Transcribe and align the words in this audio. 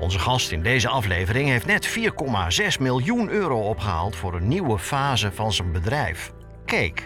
Onze 0.00 0.18
gast 0.18 0.50
in 0.50 0.62
deze 0.62 0.88
aflevering 0.88 1.48
heeft 1.48 1.66
net 1.66 1.98
4,6 1.98 2.80
miljoen 2.80 3.28
euro 3.28 3.68
opgehaald 3.68 4.16
voor 4.16 4.34
een 4.34 4.48
nieuwe 4.48 4.78
fase 4.78 5.32
van 5.32 5.52
zijn 5.52 5.72
bedrijf. 5.72 6.32
Cake. 6.66 7.02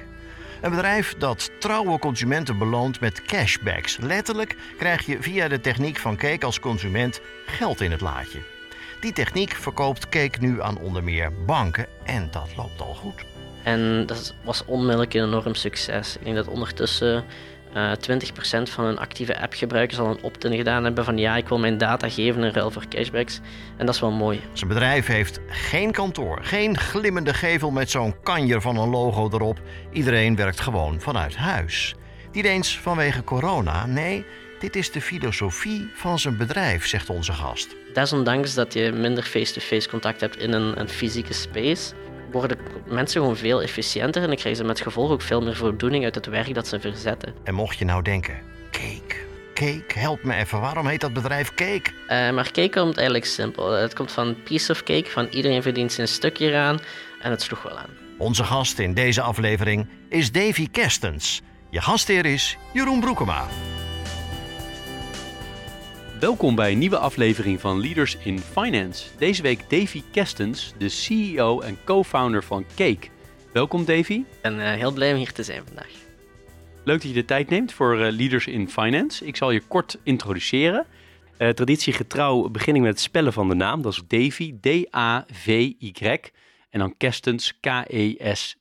Een 0.60 0.70
bedrijf 0.70 1.14
dat 1.18 1.50
trouwe 1.60 1.98
consumenten 1.98 2.58
beloont 2.58 3.00
met 3.00 3.22
cashbacks. 3.22 3.96
Letterlijk 3.96 4.56
krijg 4.78 5.06
je 5.06 5.16
via 5.20 5.48
de 5.48 5.60
techniek 5.60 5.98
van 5.98 6.16
Cake 6.16 6.46
als 6.46 6.60
consument 6.60 7.20
geld 7.46 7.80
in 7.80 7.90
het 7.90 8.00
laadje. 8.00 8.42
Die 9.00 9.12
techniek 9.12 9.50
verkoopt 9.52 10.08
Cake 10.08 10.38
nu 10.40 10.62
aan 10.62 10.78
onder 10.78 11.04
meer 11.04 11.32
banken 11.46 11.86
en 12.04 12.28
dat 12.30 12.48
loopt 12.56 12.80
al 12.80 12.94
goed. 12.94 13.24
En 13.62 14.06
dat 14.06 14.34
was 14.44 14.64
onmiddellijk 14.64 15.14
een 15.14 15.24
enorm 15.24 15.54
succes. 15.54 16.16
Ik 16.16 16.24
denk 16.24 16.36
dat 16.36 16.48
ondertussen 16.48 17.24
uh, 17.74 17.92
20% 17.92 18.62
van 18.62 18.84
hun 18.84 18.98
actieve 18.98 19.40
appgebruikers 19.40 19.98
al 19.98 20.10
een 20.10 20.22
opt-in 20.22 20.56
gedaan 20.56 20.84
hebben 20.84 21.04
van 21.04 21.18
ja, 21.18 21.36
ik 21.36 21.48
wil 21.48 21.58
mijn 21.58 21.78
data 21.78 22.08
geven 22.08 22.42
in 22.42 22.52
ruil 22.52 22.70
voor 22.70 22.88
cashbacks. 22.88 23.40
En 23.76 23.86
dat 23.86 23.94
is 23.94 24.00
wel 24.00 24.10
mooi. 24.10 24.40
Zijn 24.52 24.68
bedrijf 24.68 25.06
heeft 25.06 25.40
geen 25.48 25.90
kantoor, 25.90 26.38
geen 26.42 26.78
glimmende 26.78 27.34
gevel 27.34 27.70
met 27.70 27.90
zo'n 27.90 28.14
kanjer 28.22 28.60
van 28.60 28.76
een 28.76 28.88
logo 28.88 29.28
erop. 29.32 29.60
Iedereen 29.92 30.36
werkt 30.36 30.60
gewoon 30.60 31.00
vanuit 31.00 31.36
huis. 31.36 31.94
Niet 32.32 32.44
eens 32.44 32.78
vanwege 32.78 33.24
corona, 33.24 33.86
nee, 33.86 34.26
dit 34.58 34.76
is 34.76 34.90
de 34.90 35.00
filosofie 35.00 35.90
van 35.94 36.18
zijn 36.18 36.36
bedrijf, 36.36 36.86
zegt 36.86 37.10
onze 37.10 37.32
gast. 37.32 37.76
Desondanks 37.92 38.54
dat 38.54 38.72
je 38.72 38.92
minder 38.92 39.22
face-to-face 39.22 39.88
contact 39.88 40.20
hebt 40.20 40.36
in 40.36 40.52
een, 40.52 40.80
een 40.80 40.88
fysieke 40.88 41.32
space, 41.32 41.94
worden 42.34 42.58
mensen 42.86 43.20
gewoon 43.20 43.36
veel 43.36 43.62
efficiënter 43.62 44.22
en 44.22 44.28
dan 44.28 44.36
krijgen 44.36 44.62
ze 44.62 44.66
met 44.66 44.80
gevolg 44.80 45.10
ook 45.10 45.22
veel 45.22 45.42
meer 45.42 45.56
voldoening 45.56 46.04
uit 46.04 46.14
het 46.14 46.26
werk 46.26 46.54
dat 46.54 46.68
ze 46.68 46.80
verzetten. 46.80 47.34
En 47.44 47.54
mocht 47.54 47.78
je 47.78 47.84
nou 47.84 48.02
denken, 48.02 48.34
cake, 48.70 49.16
cake, 49.54 49.98
help 49.98 50.22
me 50.22 50.34
even, 50.34 50.60
waarom 50.60 50.86
heet 50.86 51.00
dat 51.00 51.12
bedrijf 51.12 51.54
cake? 51.54 51.90
Uh, 52.08 52.30
maar 52.30 52.50
cake 52.52 52.70
komt 52.70 52.96
eigenlijk 52.96 53.26
simpel. 53.26 53.70
Het 53.70 53.94
komt 53.94 54.12
van 54.12 54.36
piece 54.42 54.72
of 54.72 54.82
cake, 54.82 55.10
van 55.10 55.26
iedereen 55.30 55.62
verdient 55.62 55.92
zijn 55.92 56.08
stukje 56.08 56.48
eraan 56.48 56.78
en 57.20 57.30
het 57.30 57.42
sloeg 57.42 57.62
wel 57.62 57.78
aan. 57.78 57.90
Onze 58.18 58.44
gast 58.44 58.78
in 58.78 58.94
deze 58.94 59.20
aflevering 59.20 59.88
is 60.08 60.32
Davy 60.32 60.70
Kerstens. 60.70 61.42
Je 61.70 61.80
gastheer 61.80 62.26
is 62.26 62.56
Jeroen 62.72 63.00
Broekema. 63.00 63.46
Welkom 66.24 66.54
bij 66.54 66.72
een 66.72 66.78
nieuwe 66.78 66.98
aflevering 66.98 67.60
van 67.60 67.80
Leaders 67.80 68.16
in 68.16 68.38
Finance. 68.38 69.08
Deze 69.18 69.42
week 69.42 69.70
Davy 69.70 70.02
Kestens, 70.12 70.74
de 70.78 70.88
CEO 70.88 71.60
en 71.60 71.78
co-founder 71.84 72.44
van 72.44 72.64
Cake. 72.76 73.08
Welkom 73.52 73.84
Davy. 73.84 74.12
Ik 74.12 74.24
ben 74.42 74.58
uh, 74.58 74.72
heel 74.72 74.92
blij 74.92 75.12
om 75.12 75.18
hier 75.18 75.32
te 75.32 75.42
zijn 75.42 75.64
vandaag. 75.66 75.90
Leuk 76.84 77.00
dat 77.00 77.08
je 77.08 77.14
de 77.14 77.24
tijd 77.24 77.48
neemt 77.48 77.72
voor 77.72 77.94
uh, 77.94 78.12
Leaders 78.12 78.46
in 78.46 78.70
Finance. 78.70 79.26
Ik 79.26 79.36
zal 79.36 79.50
je 79.50 79.60
kort 79.60 79.98
introduceren. 80.02 80.86
Uh, 81.38 81.48
traditiegetrouw 81.48 82.48
begin 82.48 82.74
ik 82.74 82.80
met 82.80 82.90
het 82.90 83.00
spellen 83.00 83.32
van 83.32 83.48
de 83.48 83.54
naam. 83.54 83.82
Dat 83.82 83.92
is 83.92 84.02
Davy, 84.06 84.54
D-A-V-Y. 84.60 86.18
En 86.70 86.78
dan 86.78 86.96
Kestens, 86.96 87.60
K-E-S-T-E-N-S. 87.60 88.56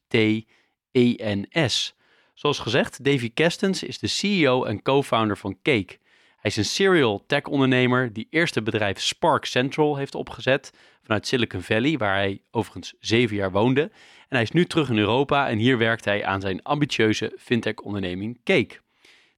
Zoals 2.34 2.60
gezegd, 2.60 3.04
Davy 3.04 3.32
Kestens 3.34 3.84
is 3.84 4.00
de 4.00 4.08
CEO 4.08 4.64
en 4.64 4.82
co-founder 4.82 5.38
van 5.38 5.58
Cake. 5.62 6.02
Hij 6.44 6.52
is 6.52 6.58
een 6.58 6.66
serial 6.66 7.24
tech 7.28 7.44
ondernemer 7.44 8.14
die 8.14 8.28
eerst 8.30 8.56
het 8.56 8.64
bedrijf 8.64 9.00
Spark 9.00 9.46
Central 9.46 9.96
heeft 9.96 10.16
opgezet 10.16 10.74
vanuit 11.02 11.28
Silicon 11.28 11.62
Valley, 11.62 11.98
waar 11.98 12.16
hij 12.16 12.42
overigens 12.52 12.94
zeven 13.00 13.36
jaar 13.36 13.52
woonde. 13.52 13.82
En 13.82 14.30
hij 14.30 14.42
is 14.42 14.52
nu 14.52 14.66
terug 14.66 14.90
in 14.90 14.98
Europa 14.98 15.50
en 15.50 15.58
hier 15.58 15.78
werkt 15.78 16.06
hij 16.06 16.26
aan 16.26 16.42
zijn 16.42 16.64
ambitieuze 16.64 17.36
fintech 17.40 17.76
onderneming 17.76 18.40
Cake. 18.44 18.80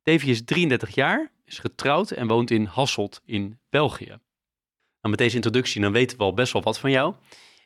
Davy 0.04 0.30
is 0.30 0.46
33 0.46 0.96
jaar, 0.96 1.32
is 1.46 1.60
getrouwd 1.60 2.12
en 2.12 2.28
woont 2.28 2.52
in 2.52 2.66
Hasselt 2.66 3.22
in 3.26 3.60
België. 3.70 4.08
Nou, 4.08 4.18
met 5.02 5.18
deze 5.18 5.36
introductie 5.36 5.82
dan 5.82 5.92
weten 5.92 6.18
we 6.18 6.24
al 6.24 6.34
best 6.34 6.54
wel 6.54 6.62
wat 6.62 6.80
van 6.80 6.92
jou. 6.92 7.16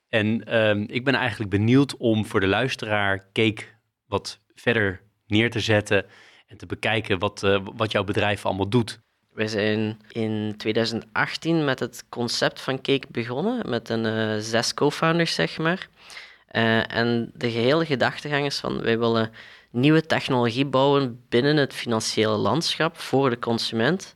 En 0.10 0.46
ehm, 0.46 0.84
ik 0.88 1.04
ben 1.04 1.16
eigenlijk 1.16 1.50
benieuwd 1.50 1.98
om 1.98 2.26
voor 2.26 2.40
de 2.40 2.48
luisteraar 2.48 3.30
Cake 3.34 3.64
wat 4.06 4.40
verder 4.56 5.02
neer 5.28 5.50
te 5.50 5.60
zetten 5.60 6.06
en 6.48 6.58
te 6.58 6.66
bekijken 6.66 7.20
wat, 7.20 7.44
uh, 7.44 7.66
wat 7.76 7.92
jouw 7.92 8.04
bedrijf 8.04 8.46
allemaal 8.46 8.70
doet. 8.70 9.02
Wij 9.40 9.48
zijn 9.48 10.00
in 10.12 10.54
2018 10.58 11.66
met 11.66 11.80
het 11.80 12.04
concept 12.10 12.62
van 12.62 12.82
Cake 12.82 13.08
begonnen, 13.10 13.70
met 13.70 13.90
een 13.90 14.06
uh, 14.06 14.38
zes 14.40 14.74
co-founders, 14.74 15.34
zeg 15.34 15.58
maar. 15.58 15.88
Uh, 16.52 16.94
en 16.96 17.32
de 17.34 17.52
gehele 17.52 17.86
gedachtegang 17.86 18.46
is 18.46 18.58
van, 18.58 18.82
wij 18.82 19.00
willen 19.00 19.32
nieuwe 19.70 20.06
technologie 20.06 20.66
bouwen 20.66 21.22
binnen 21.30 21.58
het 21.58 21.74
financiële 21.74 22.36
landschap 22.36 22.98
voor 22.98 23.30
de 23.30 23.40
consument. 23.40 24.16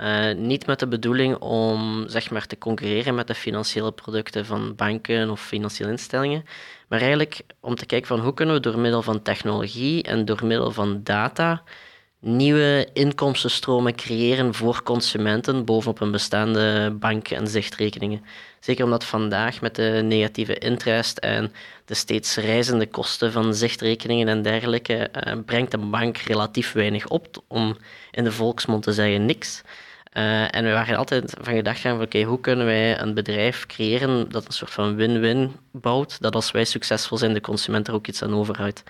Uh, 0.00 0.34
niet 0.34 0.66
met 0.66 0.78
de 0.78 0.88
bedoeling 0.88 1.36
om 1.36 2.04
zeg 2.08 2.30
maar, 2.30 2.46
te 2.46 2.58
concurreren 2.58 3.14
met 3.14 3.26
de 3.26 3.34
financiële 3.34 3.92
producten 3.92 4.46
van 4.46 4.74
banken 4.74 5.30
of 5.30 5.40
financiële 5.40 5.90
instellingen, 5.90 6.44
maar 6.88 7.00
eigenlijk 7.00 7.40
om 7.60 7.74
te 7.74 7.86
kijken 7.86 8.08
van 8.08 8.20
hoe 8.20 8.34
kunnen 8.34 8.54
we 8.54 8.60
door 8.60 8.78
middel 8.78 9.02
van 9.02 9.22
technologie 9.22 10.02
en 10.02 10.24
door 10.24 10.46
middel 10.46 10.70
van 10.70 11.02
data 11.02 11.62
nieuwe 12.26 12.88
inkomstenstromen 12.92 13.94
creëren 13.94 14.54
voor 14.54 14.82
consumenten 14.82 15.64
bovenop 15.64 16.00
een 16.00 16.10
bestaande 16.10 16.90
bank- 16.90 17.28
en 17.28 17.46
zichtrekeningen. 17.46 18.24
Zeker 18.60 18.84
omdat 18.84 19.04
vandaag 19.04 19.60
met 19.60 19.74
de 19.74 20.00
negatieve 20.04 20.58
interest 20.58 21.18
en 21.18 21.52
de 21.84 21.94
steeds 21.94 22.36
reizende 22.36 22.86
kosten 22.86 23.32
van 23.32 23.54
zichtrekeningen 23.54 24.28
en 24.28 24.42
dergelijke, 24.42 24.94
eh, 24.94 25.36
brengt 25.44 25.72
een 25.72 25.90
bank 25.90 26.16
relatief 26.16 26.72
weinig 26.72 27.08
op, 27.08 27.42
om 27.48 27.76
in 28.10 28.24
de 28.24 28.32
volksmond 28.32 28.82
te 28.82 28.92
zeggen 28.92 29.26
niks. 29.26 29.62
Uh, 30.12 30.54
en 30.54 30.64
we 30.64 30.70
waren 30.70 30.96
altijd 30.96 31.34
van 31.40 31.54
gedacht 31.54 31.80
van, 31.80 32.02
oké, 32.02 32.22
hoe 32.22 32.40
kunnen 32.40 32.66
wij 32.66 33.00
een 33.00 33.14
bedrijf 33.14 33.66
creëren 33.66 34.28
dat 34.28 34.46
een 34.46 34.52
soort 34.52 34.70
van 34.70 34.94
win-win 34.94 35.56
bouwt, 35.72 36.20
dat 36.20 36.34
als 36.34 36.50
wij 36.50 36.64
succesvol 36.64 37.18
zijn, 37.18 37.32
de 37.32 37.40
consument 37.40 37.88
er 37.88 37.94
ook 37.94 38.06
iets 38.06 38.22
aan 38.22 38.34
overhoudt. 38.34 38.82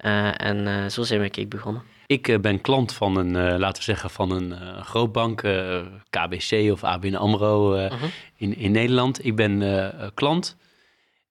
Uh, 0.00 0.40
en 0.40 0.66
uh, 0.66 0.86
zo 0.86 1.02
zijn 1.02 1.20
we 1.20 1.30
Cake 1.30 1.46
begonnen. 1.46 1.82
Ik 2.12 2.28
uh, 2.28 2.38
ben 2.38 2.60
klant 2.60 2.92
van 2.92 3.16
een, 3.16 3.58
laten 3.58 3.78
we 3.78 3.82
zeggen, 3.82 4.10
van 4.10 4.30
een 4.30 4.84
grootbank, 4.84 5.40
KBC 6.10 6.72
of 6.72 6.84
ABN 6.84 7.14
AMRO 7.14 7.74
-huh. 7.74 8.02
in, 8.36 8.56
in 8.56 8.72
Nederland. 8.72 9.24
Ik 9.24 9.36
ben 9.36 10.12
klant. 10.14 10.56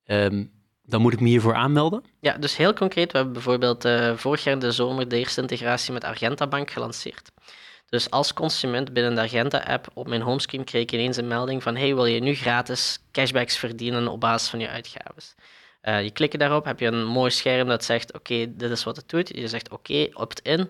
Um, 0.05 0.51
dan 0.83 1.01
moet 1.01 1.13
ik 1.13 1.19
me 1.19 1.27
hiervoor 1.27 1.55
aanmelden? 1.55 2.03
Ja, 2.19 2.37
dus 2.37 2.57
heel 2.57 2.73
concreet. 2.73 3.11
We 3.11 3.17
hebben 3.17 3.33
bijvoorbeeld 3.33 3.87
vorig 4.15 4.43
jaar 4.43 4.53
in 4.53 4.59
de 4.59 4.71
zomer 4.71 5.07
de 5.07 5.17
eerste 5.17 5.41
integratie 5.41 5.93
met 5.93 6.03
Argenta 6.03 6.47
Bank 6.47 6.71
gelanceerd. 6.71 7.31
Dus 7.91 8.09
als 8.09 8.33
consument 8.33 8.93
binnen 8.93 9.15
de 9.15 9.21
Argenta-app 9.21 9.87
op 9.93 10.07
mijn 10.07 10.21
homescreen 10.21 10.63
kreeg 10.63 10.81
ik 10.81 10.91
ineens 10.91 11.17
een 11.17 11.27
melding 11.27 11.63
van 11.63 11.75
hey, 11.75 11.95
wil 11.95 12.05
je 12.05 12.19
nu 12.19 12.35
gratis 12.35 12.99
cashbacks 13.11 13.57
verdienen 13.57 14.07
op 14.07 14.19
basis 14.19 14.49
van 14.49 14.59
je 14.59 14.69
uitgaven? 14.69 15.23
Uh, 15.83 16.03
je 16.03 16.11
klikt 16.11 16.39
daarop, 16.39 16.65
heb 16.65 16.79
je 16.79 16.85
een 16.85 17.05
mooi 17.05 17.31
scherm 17.31 17.67
dat 17.67 17.83
zegt: 17.83 18.13
Oké, 18.13 18.55
dit 18.55 18.71
is 18.71 18.83
wat 18.83 18.95
het 18.95 19.09
doet. 19.09 19.29
Je 19.35 19.47
zegt: 19.47 19.69
Oké, 19.69 20.07
opt-in. 20.13 20.69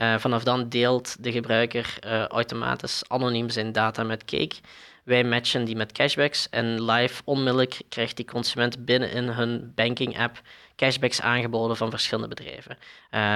Uh, 0.00 0.18
vanaf 0.18 0.42
dan 0.42 0.68
deelt 0.68 1.24
de 1.24 1.32
gebruiker 1.32 1.98
uh, 2.04 2.26
automatisch 2.26 3.02
anoniem 3.08 3.50
zijn 3.50 3.72
data 3.72 4.02
met 4.02 4.24
Cake. 4.24 4.56
Wij 5.04 5.24
matchen 5.24 5.64
die 5.64 5.76
met 5.76 5.92
cashbacks 5.92 6.48
en 6.48 6.84
live 6.84 7.22
onmiddellijk 7.24 7.80
krijgt 7.88 8.16
die 8.16 8.24
consument 8.24 8.84
binnen 8.84 9.10
in 9.10 9.28
hun 9.28 9.72
banking-app 9.74 10.40
cashbacks 10.76 11.20
aangeboden 11.20 11.76
van 11.76 11.90
verschillende 11.90 12.28
bedrijven. 12.34 12.78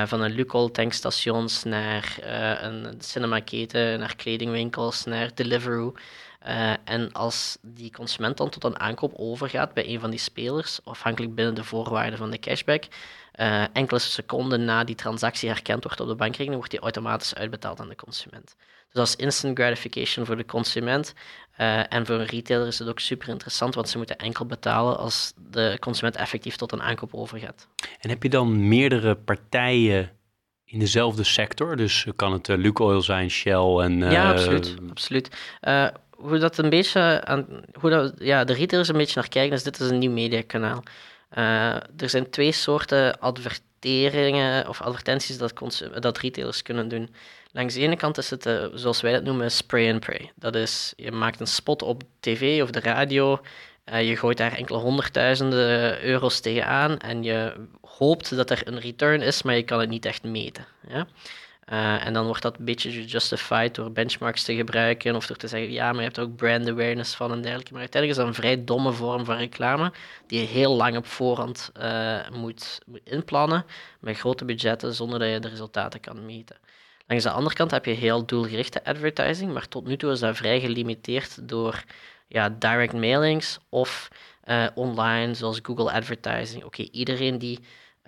van 0.08 0.20
een 0.20 0.32
Lucol 0.32 0.70
tankstations 0.70 1.62
naar 1.62 2.16
een 2.60 2.94
cinemaketen, 2.98 3.98
naar 3.98 4.16
kledingwinkels, 4.16 5.04
naar 5.04 5.34
Deliveroo. 5.34 5.94
Uh, 6.46 6.72
en 6.84 7.12
als 7.12 7.58
die 7.62 7.92
consument 7.92 8.36
dan 8.36 8.50
tot 8.50 8.64
een 8.64 8.80
aankoop 8.80 9.12
overgaat 9.16 9.74
bij 9.74 9.88
een 9.88 10.00
van 10.00 10.10
die 10.10 10.18
spelers, 10.18 10.80
afhankelijk 10.84 11.34
binnen 11.34 11.54
de 11.54 11.64
voorwaarden 11.64 12.18
van 12.18 12.30
de 12.30 12.38
cashback, 12.38 12.84
uh, 13.40 13.64
enkele 13.72 13.98
seconden 13.98 14.64
na 14.64 14.84
die 14.84 14.94
transactie 14.94 15.48
herkend 15.48 15.84
wordt 15.84 16.00
op 16.00 16.08
de 16.08 16.14
bankrekening, 16.14 16.56
wordt 16.56 16.70
die 16.70 16.80
automatisch 16.80 17.34
uitbetaald 17.34 17.80
aan 17.80 17.88
de 17.88 17.96
consument. 17.96 18.54
Dus 18.56 18.92
dat 18.92 19.06
is 19.06 19.16
instant 19.16 19.58
gratification 19.58 20.26
voor 20.26 20.36
de 20.36 20.44
consument. 20.44 21.14
Uh, 21.58 21.92
en 21.92 22.06
voor 22.06 22.14
een 22.14 22.26
retailer 22.26 22.66
is 22.66 22.78
het 22.78 22.88
ook 22.88 23.00
super 23.00 23.28
interessant, 23.28 23.74
want 23.74 23.88
ze 23.88 23.96
moeten 23.96 24.16
enkel 24.16 24.46
betalen 24.46 24.98
als 24.98 25.32
de 25.50 25.76
consument 25.80 26.16
effectief 26.16 26.56
tot 26.56 26.72
een 26.72 26.82
aankoop 26.82 27.14
overgaat. 27.14 27.68
En 28.00 28.08
heb 28.08 28.22
je 28.22 28.28
dan 28.28 28.68
meerdere 28.68 29.14
partijen 29.14 30.10
in 30.64 30.78
dezelfde 30.78 31.24
sector? 31.24 31.76
Dus 31.76 32.06
kan 32.16 32.32
het 32.32 32.48
uh, 32.48 32.56
Lukoil 32.56 33.02
zijn, 33.02 33.30
Shell 33.30 33.76
en... 33.78 33.98
ja, 33.98 34.30
absoluut. 34.30 34.76
absoluut 34.90 35.28
hoe 36.16 36.38
dat 36.38 36.58
een 36.58 36.70
beetje 36.70 37.22
hoe 37.80 37.90
dat, 37.90 38.12
ja, 38.18 38.44
de 38.44 38.52
retailers 38.52 38.88
een 38.88 38.96
beetje 38.96 39.20
naar 39.20 39.28
kijken, 39.28 39.56
is 39.56 39.62
dit 39.62 39.80
is 39.80 39.90
een 39.90 39.98
nieuw 39.98 40.10
mediakanaal. 40.10 40.82
er 41.96 42.08
zijn 42.08 42.30
twee 42.30 42.52
soorten 42.52 43.20
adverteringen 43.20 44.68
of 44.68 44.80
advertenties 44.80 45.38
dat, 45.38 45.52
dat 46.00 46.18
retailers 46.18 46.62
kunnen 46.62 46.88
doen. 46.88 47.08
Langs 47.56 47.74
de 47.74 47.80
ene 47.80 47.96
kant 47.96 48.18
is 48.18 48.30
het, 48.30 48.46
uh, 48.46 48.64
zoals 48.72 49.00
wij 49.00 49.12
dat 49.12 49.22
noemen, 49.22 49.50
spray 49.50 49.90
and 49.90 50.00
pray. 50.00 50.32
Dat 50.34 50.54
is, 50.54 50.92
je 50.96 51.12
maakt 51.12 51.40
een 51.40 51.46
spot 51.46 51.82
op 51.82 52.02
tv 52.20 52.62
of 52.62 52.70
de 52.70 52.80
radio, 52.80 53.40
uh, 53.92 54.08
je 54.08 54.16
gooit 54.16 54.36
daar 54.36 54.52
enkele 54.52 54.78
honderdduizenden 54.78 56.04
euro's 56.04 56.40
tegenaan 56.40 56.98
en 56.98 57.22
je 57.22 57.52
hoopt 57.80 58.36
dat 58.36 58.50
er 58.50 58.62
een 58.64 58.80
return 58.80 59.20
is, 59.20 59.42
maar 59.42 59.56
je 59.56 59.62
kan 59.62 59.80
het 59.80 59.88
niet 59.88 60.04
echt 60.04 60.22
meten. 60.22 60.66
Ja? 60.88 61.06
Uh, 61.72 62.06
en 62.06 62.12
dan 62.12 62.26
wordt 62.26 62.42
dat 62.42 62.58
een 62.58 62.64
beetje 62.64 63.04
justified 63.04 63.74
door 63.74 63.92
benchmarks 63.92 64.42
te 64.42 64.54
gebruiken 64.54 65.16
of 65.16 65.26
door 65.26 65.36
te 65.36 65.48
zeggen, 65.48 65.72
ja, 65.72 65.86
maar 65.86 66.00
je 66.00 66.06
hebt 66.06 66.18
ook 66.18 66.36
brand 66.36 66.68
awareness 66.68 67.14
van 67.14 67.32
en 67.32 67.40
dergelijke. 67.40 67.72
Maar 67.72 67.80
uiteindelijk 67.80 68.20
is 68.20 68.24
dat 68.24 68.34
een 68.34 68.42
vrij 68.42 68.64
domme 68.64 68.92
vorm 68.92 69.24
van 69.24 69.36
reclame 69.36 69.92
die 70.26 70.40
je 70.40 70.46
heel 70.46 70.74
lang 70.76 70.96
op 70.96 71.06
voorhand 71.06 71.72
moet, 72.32 72.80
moet 72.86 73.00
inplannen 73.04 73.64
met 74.00 74.18
grote 74.18 74.44
budgetten 74.44 74.94
zonder 74.94 75.18
dat 75.18 75.28
je 75.28 75.40
de 75.40 75.48
resultaten 75.48 76.00
kan 76.00 76.26
meten. 76.26 76.56
Langs 77.06 77.24
de 77.24 77.30
andere 77.30 77.54
kant 77.54 77.70
heb 77.70 77.84
je 77.84 77.92
heel 77.92 78.26
doelgerichte 78.26 78.84
advertising, 78.84 79.52
maar 79.52 79.68
tot 79.68 79.86
nu 79.86 79.96
toe 79.96 80.12
is 80.12 80.18
dat 80.18 80.36
vrij 80.36 80.60
gelimiteerd 80.60 81.48
door 81.48 81.84
ja, 82.28 82.48
direct 82.48 82.92
mailings 82.92 83.58
of 83.68 84.08
uh, 84.44 84.66
online, 84.74 85.34
zoals 85.34 85.58
Google 85.62 85.92
Advertising. 85.92 86.64
Oké, 86.64 86.82
iedereen 86.82 87.38
die 87.38 87.58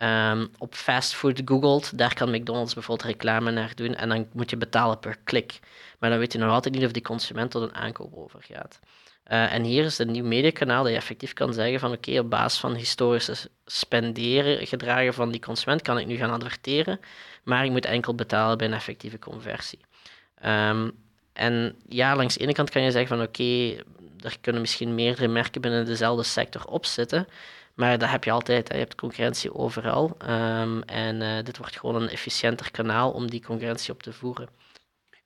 um, 0.02 0.50
op 0.58 0.74
fastfood 0.74 1.42
googelt, 1.44 1.98
daar 1.98 2.14
kan 2.14 2.30
McDonald's 2.30 2.74
bijvoorbeeld 2.74 3.08
reclame 3.08 3.50
naar 3.50 3.74
doen 3.74 3.94
en 3.94 4.08
dan 4.08 4.26
moet 4.32 4.50
je 4.50 4.56
betalen 4.56 4.98
per 4.98 5.16
klik. 5.24 5.58
Maar 5.98 6.10
dan 6.10 6.18
weet 6.18 6.32
je 6.32 6.38
nog 6.38 6.50
altijd 6.50 6.74
niet 6.74 6.84
of 6.84 6.92
die 6.92 7.02
consument 7.02 7.50
tot 7.50 7.62
een 7.62 7.74
aankoop 7.74 8.14
overgaat. 8.14 8.80
Uh, 9.32 9.52
en 9.52 9.62
hier 9.62 9.84
is 9.84 9.98
een 9.98 10.10
nieuw 10.10 10.24
mediakanaal 10.24 10.82
dat 10.82 10.92
je 10.92 10.98
effectief 10.98 11.32
kan 11.32 11.52
zeggen 11.52 11.80
van 11.80 11.92
oké, 11.92 12.18
op 12.18 12.30
basis 12.30 12.60
van 12.60 12.74
historische 12.74 13.34
spenderen 13.64 14.66
gedragen 14.66 15.14
van 15.14 15.30
die 15.30 15.40
consument 15.40 15.82
kan 15.82 15.98
ik 15.98 16.06
nu 16.06 16.16
gaan 16.16 16.30
adverteren, 16.30 17.00
maar 17.42 17.64
ik 17.64 17.70
moet 17.70 17.84
enkel 17.84 18.14
betalen 18.14 18.58
bij 18.58 18.66
een 18.66 18.72
effectieve 18.72 19.18
conversie. 19.18 19.80
Um, 20.44 20.92
en 21.32 21.76
ja, 21.88 22.16
langs 22.16 22.34
de 22.34 22.40
ene 22.40 22.52
kant 22.52 22.70
kan 22.70 22.82
je 22.82 22.90
zeggen 22.90 23.16
van 23.16 23.26
oké, 23.26 23.42
okay, 23.42 23.84
er 24.20 24.36
kunnen 24.40 24.60
misschien 24.60 24.94
meerdere 24.94 25.28
merken 25.28 25.60
binnen 25.60 25.84
dezelfde 25.84 26.22
sector 26.22 26.64
opzitten, 26.64 27.26
maar 27.76 27.98
dat 27.98 28.08
heb 28.08 28.24
je 28.24 28.30
altijd. 28.30 28.68
Hè. 28.68 28.74
Je 28.74 28.80
hebt 28.80 28.94
concurrentie 28.94 29.54
overal. 29.54 30.16
Um, 30.28 30.82
en 30.82 31.20
uh, 31.20 31.36
dit 31.44 31.58
wordt 31.58 31.78
gewoon 31.78 32.02
een 32.02 32.08
efficiënter 32.08 32.70
kanaal 32.70 33.10
om 33.10 33.30
die 33.30 33.42
concurrentie 33.42 33.92
op 33.92 34.02
te 34.02 34.12
voeren. 34.12 34.48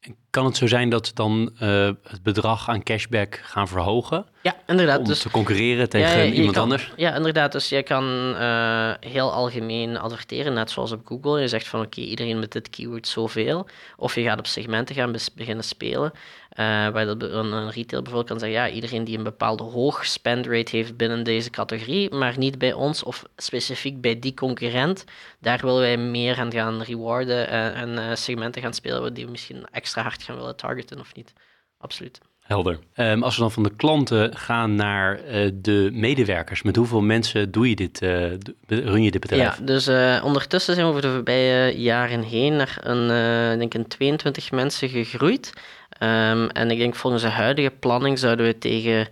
En 0.00 0.17
kan 0.31 0.44
het 0.44 0.56
zo 0.56 0.67
zijn 0.67 0.91
dat 0.91 1.06
ze 1.06 1.14
dan 1.14 1.50
uh, 1.62 1.91
het 2.02 2.23
bedrag 2.23 2.69
aan 2.69 2.82
cashback 2.82 3.41
gaan 3.43 3.69
verhogen? 3.69 4.26
Ja, 4.43 4.56
inderdaad. 4.67 4.99
Om 4.99 5.05
dus, 5.05 5.19
te 5.19 5.31
concurreren 5.31 5.88
tegen 5.88 6.08
ja, 6.08 6.23
ja, 6.23 6.32
iemand 6.32 6.55
kan, 6.55 6.62
anders? 6.62 6.93
Ja, 6.97 7.14
inderdaad. 7.14 7.52
Dus 7.52 7.69
je 7.69 7.82
kan 7.82 8.35
uh, 8.35 8.93
heel 9.00 9.32
algemeen 9.32 9.99
adverteren, 9.99 10.53
net 10.53 10.70
zoals 10.70 10.93
op 10.93 11.06
Google. 11.06 11.41
Je 11.41 11.49
zegt 11.49 11.69
van 11.69 11.81
oké, 11.81 11.99
okay, 11.99 12.11
iedereen 12.11 12.38
met 12.38 12.53
dit 12.53 12.70
keyword 12.70 13.08
zoveel. 13.08 13.67
Of 13.96 14.14
je 14.14 14.23
gaat 14.23 14.38
op 14.38 14.46
segmenten 14.46 14.94
gaan 14.94 15.14
beginnen 15.35 15.64
spelen. 15.64 16.12
Uh, 16.58 16.88
waar 16.88 17.06
dat 17.06 17.23
een, 17.23 17.52
een 17.52 17.70
retail 17.70 18.02
bijvoorbeeld 18.02 18.26
kan 18.26 18.38
zeggen, 18.38 18.58
ja, 18.58 18.69
iedereen 18.69 19.05
die 19.05 19.19
een 19.19 19.25
bepaalde 19.25 19.62
hoog 19.62 20.06
spend 20.06 20.47
rate 20.47 20.76
heeft 20.76 20.97
binnen 20.97 21.25
deze 21.25 21.50
categorie, 21.50 22.14
maar 22.14 22.38
niet 22.38 22.58
bij 22.58 22.73
ons 22.73 23.02
of 23.02 23.25
specifiek 23.37 24.00
bij 24.00 24.19
die 24.19 24.35
concurrent, 24.35 25.05
daar 25.38 25.61
willen 25.61 25.81
wij 25.81 25.97
meer 25.97 26.38
aan 26.38 26.52
gaan 26.52 26.82
rewarden 26.82 27.49
en, 27.49 27.75
en 27.75 27.91
uh, 27.91 28.14
segmenten 28.14 28.62
gaan 28.62 28.75
spelen 28.75 29.14
die 29.14 29.25
we 29.25 29.31
misschien 29.31 29.67
extra 29.70 30.02
hard 30.02 30.23
gaan 30.23 30.37
willen 30.37 30.56
targeten 30.56 31.00
of 31.00 31.14
niet. 31.14 31.32
Absoluut. 31.79 32.20
Helder. 32.41 32.79
Um, 32.96 33.23
als 33.23 33.35
we 33.35 33.41
dan 33.41 33.53
van 33.53 33.62
de 33.62 33.76
klanten 33.76 34.37
gaan 34.37 34.75
naar 34.75 35.20
uh, 35.25 35.50
de 35.55 35.91
medewerkers, 35.93 36.62
met 36.62 36.76
hoeveel 36.76 37.00
mensen 37.00 37.50
doe 37.50 37.69
je 37.69 37.76
dit, 37.76 38.03
uh, 38.03 38.25
run 38.67 39.03
je 39.03 39.11
dit 39.11 39.20
bedrijf? 39.20 39.58
Ja, 39.58 39.64
dus 39.64 39.88
uh, 39.88 40.20
ondertussen 40.25 40.75
zijn 40.75 40.87
we 40.87 40.93
over 40.93 41.08
de 41.08 41.14
voorbije 41.14 41.81
jaren 41.81 42.23
heen 42.23 42.56
naar 42.56 42.79
een, 42.81 43.58
denk 43.58 43.75
een 43.75 43.88
22 43.88 44.50
mensen 44.50 44.88
gegroeid. 44.88 45.53
Um, 46.02 46.49
en 46.49 46.70
ik 46.70 46.79
denk 46.79 46.94
volgens 46.94 47.23
de 47.23 47.29
huidige 47.29 47.70
planning 47.70 48.19
zouden 48.19 48.47
we 48.47 48.58
tegen 48.58 49.08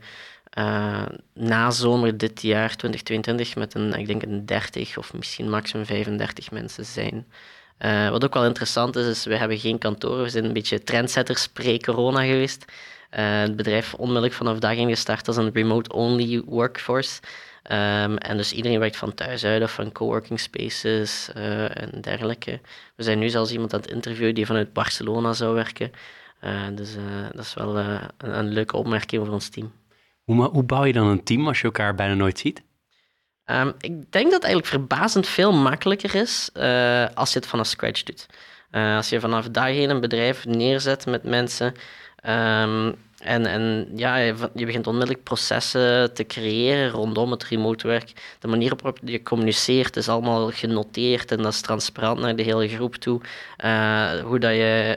na 1.34 1.70
zomer 1.70 2.18
dit 2.18 2.42
jaar 2.42 2.76
2022 2.76 3.56
met 3.56 3.74
een, 3.74 3.92
ik 3.92 4.06
denk 4.06 4.22
een 4.22 4.46
30 4.46 4.98
of 4.98 5.12
misschien 5.14 5.50
maximum 5.50 5.86
35 5.86 6.50
mensen 6.50 6.84
zijn. 6.84 7.26
Uh, 7.78 8.08
wat 8.10 8.24
ook 8.24 8.34
wel 8.34 8.44
interessant 8.44 8.96
is, 8.96 9.06
is 9.06 9.24
we 9.24 9.36
hebben 9.36 9.58
geen 9.58 9.78
kantoor. 9.78 10.22
We 10.22 10.28
zijn 10.28 10.44
een 10.44 10.52
beetje 10.52 10.82
trendsetters 10.82 11.48
pre-corona 11.48 12.20
geweest. 12.20 12.64
Uh, 13.18 13.40
het 13.40 13.56
bedrijf 13.56 13.94
onmiddellijk 13.94 14.34
vanaf 14.34 14.58
dag 14.58 14.74
in 14.74 14.88
gestart 14.88 15.26
als 15.26 15.36
een 15.36 15.52
remote-only 15.52 16.42
workforce. 16.46 17.20
Um, 17.70 18.16
en 18.16 18.36
dus 18.36 18.52
iedereen 18.52 18.78
werkt 18.78 18.96
van 18.96 19.14
thuis 19.14 19.44
uit 19.44 19.62
of 19.62 19.72
van 19.72 19.92
coworking 19.92 20.40
spaces 20.40 21.30
uh, 21.36 21.82
en 21.82 22.00
dergelijke. 22.00 22.60
We 22.94 23.02
zijn 23.02 23.18
nu 23.18 23.28
zelfs 23.28 23.52
iemand 23.52 23.74
aan 23.74 23.80
het 23.80 23.90
interviewen 23.90 24.34
die 24.34 24.46
vanuit 24.46 24.72
Barcelona 24.72 25.32
zou 25.32 25.54
werken. 25.54 25.90
Dus 26.74 26.94
dat 27.32 27.44
is 27.44 27.54
wel 27.54 27.78
een, 27.78 28.00
een, 28.18 28.48
leuke 28.48 28.76
opmerking 28.76 29.24
voor 29.24 29.34
ons 29.34 29.48
team. 29.48 29.72
Hoe, 30.24 30.44
hoe 30.44 30.64
bouw 30.64 30.84
je 30.84 30.92
dan 30.92 31.06
een 31.06 31.24
team 31.24 31.46
als 31.46 31.58
je 31.58 31.64
elkaar 31.64 31.94
bijna 31.94 32.14
nooit 32.14 32.38
ziet? 32.38 32.62
Um, 33.50 33.74
ik 33.78 34.12
denk 34.12 34.24
dat 34.24 34.32
het 34.32 34.44
eigenlijk 34.44 34.66
verbazend 34.66 35.26
veel 35.26 35.52
makkelijker 35.52 36.14
is 36.14 36.50
uh, 36.54 37.06
als 37.14 37.32
je 37.32 37.38
het 37.38 37.48
vanaf 37.48 37.66
scratch 37.66 38.02
doet. 38.02 38.26
Uh, 38.70 38.96
als 38.96 39.08
je 39.08 39.20
vanaf 39.20 39.48
dag 39.48 39.76
een 39.76 40.00
bedrijf 40.00 40.46
neerzet 40.46 41.06
met 41.06 41.22
mensen 41.22 41.74
um, 42.28 42.94
en, 43.18 43.46
en 43.46 43.88
ja, 43.94 44.16
je, 44.16 44.34
begint 44.54 44.86
onmiddellijk 44.86 45.22
processen 45.22 46.14
te 46.14 46.26
creëren 46.26 46.90
rondom 46.90 47.30
het 47.30 47.44
remote 47.44 47.86
werk. 47.86 48.36
De 48.38 48.48
manier 48.48 48.68
waarop 48.68 48.98
je 49.04 49.22
communiceert 49.22 49.96
is 49.96 50.08
allemaal 50.08 50.50
genoteerd 50.50 51.30
en 51.30 51.42
dat 51.42 51.52
is 51.52 51.60
transparant 51.60 52.20
naar 52.20 52.36
de 52.36 52.42
hele 52.42 52.68
groep 52.68 52.94
toe. 52.94 53.20
Uh, 53.64 54.10
hoe 54.10 54.38
dat 54.38 54.52
je 54.52 54.96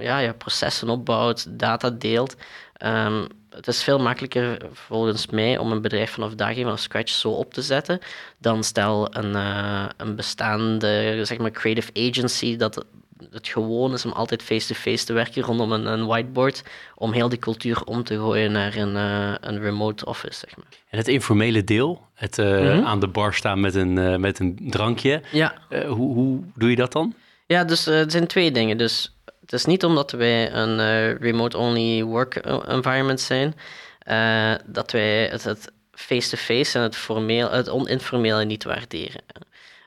ja, 0.00 0.18
je 0.18 0.34
processen 0.34 0.88
opbouwt, 0.88 1.58
data 1.58 1.90
deelt. 1.90 2.36
Um, 2.84 3.26
het 3.50 3.68
is 3.68 3.82
veel 3.82 3.98
makkelijker 3.98 4.56
volgens 4.72 5.26
mij 5.26 5.58
om 5.58 5.72
een 5.72 5.82
bedrijf 5.82 6.10
vanaf 6.10 6.34
dag 6.34 6.56
één 6.56 6.64
van 6.64 6.78
scratch 6.78 7.12
zo 7.12 7.30
op 7.30 7.54
te 7.54 7.62
zetten 7.62 7.98
dan 8.38 8.64
stel 8.64 9.16
een, 9.16 9.32
uh, 9.32 9.86
een 9.96 10.16
bestaande 10.16 11.20
zeg 11.24 11.38
maar 11.38 11.50
creative 11.50 11.90
agency 11.94 12.56
dat 12.56 12.84
het 13.30 13.48
gewoon 13.48 13.92
is 13.92 14.04
om 14.04 14.12
altijd 14.12 14.42
face-to-face 14.42 15.04
te 15.04 15.12
werken 15.12 15.42
rondom 15.42 15.72
een, 15.72 15.86
een, 15.86 16.06
whiteboard 16.06 16.62
om 16.94 17.12
heel 17.12 17.28
die 17.28 17.38
cultuur 17.38 17.84
om 17.84 18.04
te 18.04 18.16
gooien 18.16 18.52
naar 18.52 18.76
een, 18.76 18.94
uh, 18.94 19.34
een 19.40 19.60
remote 19.60 20.04
office. 20.04 20.38
Zeg 20.38 20.56
maar. 20.56 20.66
En 20.88 20.98
het 20.98 21.08
informele 21.08 21.64
deel, 21.64 22.06
het 22.14 22.38
uh, 22.38 22.46
mm 22.46 22.66
-hmm. 22.66 22.84
aan 22.84 23.00
de 23.00 23.08
bar 23.08 23.34
staan 23.34 23.60
met 23.60 23.74
een, 23.74 24.20
met 24.20 24.38
een 24.38 24.58
drankje, 24.62 25.22
ja. 25.30 25.54
hoe, 25.68 26.14
hoe 26.14 26.40
doe 26.54 26.70
je 26.70 26.76
dat 26.76 26.92
dan? 26.92 27.14
Ja, 27.46 27.64
dus 27.64 27.86
er 27.86 28.10
zijn 28.10 28.26
twee 28.26 28.50
dingen. 28.50 28.76
Dus 28.78 29.16
het 29.40 29.52
is 29.52 29.64
niet 29.64 29.84
omdat 29.84 30.10
wij 30.10 30.52
een 30.52 30.78
remote-only 31.18 32.02
work 32.02 32.36
environment 32.66 33.20
zijn, 33.20 33.54
dat 34.66 34.90
wij 34.90 35.28
het 35.28 35.72
face-to-face 35.92 36.78
en 36.78 36.84
het, 36.84 36.96
formeel, 36.96 37.50
het 37.50 37.68
oninformele 37.68 38.44
niet 38.44 38.64
waarderen. 38.64 39.20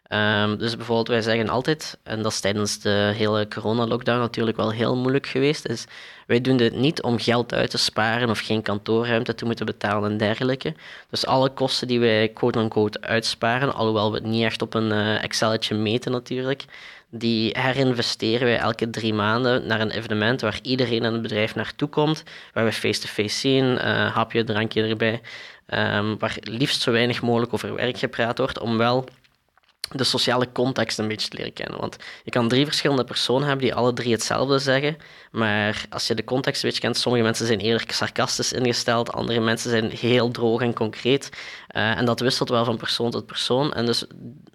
Um, 0.09 0.57
dus 0.57 0.75
bijvoorbeeld, 0.75 1.07
wij 1.07 1.21
zeggen 1.21 1.50
altijd, 1.50 1.97
en 2.03 2.21
dat 2.21 2.31
is 2.31 2.39
tijdens 2.39 2.79
de 2.79 3.12
hele 3.15 3.47
corona-lockdown 3.47 4.19
natuurlijk 4.19 4.57
wel 4.57 4.71
heel 4.71 4.95
moeilijk 4.95 5.27
geweest, 5.27 5.67
is 5.67 5.85
wij 6.27 6.41
doen 6.41 6.57
dit 6.57 6.75
niet 6.75 7.01
om 7.01 7.19
geld 7.19 7.53
uit 7.53 7.69
te 7.69 7.77
sparen 7.77 8.29
of 8.29 8.39
geen 8.39 8.62
kantoorruimte 8.62 9.35
te 9.35 9.45
moeten 9.45 9.65
betalen 9.65 10.12
en 10.12 10.17
dergelijke. 10.17 10.74
Dus 11.09 11.25
alle 11.25 11.50
kosten 11.50 11.88
die 11.88 12.00
wij 12.00 12.27
quote-unquote 12.27 13.01
uitsparen, 13.01 13.74
alhoewel 13.74 14.12
we 14.12 14.17
het 14.17 14.25
niet 14.25 14.43
echt 14.43 14.62
op 14.62 14.74
een 14.74 14.91
uh, 14.91 15.24
Excelletje 15.24 15.75
meten 15.75 16.12
natuurlijk, 16.12 16.65
die 17.09 17.55
herinvesteren 17.59 18.47
wij 18.47 18.57
elke 18.57 18.89
drie 18.89 19.13
maanden 19.13 19.67
naar 19.67 19.81
een 19.81 19.91
evenement 19.91 20.41
waar 20.41 20.59
iedereen 20.62 21.03
in 21.03 21.13
het 21.13 21.21
bedrijf 21.21 21.55
naartoe 21.55 21.89
komt, 21.89 22.24
waar 22.53 22.65
we 22.65 22.71
face-to-face 22.71 23.39
zien, 23.39 23.65
uh, 23.65 24.15
hapje, 24.15 24.43
drankje 24.43 24.83
erbij, 24.83 25.21
um, 25.67 26.19
waar 26.19 26.38
liefst 26.41 26.81
zo 26.81 26.91
weinig 26.91 27.21
mogelijk 27.21 27.53
over 27.53 27.75
werk 27.75 27.97
gepraat 27.97 28.38
wordt, 28.38 28.59
om 28.59 28.77
wel 28.77 29.05
de 29.92 30.04
sociale 30.04 30.51
context 30.51 31.00
een 31.00 31.08
beetje 31.08 31.30
te 31.30 31.38
leren 31.38 31.54
kennen. 31.54 31.80
Want 31.80 31.98
je 32.24 32.32
kan 32.32 32.48
drie 32.48 32.65
verschillende 32.65 33.04
personen 33.04 33.48
hebben 33.48 33.65
die 33.65 33.75
alle 33.75 33.94
drie 33.94 34.12
hetzelfde 34.12 34.60
zeggen, 34.60 34.98
maar 35.32 35.86
als 35.89 36.08
je 36.08 36.15
de 36.15 36.24
context 36.24 36.63
een 36.63 36.70
beetje 36.70 36.84
kent, 36.84 36.98
sommige 36.98 37.24
mensen 37.24 37.46
zijn 37.46 37.60
eerder 37.60 37.94
sarcastisch 37.94 38.54
ingesteld, 38.54 39.12
andere 39.12 39.39
mensen 39.39 39.70
zijn 39.70 39.92
heel 39.92 40.32
droog 40.32 40.62
en 40.62 40.74
concreet. 40.74 41.30
Uh, 41.75 41.98
en 41.98 42.06
dat 42.06 42.20
wisselt 42.20 42.50
wel 42.50 42.65
van 42.65 42.77
persoon 42.77 43.12
tot 43.12 43.25
persoon. 43.25 43.74
En 43.74 43.86
dus 43.86 44.06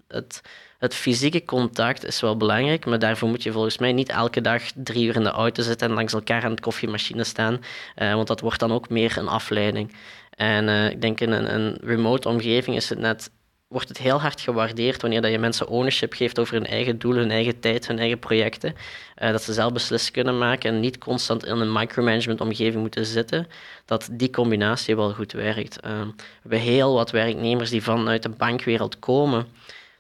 het 0.08 0.42
het 0.80 0.94
fysieke 0.94 1.44
contact 1.44 2.04
is 2.04 2.20
wel 2.20 2.36
belangrijk, 2.36 2.86
maar 2.86 2.98
daarvoor 2.98 3.28
moet 3.28 3.42
je 3.42 3.52
volgens 3.52 3.78
mij 3.78 3.92
niet 3.92 4.08
elke 4.08 4.40
dag 4.40 4.62
drie 4.74 5.06
uur 5.06 5.16
in 5.16 5.22
de 5.22 5.30
auto 5.30 5.62
zitten 5.62 5.88
en 5.88 5.94
langs 5.94 6.12
elkaar 6.12 6.44
aan 6.44 6.54
de 6.54 6.62
koffiemachine 6.62 7.24
staan, 7.24 7.60
uh, 7.96 8.14
want 8.14 8.26
dat 8.26 8.40
wordt 8.40 8.60
dan 8.60 8.72
ook 8.72 8.88
meer 8.88 9.18
een 9.18 9.28
afleiding. 9.28 9.96
En 10.30 10.68
uh, 10.68 10.90
ik 10.90 11.00
denk 11.00 11.20
in 11.20 11.30
een, 11.32 11.54
een, 11.54 11.78
remote 11.82 12.28
omgeving 12.28 12.76
is 12.76 12.88
het 12.88 12.98
net 12.98 13.30
wordt 13.70 13.88
het 13.88 13.98
heel 13.98 14.20
hard 14.20 14.40
gewaardeerd 14.40 15.00
wanneer 15.00 15.22
dat 15.22 15.30
je 15.30 15.38
mensen 15.38 15.68
ownership 15.68 16.12
geeft 16.12 16.38
over 16.38 16.54
hun 16.54 16.66
eigen 16.66 16.98
doelen, 16.98 17.22
hun 17.22 17.30
eigen 17.30 17.60
tijd, 17.60 17.86
hun 17.86 17.98
eigen 17.98 18.18
projecten. 18.18 18.74
Uh, 19.22 19.30
dat 19.30 19.42
ze 19.42 19.52
zelf 19.52 19.72
beslissingen 19.72 20.12
kunnen 20.22 20.38
maken 20.38 20.74
en 20.74 20.80
niet 20.80 20.98
constant 20.98 21.44
in 21.44 21.56
een 21.56 21.72
micromanagement 21.72 22.40
omgeving 22.40 22.80
moeten 22.80 23.06
zitten. 23.06 23.46
Dat 23.84 24.08
die 24.12 24.30
combinatie 24.30 24.96
wel 24.96 25.12
goed 25.12 25.32
werkt. 25.32 25.78
Uh, 25.84 25.90
we 25.90 26.14
hebben 26.40 26.58
heel 26.58 26.94
wat 26.94 27.10
werknemers 27.10 27.70
die 27.70 27.82
vanuit 27.82 28.22
de 28.22 28.28
bankwereld 28.28 28.98
komen, 28.98 29.46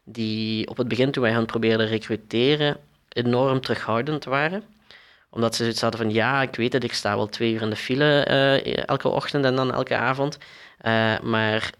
die 0.04 0.68
op 0.68 0.76
het 0.76 0.88
begin 0.88 1.10
toen 1.10 1.22
wij 1.22 1.32
hen 1.32 1.46
probeerden 1.46 1.86
recruteren, 1.86 2.76
enorm 3.08 3.60
terughoudend 3.60 4.24
waren 4.24 4.62
omdat 5.32 5.54
ze 5.54 5.62
zoiets 5.62 5.80
hadden 5.80 6.00
van, 6.00 6.12
ja, 6.12 6.42
ik 6.42 6.56
weet 6.56 6.72
het, 6.72 6.84
ik 6.84 6.92
sta 6.92 7.16
wel 7.16 7.28
twee 7.28 7.52
uur 7.52 7.62
in 7.62 7.70
de 7.70 7.76
file 7.76 8.26
uh, 8.30 8.76
elke 8.86 9.08
ochtend 9.08 9.44
en 9.44 9.56
dan 9.56 9.72
elke 9.72 9.96
avond. 9.96 10.38
Uh, 10.86 11.20
maar 11.20 11.70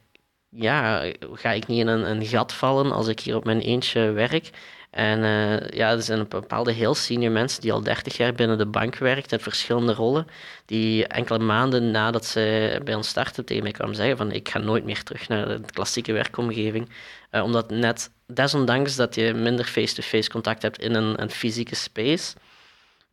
ja, 0.51 1.13
ga 1.33 1.51
ik 1.51 1.67
niet 1.67 1.81
in 1.81 1.87
een, 1.87 2.11
een, 2.11 2.27
gat 2.27 2.53
vallen 2.53 2.93
als 2.93 3.07
ik 3.07 3.21
hier 3.21 3.37
op 3.37 3.45
mijn 3.45 3.61
eentje 3.61 4.11
werk. 4.11 4.51
En 4.91 5.19
uh, 5.19 5.69
ja, 5.69 5.91
er 5.91 6.03
zijn 6.03 6.29
bepaalde 6.29 6.73
heel 6.73 6.95
senior 6.95 7.33
mensen 7.33 7.61
die 7.61 7.73
al 7.73 7.83
30 7.83 8.17
jaar 8.17 8.33
binnen 8.33 8.59
de 8.59 8.67
bank 8.67 8.97
werken 8.97 9.31
in 9.31 9.41
verschillende 9.41 9.95
rollen, 9.95 10.27
die 10.67 11.07
enkele 11.07 11.39
maanden 11.39 11.91
nadat 11.91 12.27
ze 12.27 12.81
bij 12.85 12.95
ons 12.95 13.09
starten 13.09 13.45
tegen 13.45 13.63
mij 13.63 13.73
kwamen 13.73 13.95
zeggen 13.95 14.17
van 14.17 14.33
ik 14.33 14.49
ga 14.49 14.59
nooit 14.59 14.85
meer 14.85 15.03
terug 15.03 15.29
naar 15.29 15.49
de 15.49 15.61
klassieke 15.73 16.13
werkomgeving. 16.13 16.89
Uh, 17.31 17.43
omdat 17.43 17.71
net, 17.71 18.11
desondanks 18.27 18.97
dat 18.97 19.15
je 19.15 19.35
minder 19.35 19.65
face-to-face 19.65 20.31
contact 20.31 20.63
hebt 20.63 20.79
in 20.79 20.95
een, 20.95 21.23
een 21.23 21.31
fysieke 21.31 21.75
space, 21.75 22.35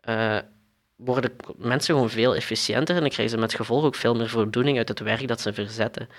uh, 0.10 0.38
worden 0.98 1.32
mensen 1.58 1.94
gewoon 1.94 2.10
veel 2.10 2.36
efficiënter 2.36 2.96
en 2.96 3.02
dan 3.02 3.10
krijgen 3.10 3.36
ze 3.36 3.42
met 3.42 3.54
gevolg 3.54 3.84
ook 3.84 3.96
veel 3.96 4.16
meer 4.16 4.30
voldoening 4.30 4.78
uit 4.78 4.88
het 4.88 5.00
werk 5.00 5.28
dat 5.28 5.42
ze 5.42 5.54
verzetten. 5.54 6.10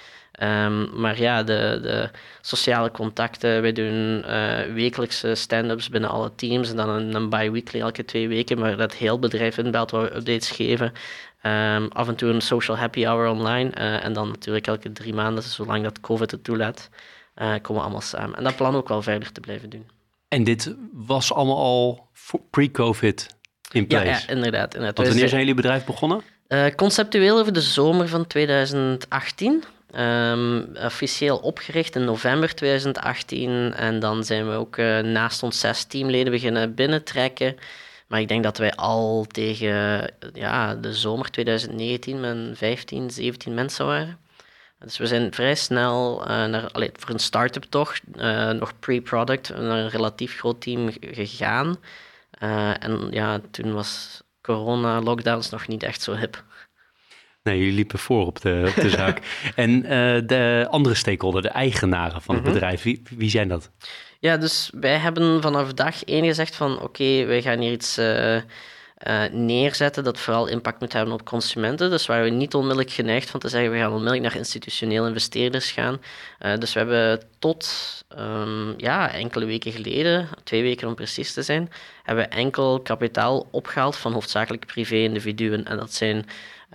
Um, 0.43 1.01
maar 1.01 1.21
ja, 1.21 1.43
de, 1.43 1.79
de, 1.83 2.11
sociale 2.41 2.91
contacten, 2.91 3.63
wij 3.63 3.73
doen 3.73 4.25
uh, 4.27 4.61
wekelijkse 4.75 5.35
stand-ups 5.35 5.89
binnen 5.89 6.11
alle 6.11 6.35
teams 6.35 6.71
en 6.71 6.77
dan 6.77 6.89
een, 6.89 7.15
een 7.15 7.29
bi-weekly 7.29 7.81
elke 7.81 8.05
twee 8.05 8.29
weken, 8.29 8.59
waar 8.59 8.77
dat 8.77 8.95
heel 8.95 9.19
bedrijf 9.19 9.59
inbelt 9.59 9.91
waar 9.91 10.03
we 10.03 10.17
updates 10.17 10.51
geven. 10.51 10.93
Um, 11.43 11.89
af 11.89 12.09
en 12.09 12.15
toe 12.15 12.31
een 12.31 12.41
social 12.41 12.77
happy 12.77 13.05
hour 13.05 13.29
online 13.29 13.71
uh, 13.79 14.05
en 14.05 14.13
dan 14.13 14.29
natuurlijk 14.29 14.67
elke 14.67 14.93
drie 14.93 15.15
maanden, 15.15 15.43
zolang 15.43 15.83
dat 15.83 16.01
COVID 16.01 16.31
het 16.31 16.45
toelaat, 16.45 16.89
uh, 17.37 17.49
komen 17.49 17.75
we 17.75 17.81
allemaal 17.81 18.01
samen. 18.01 18.37
En 18.37 18.45
dat 18.45 18.57
plan 18.57 18.75
ook 18.75 18.89
wel 18.89 19.03
verder 19.03 19.33
te 19.33 19.41
blijven 19.41 19.71
doen. 19.71 19.87
En 20.29 20.45
dit 20.45 20.75
was 20.93 21.33
allemaal 21.33 21.57
al 21.57 22.09
pre-COVID 22.51 23.37
in 23.73 23.87
place? 23.87 24.05
Ja, 24.05 24.11
ja 24.11 24.29
inderdaad. 24.29 24.75
inderdaad. 24.75 24.97
Want 24.97 25.09
wanneer 25.09 25.29
zijn 25.29 25.41
jullie 25.41 25.55
bedrijf 25.55 25.85
begonnen? 25.85 26.23
Uh, 26.49 26.67
conceptueel 26.77 27.39
over 27.39 27.53
de 27.53 27.61
zomer 27.61 28.09
van 28.09 28.27
2018. 28.27 29.53
Um, 29.53 29.65
ehm, 30.01 30.85
officieel 30.85 31.37
opgericht 31.37 31.95
in 31.97 32.05
november 32.05 32.55
2018. 32.55 33.75
En 33.75 34.01
dan 34.01 34.25
zijn 34.25 34.49
we 34.49 34.55
ook 34.55 34.77
uh, 34.77 34.99
naast 34.99 35.43
ons 35.43 35.61
zes 35.61 35.85
teamleden 35.85 36.33
beginnen 36.33 36.75
binnentrekken. 36.75 37.57
Maar 38.07 38.21
ik 38.21 38.29
denk 38.29 38.43
dat 38.43 38.59
wij 38.59 38.75
al 38.75 39.27
tegen 39.29 40.11
ja, 40.33 40.75
de 40.75 40.95
zomer 40.95 41.31
2019 41.31 42.21
met 42.21 42.59
15, 42.59 43.11
17 43.11 43.55
mensen 43.55 43.87
waren. 43.87 44.19
Dus 44.79 44.99
we 44.99 45.07
zijn 45.07 45.33
vrij 45.33 45.55
snel 45.55 46.21
uh, 46.21 46.27
naar, 46.27 46.71
allee, 46.73 46.91
voor 46.95 47.11
een 47.11 47.19
start-up 47.19 47.65
toch, 47.69 47.99
nog 48.59 48.73
pre-product, 48.79 49.49
naar 49.49 49.79
een 49.79 49.89
relatief 49.89 50.39
groot 50.39 50.61
team 50.61 50.91
gegaan. 51.01 51.79
Uh, 52.43 52.85
en 52.85 53.09
ja, 53.11 53.41
toen 53.51 53.73
was 53.73 54.23
corona-lockdowns 54.41 55.51
nog 55.51 55.69
niet 55.69 55.83
echt 55.83 56.03
zo 56.03 56.15
hip. 56.15 56.45
Nee, 57.43 57.59
jullie 57.59 57.75
liepen 57.75 57.99
voor 57.99 58.27
op 58.27 58.41
de, 58.41 58.73
op 58.77 58.83
de 58.83 58.91
zaak. 58.91 59.21
en 59.55 59.71
uh, 59.71 59.83
de 60.27 60.67
andere 60.71 60.95
stakeholder, 60.95 61.43
de 61.43 61.49
eigenaren 61.49 62.23
van 62.23 62.35
het 62.35 62.45
mm 62.45 62.51
-hmm. 62.51 62.61
bedrijf, 62.61 62.83
wie, 62.83 63.03
wie, 63.17 63.31
zijn 63.31 63.49
dat? 63.49 63.71
Ja, 64.21 64.37
dus 64.37 64.71
wij 64.81 64.97
hebben 64.97 65.43
vanaf 65.43 65.73
dag 65.73 66.05
één 66.05 66.25
gezegd 66.25 66.55
van 66.55 66.73
oké, 66.75 66.85
okay, 66.85 67.27
wij 67.27 67.43
gaan 67.43 67.61
hier 67.61 67.73
iets 67.73 67.99
uh, 69.07 69.25
neerzetten 69.31 70.05
dat 70.05 70.19
vooral 70.19 70.47
impact 70.47 70.81
moet 70.81 70.93
hebben 70.93 71.15
op 71.15 71.25
consumenten. 71.25 71.91
Dus 71.91 72.07
waar 72.07 72.23
we 72.23 72.31
niet 72.31 72.55
onmiddellijk 72.55 72.91
geneigd 72.91 73.31
van 73.31 73.41
te 73.41 73.49
zeggen, 73.49 73.71
we 73.71 73.79
gaan 73.79 73.93
onmiddellijk 73.93 74.23
naar 74.23 74.37
institutioneel 74.37 75.07
investeerders 75.07 75.71
gaan. 75.71 76.01
Uh, 76.41 76.57
dus 76.57 76.73
we 76.73 76.79
hebben 76.79 77.23
tot 77.39 77.69
um, 78.19 78.75
ja, 78.77 79.13
enkele 79.13 79.45
weken 79.45 79.73
geleden, 79.73 80.29
twee 80.45 80.63
weken 80.63 80.89
om 80.89 80.95
precies 80.95 81.33
te 81.33 81.43
zijn, 81.43 81.71
hebben 82.03 82.25
we 82.25 82.31
enkel 82.31 82.81
kapitaal 82.81 83.49
opgehaald 83.51 83.97
van 83.97 84.13
hoofdzakelijk 84.13 84.67
privé-individuen. 84.67 85.65
En 85.65 85.77
dat 85.77 85.95
zijn 85.95 86.27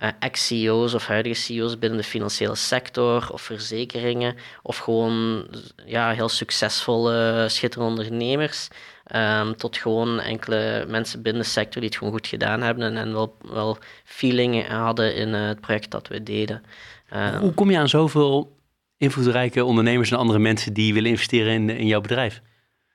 uh, 0.02 0.08
ex-CEO's 0.18 0.94
of 0.94 1.06
huidige 1.06 1.40
CEO's 1.40 1.78
binnen 1.78 1.98
de 1.98 2.04
financiële 2.04 2.54
sector 2.54 3.28
of 3.32 3.42
verzekeringen 3.42 4.36
of 4.62 4.78
gewoon 4.78 5.46
ja, 5.86 6.12
heel 6.12 6.28
succesvolle, 6.28 7.46
schitterende 7.48 7.90
ondernemers. 7.90 8.68
Um, 9.16 9.56
tot 9.56 9.76
gewoon 9.76 10.20
enkele 10.20 10.84
mensen 10.88 11.22
binnen 11.22 11.42
de 11.42 11.48
sector 11.48 11.80
die 11.80 11.90
het 11.90 11.98
gewoon 11.98 12.12
goed 12.12 12.26
gedaan 12.26 12.62
hebben 12.62 12.96
en, 12.96 13.12
wel, 13.12 13.36
wel 13.40 13.78
feeling 14.04 14.66
hadden 14.66 15.14
in 15.14 15.28
uh, 15.28 15.46
het 15.46 15.60
project 15.60 15.90
dat 15.90 16.08
we 16.08 16.22
deden. 16.22 16.62
Um, 17.14 17.34
Hoe 17.34 17.54
kom 17.54 17.70
je 17.70 17.78
aan 17.78 17.88
zoveel 17.88 18.56
invloedrijke 18.96 19.64
ondernemers 19.64 20.10
en 20.10 20.18
andere 20.18 20.38
mensen 20.38 20.72
die 20.72 20.94
willen 20.94 21.10
investeren 21.10 21.52
in, 21.52 21.70
in 21.70 21.86
jouw 21.86 22.00
bedrijf? 22.00 22.40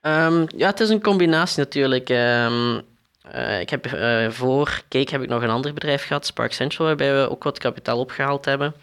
Um, 0.02 0.46
ja, 0.56 0.70
het 0.70 0.80
is 0.80 0.90
een 0.90 1.02
combinatie 1.02 1.60
natuurlijk. 1.60 2.10
Uh, 2.10 3.60
ik 3.60 3.70
heb, 3.70 3.94
uh, 3.94 4.30
voor 4.30 4.82
Cake 4.90 5.12
heb 5.12 5.22
ik 5.22 5.30
nog 5.30 5.42
een 5.42 5.50
ander 5.50 5.74
bedrijf 5.74 6.06
gehad, 6.06 6.26
Spark 6.26 6.54
Central, 6.54 6.88
waarbij 6.88 7.14
we 7.14 7.30
ook 7.30 7.44
wat 7.44 7.60
kapitaal 7.60 8.00
opgehaald 8.00 8.46
hebben. 8.46 8.74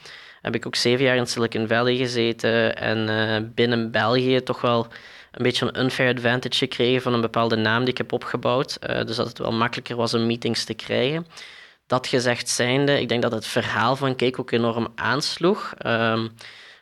Heb 0.42 0.54
ik 0.54 0.66
ook 0.66 0.76
zeven 0.76 1.04
jaar 1.04 1.16
in 1.16 1.26
Silicon 1.26 1.68
Valley 1.68 1.97
gezeten 1.97 2.76
en 2.76 3.09
uh, 3.09 3.49
binnen 3.54 3.90
België 3.90 4.42
toch 4.42 4.61
wel 4.61 4.87
een 5.36 5.42
beetje 5.42 5.66
een 5.66 5.82
unfair 5.82 6.14
advantage 6.14 6.58
gekregen 6.58 7.02
van 7.02 7.14
een 7.14 7.20
bepaalde 7.20 7.56
naam 7.56 7.80
die 7.80 7.88
ik 7.88 7.98
heb 7.98 8.12
opgebouwd. 8.12 8.78
dus 8.80 9.16
dat 9.16 9.28
het 9.28 9.38
wel 9.38 9.52
makkelijker 9.52 9.96
was 9.96 10.14
om 10.14 10.26
meetings 10.26 10.64
te 10.64 10.74
krijgen. 10.74 11.26
Dat 11.86 12.06
gezegd 12.06 12.48
zijnde, 12.48 13.00
ik 13.00 13.08
denk 13.08 13.22
dat 13.22 13.32
het 13.32 13.46
verhaal 13.46 13.96
van 13.96 14.16
Cake 14.16 14.40
ook 14.40 14.50
enorm 14.50 14.88
aansloeg. 14.94 15.74
Um, 15.86 16.30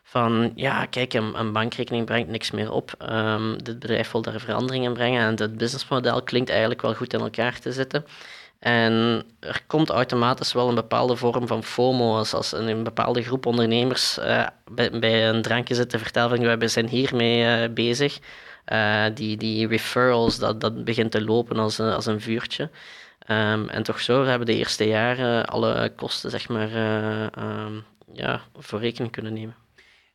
van 0.03 0.53
ja, 0.55 0.87
kijk, 0.87 1.13
een, 1.13 1.53
bankrekening 1.53 2.05
brengt 2.05 2.31
niks 2.31 2.51
meer 2.51 2.73
op. 2.73 2.95
Um, 3.11 3.63
dit 3.63 3.79
bedrijf 3.79 4.11
wil 4.11 4.23
daar 4.23 4.41
veranderingen 4.41 4.93
brengen 4.93 5.21
en 5.21 5.37
het 5.37 5.57
businessmodel 5.57 6.23
klinkt 6.23 6.51
eigenlijk 6.51 6.83
wel 6.83 6.95
goed 6.95 7.13
in 7.13 7.21
elkaar 7.21 7.61
te 7.61 7.73
zitten. 7.73 8.07
En 8.59 9.25
er 9.41 9.63
komt 9.67 9.91
automatisch 9.91 10.53
wel 10.53 10.69
een 10.69 10.75
bepaalde 10.75 11.17
vorm 11.17 11.47
van 11.47 11.65
FOMO, 11.65 12.17
als, 12.17 12.53
een, 12.53 12.83
bepaalde 12.83 13.23
groep 13.23 13.47
ondernemers 13.47 14.19
uh, 14.19 14.47
bij, 14.73 15.29
een 15.29 15.43
drankje 15.43 15.75
zitten 15.75 16.01
vertellen 16.01 16.37
van 16.37 16.59
we 16.59 16.69
zijn 16.69 16.89
hiermee 16.89 17.63
uh, 17.63 17.75
bezig. 17.75 18.19
Uh, 18.73 19.05
die, 19.15 19.37
die 19.37 19.67
referrals, 19.67 20.39
dat, 20.39 20.61
dat 20.61 20.85
begint 20.85 21.11
te 21.11 21.25
lopen 21.25 21.57
als, 21.57 21.81
als 21.81 22.07
een 22.07 22.21
vuurtje. 22.21 22.71
Um, 23.29 23.69
en 23.69 23.83
toch 23.83 24.01
zo 24.01 24.25
hebben 24.25 24.47
de 24.47 24.57
eerste 24.57 24.87
jaren 24.87 25.47
alle 25.47 25.93
kosten 25.97 26.31
zeg 26.31 26.49
maar, 26.49 26.71
um, 27.39 27.85
ja, 28.13 28.41
voor 28.59 28.81
rekening 28.81 29.13
kunnen 29.13 29.33
nemen. 29.33 29.55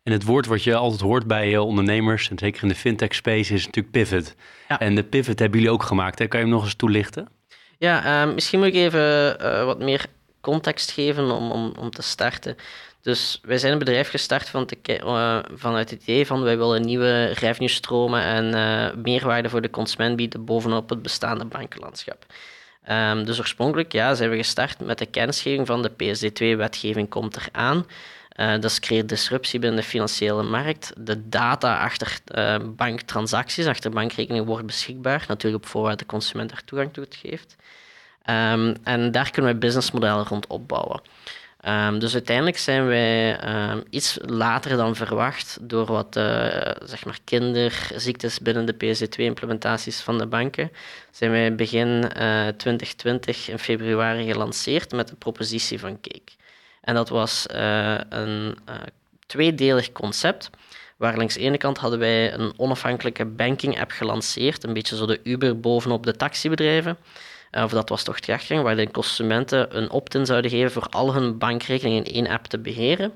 En 0.04 0.12
het 0.12 0.24
woord 0.24 0.46
wat 0.46 0.64
je 0.64 0.76
altijd 0.76 1.02
hoort 1.02 1.28
bij 1.28 1.58
ondernemers, 1.58 2.30
en 2.30 2.38
zeker 2.38 2.64
in 2.64 2.68
de 2.68 2.76
fintech 2.76 3.16
space, 3.16 3.54
is 3.54 3.66
natuurlijk 3.66 3.94
pivot. 3.94 4.36
Ja. 4.68 4.80
En 4.80 4.96
de 4.96 5.04
pivot 5.04 5.40
hebben 5.40 5.60
jullie 5.60 5.74
ook 5.74 5.84
gemaakt. 5.84 6.20
Hè? 6.20 6.28
Kan 6.28 6.40
je 6.40 6.46
hem 6.46 6.56
nog 6.56 6.64
eens 6.64 6.76
toelichten? 6.76 7.30
Ja, 7.78 8.26
uh, 8.26 8.34
misschien 8.34 8.60
moet 8.60 8.68
ik 8.68 8.74
even 8.74 9.38
uh, 9.42 9.66
wat 9.66 9.80
meer 9.80 10.06
context 10.42 10.92
geven 10.92 11.32
om, 11.32 11.52
om, 11.52 11.74
om 11.80 11.90
te 11.90 12.02
starten. 12.02 12.56
Dus 13.10 13.40
wij 13.42 13.58
zijn 13.58 13.72
een 13.74 13.80
bedrijf 13.80 14.10
gestart 14.10 14.50
van 14.50 14.66
te, 14.66 15.46
vanuit 15.54 15.90
het 15.90 16.02
idee 16.02 16.26
van 16.26 16.42
wij 16.42 16.58
willen 16.58 16.82
nieuwe 16.82 17.26
revenue-stromen 17.26 18.22
en 18.22 19.02
meerwaarde 19.02 19.50
voor 19.50 19.62
de 19.62 19.70
consument 19.70 20.16
bieden 20.16 20.46
bovenop 20.46 20.90
het 20.90 21.02
bestaande 21.02 21.46
bankenlandschap. 21.46 22.26
Um, 22.90 23.26
dus 23.26 23.40
oorspronkelijk 23.40 23.92
ja, 23.92 24.16
zijn 24.16 24.30
we 24.30 24.36
gestart 24.36 24.80
met 24.80 24.98
de 24.98 25.06
kennisgeving 25.06 25.68
van 25.68 25.82
de 25.82 25.92
PSD2-wetgeving 25.92 27.10
komt 27.10 27.38
eraan. 27.38 27.86
Uh, 28.36 28.60
dat 28.60 28.80
creëert 28.80 29.10
disruptie 29.10 29.60
binnen 29.60 29.80
de 29.80 29.88
financiële 29.88 30.44
markt. 30.44 30.94
De 30.98 31.30
data 31.30 31.80
achter 31.80 32.20
uh, 32.36 32.56
banktransacties, 32.76 33.66
achter 33.66 33.92
bankrekeningen, 33.92 34.46
wordt 34.46 34.66
beschikbaar. 34.66 35.26
Natuurlijk 35.28 35.64
op 35.64 35.70
voorwaarde 35.70 35.98
de 35.98 36.06
consument 36.06 36.52
er 36.52 36.64
toegang 36.66 36.94
toe 36.94 37.06
geeft. 37.10 37.56
Um, 38.30 38.76
en 38.84 39.12
daar 39.12 39.32
kunnen 39.32 39.52
we 39.52 39.58
businessmodellen 39.58 40.26
rond 40.26 40.48
opbouwen. 40.48 41.02
Um, 41.68 42.00
dus 42.00 42.14
uiteindelijk 42.14 42.58
zijn 42.58 42.86
wij 42.86 43.44
um, 43.72 43.84
iets 43.90 44.18
later 44.22 44.78
dan 44.78 44.96
verwacht 44.96 45.58
door 45.62 45.86
wat 45.86 46.16
uh, 46.18 46.48
zeg 46.84 47.06
maar 47.06 47.20
kinderziektes 47.24 48.40
binnen 48.40 48.66
de 48.66 48.74
PSD2-implementaties 48.74 50.02
van 50.04 50.18
de 50.18 50.26
banken. 50.26 50.72
Zijn 51.12 51.32
wij 51.32 51.56
begin 51.56 51.88
uh, 51.88 52.48
2020 52.48 53.50
in 53.50 53.60
februari 53.60 54.32
gelanceerd 54.32 54.92
met 54.92 55.08
de 55.08 55.16
propositie 55.16 55.80
van 55.80 56.02
Cake. 56.02 56.32
En 56.82 56.96
dat 56.96 57.10
was 57.10 57.46
uh, 57.54 57.98
een 58.10 58.58
tweedelig 59.26 59.92
concept. 59.92 60.50
Waar 60.98 61.18
langs 61.18 61.34
de 61.34 61.40
ene 61.40 61.58
kant 61.58 61.78
hadden 61.78 62.00
wij 62.00 62.34
een 62.34 62.54
onafhankelijke 62.58 63.26
banking-app 63.26 63.92
gelanceerd, 63.92 64.64
een 64.64 64.74
beetje 64.74 64.96
zo 64.96 65.06
de 65.06 65.20
Uber 65.24 65.60
bovenop 65.60 66.06
de 66.06 66.16
taxibedrijven. 66.16 66.98
Uh, 67.52 67.64
of 67.64 67.72
dat 67.72 67.90
was 67.90 68.04
toch 68.04 68.20
terechtgang, 68.20 68.64
waar 68.64 68.76
de 68.76 68.92
consumenten 68.92 69.78
een 69.78 69.90
opt-in 69.90 70.26
zouden 70.26 70.52
geven 70.52 70.72
voor 70.72 70.88
al 70.90 71.14
hun 71.14 71.38
bankrekeningen 71.38 72.04
in 72.04 72.14
één 72.14 72.28
app 72.28 72.46
te 72.46 72.60
beheren. 72.60 73.14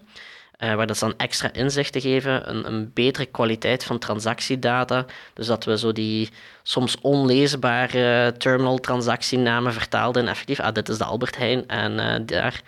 uh, 0.59 0.75
waar 0.75 0.87
dat 0.87 0.99
dan 0.99 1.13
extra 1.17 1.53
inzichten 1.53 2.01
geven, 2.01 2.49
een, 2.49 2.67
een, 2.67 2.91
betere 2.93 3.25
kwaliteit 3.25 3.83
van 3.83 3.99
transactiedata. 3.99 5.05
Dus 5.33 5.47
dat 5.47 5.63
we 5.65 5.77
zo 5.77 5.91
die 5.91 6.29
soms 6.63 6.97
onleesbare 7.01 8.33
terminal 8.37 8.77
transactienamen 8.77 9.73
vertaalden 9.73 10.21
in 10.21 10.27
effectief, 10.27 10.59
ah, 10.59 10.73
dit 10.73 10.89
is 10.89 10.97
de 10.97 11.03
Albert 11.03 11.37
Heijn 11.37 11.67
en 11.67 11.91
uh, 11.91 12.15
daar 12.25 12.61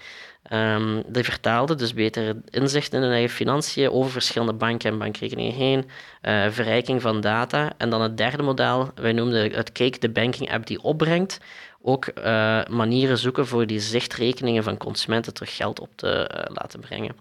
Um, 0.54 1.04
die 1.08 1.24
vertaalde 1.24 1.76
dus 1.76 1.94
betere 1.94 2.42
inzichten 2.50 2.98
in 2.98 3.04
hun 3.04 3.14
eigen 3.14 3.36
financiën 3.36 3.90
over 3.90 4.12
verschillende 4.12 4.54
banken 4.54 4.92
en 4.92 4.98
bankrekeningen 4.98 5.54
heen, 5.54 5.90
uh, 6.22 6.46
verrijking 6.50 7.02
van 7.02 7.22
data. 7.22 7.74
En 7.78 7.90
dan 7.90 8.02
het 8.02 8.18
derde 8.18 8.44
model, 8.44 8.92
wij 8.96 9.12
noemden 9.12 9.52
het 9.52 9.72
Cake, 9.72 10.00
de 10.00 10.10
banking 10.10 10.52
app 10.52 10.68
die 10.68 10.82
opbrengt, 10.82 11.40
ook 11.82 12.08
uh, 12.18 12.24
manieren 12.70 13.18
zoeken 13.18 13.48
voor 13.48 13.68
die 13.68 13.80
zichtrekeningen 13.80 14.64
van 14.64 14.78
consumenten 14.78 15.34
terug 15.34 15.56
geld 15.56 15.80
op 15.80 15.90
te 15.96 16.32
uh, 16.36 16.56
laten 16.56 16.80
brengen. 16.80 17.16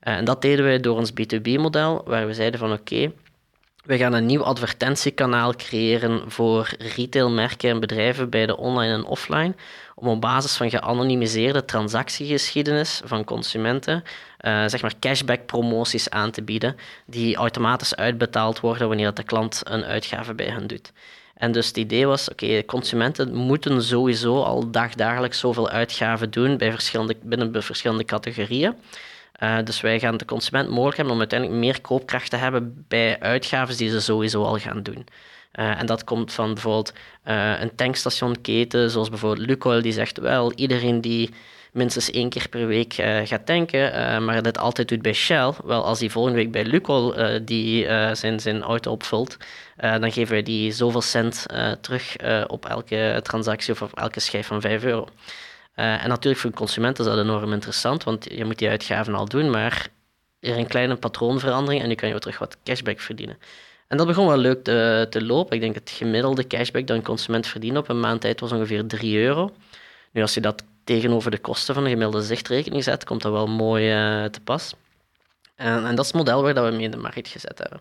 en 0.00 0.24
dat 0.24 0.42
deden 0.42 0.64
wij 0.64 0.80
door 0.80 0.96
ons 0.96 1.10
B2B-model, 1.10 2.02
waar 2.04 2.26
we 2.26 2.34
zeiden 2.34 2.60
van 2.60 2.72
oké, 2.72 3.12
we 3.84 3.96
gaan 3.96 4.12
een 4.12 4.26
nieuw 4.26 4.42
advertentiekanaal 4.42 5.54
creëren 5.54 6.30
voor 6.30 6.70
retailmerken 6.78 7.70
en 7.70 7.80
bedrijven 7.80 8.30
bij 8.30 8.46
de 8.46 8.56
online 8.56 8.94
en 8.94 9.04
offline, 9.04 9.54
om 9.94 10.08
op 10.08 10.20
basis 10.20 10.56
van 10.56 10.70
geanonimiseerde 10.70 11.64
transactiegeschiedenis 11.64 13.00
van 13.04 13.24
consumenten 13.24 14.04
uh, 14.40 14.64
zeg 14.66 14.82
maar 14.82 14.94
cashback-promoties 15.00 16.10
aan 16.10 16.30
te 16.30 16.42
bieden, 16.42 16.76
die 17.06 17.36
automatisch 17.36 17.96
uitbetaald 17.96 18.60
worden 18.60 18.88
wanneer 18.88 19.14
de 19.14 19.22
klant 19.22 19.60
een 19.64 19.84
uitgave 19.84 20.34
bij 20.34 20.46
hen 20.46 20.66
doet. 20.66 20.92
En 21.34 21.52
dus 21.52 21.66
het 21.66 21.76
idee 21.76 22.06
was, 22.06 22.30
oké, 22.30 22.64
consumenten 22.64 23.34
moeten 23.34 23.82
sowieso 23.82 24.42
al 24.42 24.70
dagdagelijks 24.70 25.38
zoveel 25.38 25.68
uitgaven 25.68 26.30
doen 26.30 26.56
bij 26.56 26.70
verschillende, 26.70 27.16
binnen 27.22 27.62
verschillende 27.62 28.04
categorieën. 28.04 28.74
Uh, 29.42 29.58
dus 29.64 29.80
wij 29.80 29.98
gaan 29.98 30.16
de 30.16 30.24
consument 30.24 30.68
mogelijk 30.68 30.96
hebben 30.96 31.14
om 31.14 31.20
uiteindelijk 31.20 31.60
meer 31.60 31.80
koopkracht 31.80 32.30
te 32.30 32.36
hebben 32.36 32.84
bij 32.88 33.20
uitgaven 33.20 33.76
die 33.76 33.90
ze 33.90 34.00
sowieso 34.00 34.44
al 34.44 34.58
gaan 34.58 34.82
doen. 34.82 35.06
Uh, 35.58 35.80
en 35.80 35.86
dat 35.86 36.04
komt 36.04 36.32
van 36.32 36.52
bijvoorbeeld 36.52 36.92
uh, 37.26 37.60
een 37.60 37.74
tankstationketen, 37.74 38.90
zoals 38.90 39.08
bijvoorbeeld 39.08 39.46
Lukoil, 39.46 39.82
die 39.82 39.92
zegt 39.92 40.18
wel, 40.18 40.52
iedereen 40.52 41.00
die 41.00 41.30
minstens 41.72 42.10
één 42.10 42.28
keer 42.28 42.48
per 42.48 42.66
week 42.66 42.98
uh, 42.98 43.20
gaat 43.24 43.46
tanken, 43.46 44.24
maar 44.24 44.42
dat 44.42 44.58
altijd 44.58 44.88
doet 44.88 45.02
bij 45.02 45.12
Shell, 45.12 45.52
wel 45.64 45.84
als 45.84 45.98
die 45.98 46.10
volgende 46.10 46.38
week 46.38 46.52
bij 46.52 46.64
Lukoil 46.64 47.14
die, 47.44 47.84
zijn, 48.12 48.40
zijn 48.40 48.62
auto 48.62 48.90
opvult, 48.90 49.36
dan 49.76 50.12
geven 50.12 50.32
wij 50.32 50.42
die 50.42 50.72
zoveel 50.72 51.00
cent 51.00 51.46
terug 51.80 52.16
op 52.46 52.66
elke 52.66 53.20
transactie 53.22 53.72
of 53.72 53.82
op 53.82 53.98
elke 53.98 54.20
schijf 54.20 54.46
van 54.46 54.60
5 54.60 54.84
euro. 54.84 55.08
en 55.74 56.08
natuurlijk 56.08 56.40
voor 56.40 56.50
de 56.50 56.56
consument 56.56 56.98
is 56.98 57.04
dat 57.04 57.18
enorm 57.18 57.52
interessant, 57.52 58.04
want 58.04 58.26
je 58.30 58.44
moet 58.44 58.58
die 58.58 58.68
uitgaven 58.68 59.14
al 59.14 59.28
doen, 59.28 59.50
maar 59.50 59.88
er 60.40 60.58
een 60.58 60.66
kleine 60.66 60.96
patroonverandering 60.96 61.82
en 61.82 61.88
nu 61.88 61.94
kan 61.94 62.08
je 62.08 62.18
terug 62.18 62.38
wat 62.38 62.56
cashback 62.64 63.00
verdienen. 63.00 63.38
En 63.94 64.00
dat 64.00 64.08
begon 64.08 64.26
wel 64.26 64.36
leuk 64.36 64.64
te, 64.64 65.06
te 65.10 65.24
lopen. 65.24 65.54
Ik 65.54 65.60
denk 65.60 65.74
het 65.74 65.90
gemiddelde 65.90 66.46
cashback 66.46 66.86
dat 66.86 66.96
een 66.96 67.02
consument 67.02 67.46
verdient 67.46 67.76
op 67.76 67.88
een 67.88 68.00
maand 68.00 68.20
tijd 68.20 68.40
was 68.40 68.52
ongeveer 68.52 68.86
3 68.86 69.18
euro. 69.18 69.50
Nu, 70.12 70.22
als 70.22 70.34
je 70.34 70.40
dat 70.40 70.64
tegenover 70.84 71.30
de 71.30 71.38
kosten 71.38 71.74
van 71.74 71.84
een 71.84 71.90
gemiddelde 71.90 72.26
zichtrekening 72.26 72.84
zet, 72.84 73.04
komt 73.04 73.22
dat 73.22 73.32
wel 73.32 73.46
mooi 73.46 73.92
uh, 73.92 74.24
te 74.24 74.40
pas. 74.40 74.74
En, 75.56 75.84
en, 75.84 75.94
dat 75.94 76.04
is 76.04 76.06
het 76.06 76.14
model 76.14 76.42
waar 76.42 76.54
dat 76.54 76.68
we 76.68 76.74
mee 76.74 76.84
in 76.84 76.90
de 76.90 76.96
markt 76.96 77.28
gezet 77.28 77.58
hebben. 77.58 77.80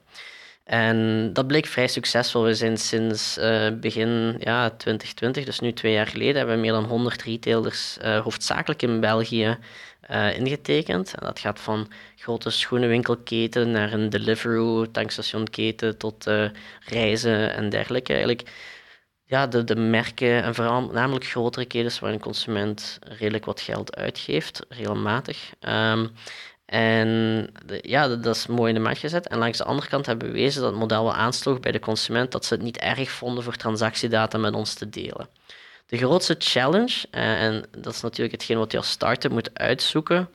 En 0.64 1.30
dat 1.34 1.48
bleek 1.48 1.66
vrij 1.66 1.88
succesvol. 1.88 2.44
We 2.44 2.54
zijn 2.54 2.78
sinds 2.78 3.38
uh, 3.38 3.68
begin 3.80 4.36
ja, 4.40 4.70
2020, 4.70 5.46
dus 5.46 5.60
nu 5.60 5.74
twee 5.74 5.94
jaar 5.94 6.08
geleden, 6.08 6.36
hebben 6.36 6.56
we 6.56 6.62
meer 6.62 6.72
dan 6.72 6.86
100 6.86 7.24
retailers, 7.24 7.98
uh, 8.04 8.20
hoofdzakelijk 8.20 8.82
in 8.82 9.00
België, 9.00 9.58
uh, 10.12 10.38
ingetekend. 10.38 11.14
En 11.14 11.26
dat 11.26 11.40
gaat 11.40 11.60
van 11.60 11.88
grote 12.16 12.50
schoenenwinkelketen 12.50 13.72
naar 13.72 13.94
een 13.94 14.10
Deliveroo, 14.10 14.92
tankstationketen 14.92 15.98
tot 15.98 16.28
uh, 16.28 16.50
reizen 16.80 17.54
en 17.54 17.70
dergelijke. 17.70 18.12
Eigenlijk 18.12 18.50
ja, 19.26 19.48
de, 19.48 19.64
de 19.64 19.76
merken 19.76 20.44
en 20.44 20.56
vooral 20.56 20.82
namelijk 20.82 21.26
grotere 21.26 21.66
ketens 21.66 22.00
waar 22.00 22.14
een 22.14 22.20
consument 22.20 23.00
redelijk 23.02 23.46
wat 23.46 23.62
geld 23.62 23.96
uitgeeft, 23.96 24.66
regelmatig. 24.70 25.54
Um, 25.60 26.12
en 26.66 27.08
de, 27.66 27.80
ja, 27.82 28.08
dat, 28.08 28.36
is 28.36 28.48
mooi 28.48 28.70
in 28.70 28.76
de 28.76 28.84
markt 28.84 29.00
gezet. 29.00 29.28
En 29.28 29.38
langs 29.38 29.58
de 29.58 29.64
andere 29.64 29.88
kant 29.88 30.06
hebben 30.06 30.28
we 30.28 30.34
bewezen 30.34 30.62
dat 30.62 30.72
het 30.72 30.80
model 30.80 31.04
wel 31.04 31.14
aansloeg 31.14 31.60
bij 31.60 31.72
de 31.72 31.80
consument, 31.80 32.32
dat 32.32 32.46
ze 32.46 32.54
het 32.54 32.64
niet 32.64 32.78
erg 32.78 33.12
vonden 33.12 33.44
voor 33.44 33.56
transactiedata 33.56 34.38
met 34.38 34.54
ons 34.54 34.74
te 34.74 34.90
delen. 34.90 35.28
De 35.86 35.98
grootste 35.98 36.36
challenge, 36.38 37.08
eh, 37.12 37.44
en 37.44 37.66
dat 37.78 37.94
is 37.94 38.02
natuurlijk 38.02 38.32
hetgeen 38.32 38.58
wat 38.58 38.72
je 38.72 38.78
als 38.78 38.90
start-up 38.90 39.32
moet 39.32 39.60
uitzoeken, 39.60 40.30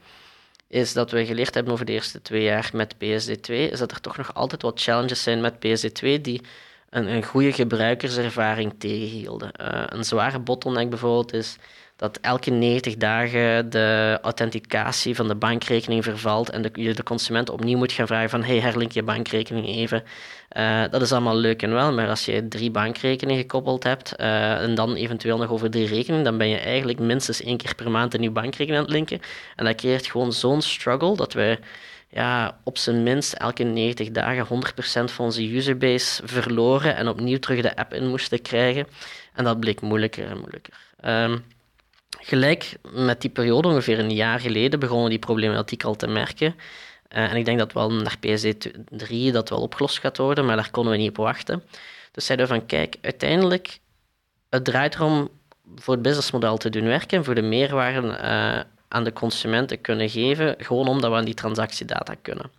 is 0.68 0.92
dat 0.92 1.10
we 1.10 1.26
geleerd 1.26 1.54
hebben 1.54 1.72
over 1.72 1.84
de 1.84 1.92
eerste 1.92 2.22
twee 2.22 2.42
jaar 2.42 2.70
met 2.72 2.94
PSD2, 2.94 3.54
is 3.54 3.78
dat 3.78 3.90
er 3.90 4.00
toch 4.00 4.16
nog 4.16 4.34
altijd 4.34 4.62
wat 4.62 4.82
challenges 4.82 5.22
zijn 5.22 5.40
met 5.40 5.54
PSD2 5.54 6.20
die 6.20 6.42
een, 6.90 7.06
een 7.06 7.24
goede 7.24 7.52
gebruikerservaring 7.52 8.74
tegenhielden. 8.78 9.50
Uh, 9.60 9.82
een 9.86 10.04
zware 10.04 10.38
bottleneck 10.38 10.90
bijvoorbeeld 10.90 11.32
is 11.32 11.56
dat 11.98 12.18
elke 12.20 12.50
90 12.50 12.96
dagen 12.96 13.70
de 13.70 14.18
authenticatie 14.22 15.14
van 15.14 15.28
de 15.28 15.34
bankrekening 15.34 16.04
vervalt 16.04 16.50
en 16.50 16.62
de, 16.62 16.70
je 16.72 16.94
de 16.94 17.02
consument 17.02 17.50
opnieuw 17.50 17.78
moet 17.78 17.92
gaan 17.92 18.06
vragen 18.06 18.30
van 18.30 18.42
hey, 18.42 18.60
herlink 18.60 18.92
je 18.92 19.02
bankrekening 19.02 19.66
even. 19.66 20.02
Uh, 20.56 20.82
dat 20.90 21.02
is 21.02 21.12
allemaal 21.12 21.36
leuk 21.36 21.62
en 21.62 21.72
wel, 21.72 21.92
maar 21.92 22.08
als 22.08 22.24
je 22.24 22.48
drie 22.48 22.70
bankrekeningen 22.70 23.40
gekoppeld 23.40 23.82
hebt 23.82 24.14
uh, 24.20 24.62
en 24.62 24.74
dan 24.74 24.94
eventueel 24.94 25.38
nog 25.38 25.50
over 25.50 25.70
drie 25.70 25.86
rekeningen, 25.86 26.24
dan 26.24 26.38
ben 26.38 26.48
je 26.48 26.58
eigenlijk 26.58 26.98
minstens 26.98 27.42
één 27.42 27.56
keer 27.56 27.74
per 27.74 27.90
maand 27.90 28.14
een 28.14 28.20
nieuwe 28.20 28.40
bankrekening 28.40 28.76
aan 28.76 28.84
het 28.84 28.94
linken. 28.94 29.20
En 29.56 29.64
dat 29.64 29.74
creëert 29.74 30.06
gewoon 30.06 30.32
zo'n 30.32 30.62
struggle 30.62 31.16
dat 31.16 31.32
wij 31.32 31.58
ja, 32.08 32.58
op 32.64 32.78
zijn 32.78 33.02
minst 33.02 33.32
elke 33.32 33.62
90 33.62 34.10
dagen 34.10 34.46
100% 34.46 34.48
van 35.04 35.24
onze 35.24 35.54
userbase 35.54 36.22
verloren 36.24 36.96
en 36.96 37.08
opnieuw 37.08 37.38
terug 37.38 37.62
de 37.62 37.76
app 37.76 37.94
in 37.94 38.08
moesten 38.08 38.42
krijgen. 38.42 38.86
En 39.34 39.44
dat 39.44 39.60
bleek 39.60 39.80
moeilijker 39.80 40.28
en 40.28 40.38
moeilijker. 40.38 40.74
Um, 41.04 41.44
Gelijk 42.28 42.76
met 42.92 43.20
die 43.20 43.30
periode, 43.30 43.68
ongeveer 43.68 43.98
een 43.98 44.14
jaar 44.14 44.40
geleden, 44.40 44.80
begonnen 44.80 45.10
die 45.10 45.18
problematiek 45.18 45.84
al 45.84 45.96
te 45.96 46.06
merken. 46.06 46.46
Uh, 46.46 47.30
en 47.30 47.36
ik 47.36 47.44
denk 47.44 47.58
dat 47.58 47.72
wel 47.72 47.92
naar 47.92 48.16
PSD3 48.16 49.32
dat 49.32 49.48
wel 49.48 49.60
opgelost 49.60 49.98
gaat 49.98 50.16
worden, 50.16 50.46
maar 50.46 50.56
daar 50.56 50.70
konden 50.70 50.92
we 50.92 50.98
niet 50.98 51.08
op 51.08 51.16
wachten. 51.16 51.62
Dus 52.12 52.26
zeiden 52.26 52.48
we 52.48 52.54
van, 52.54 52.66
kijk, 52.66 52.96
uiteindelijk, 53.00 53.78
het 54.48 54.64
draait 54.64 54.94
erom 54.94 55.28
voor 55.76 55.94
het 55.94 56.02
businessmodel 56.02 56.56
te 56.56 56.70
doen 56.70 56.84
werken, 56.84 57.24
voor 57.24 57.34
de 57.34 57.42
meerwaarde 57.42 58.06
uh, 58.08 58.60
aan 58.88 59.04
de 59.04 59.12
consumenten 59.12 59.80
kunnen 59.80 60.10
geven, 60.10 60.54
gewoon 60.58 60.88
omdat 60.88 61.10
we 61.10 61.16
aan 61.16 61.24
die 61.24 61.34
transactiedata 61.34 62.14
kunnen. 62.22 62.50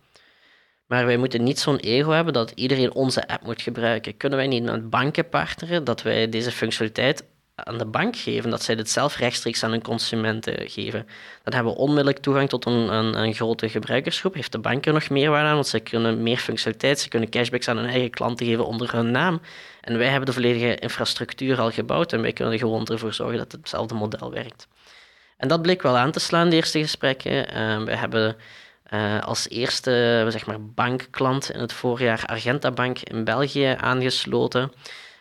Maar 0.86 1.06
wij 1.06 1.16
moeten 1.16 1.42
niet 1.42 1.58
zo'n 1.58 1.78
ego 1.78 2.10
hebben 2.10 2.32
dat 2.32 2.52
iedereen 2.54 2.94
onze 2.94 3.28
app 3.28 3.42
moet 3.44 3.62
gebruiken. 3.62 4.16
Kunnen 4.16 4.38
wij 4.38 4.46
niet 4.46 4.62
met 4.62 4.90
banken 4.90 5.28
partneren 5.28 5.84
dat 5.84 6.02
wij 6.02 6.28
deze 6.28 6.50
functionaliteit 6.50 7.24
aan 7.64 7.78
de 7.78 7.84
bank 7.84 8.16
geven, 8.16 8.50
dat 8.50 8.62
zij 8.62 8.74
dit 8.74 8.90
zelf 8.90 9.16
rechtstreeks 9.16 9.62
aan 9.62 9.70
hun 9.70 9.82
consumenten 9.82 10.70
geven. 10.70 11.06
Dan 11.42 11.54
hebben 11.54 11.72
we 11.72 11.78
onmiddellijk 11.78 12.18
toegang 12.18 12.48
tot 12.48 12.66
een, 12.66 12.92
een, 12.92 13.18
een 13.18 13.34
grote 13.34 13.68
gebruikersgroep. 13.68 14.34
Heeft 14.34 14.52
de 14.52 14.58
bank 14.58 14.86
er 14.86 14.92
nog 14.92 15.08
meer 15.08 15.30
waarde 15.30 15.48
aan, 15.48 15.54
want 15.54 15.66
ze 15.66 15.80
kunnen 15.80 16.22
meer 16.22 16.38
functionaliteit, 16.38 17.00
ze 17.00 17.08
kunnen 17.08 17.28
cashbacks 17.28 17.68
aan 17.68 17.76
hun 17.76 17.88
eigen 17.88 18.10
klanten 18.10 18.46
geven 18.46 18.66
onder 18.66 18.92
hun 18.92 19.10
naam. 19.10 19.40
En 19.80 19.98
wij 19.98 20.08
hebben 20.08 20.26
de 20.26 20.32
volledige 20.32 20.76
infrastructuur 20.76 21.60
al 21.60 21.70
gebouwd 21.70 22.12
en 22.12 22.22
wij 22.22 22.32
kunnen 22.32 22.52
er 22.54 22.60
gewoon 22.60 22.86
ervoor 22.86 23.12
zorgen 23.12 23.38
dat 23.38 23.52
hetzelfde 23.52 23.94
model 23.94 24.30
werkt. 24.30 24.68
En 25.36 25.48
dat 25.48 25.62
bleek 25.62 25.82
wel 25.82 25.96
aan 25.96 26.10
te 26.10 26.20
slaan, 26.20 26.50
de 26.50 26.56
eerste 26.56 26.78
gesprekken. 26.78 27.56
Uh, 27.56 27.84
we 27.84 27.96
hebben 27.96 28.36
uh, 28.94 29.20
als 29.20 29.48
eerste 29.48 30.26
zeg 30.28 30.46
maar, 30.46 30.62
bankklant 30.62 31.50
in 31.50 31.60
het 31.60 31.72
voorjaar 31.72 32.22
Argenta 32.26 32.70
Bank 32.70 32.98
in 32.98 33.24
België 33.24 33.74
aangesloten. 33.78 34.72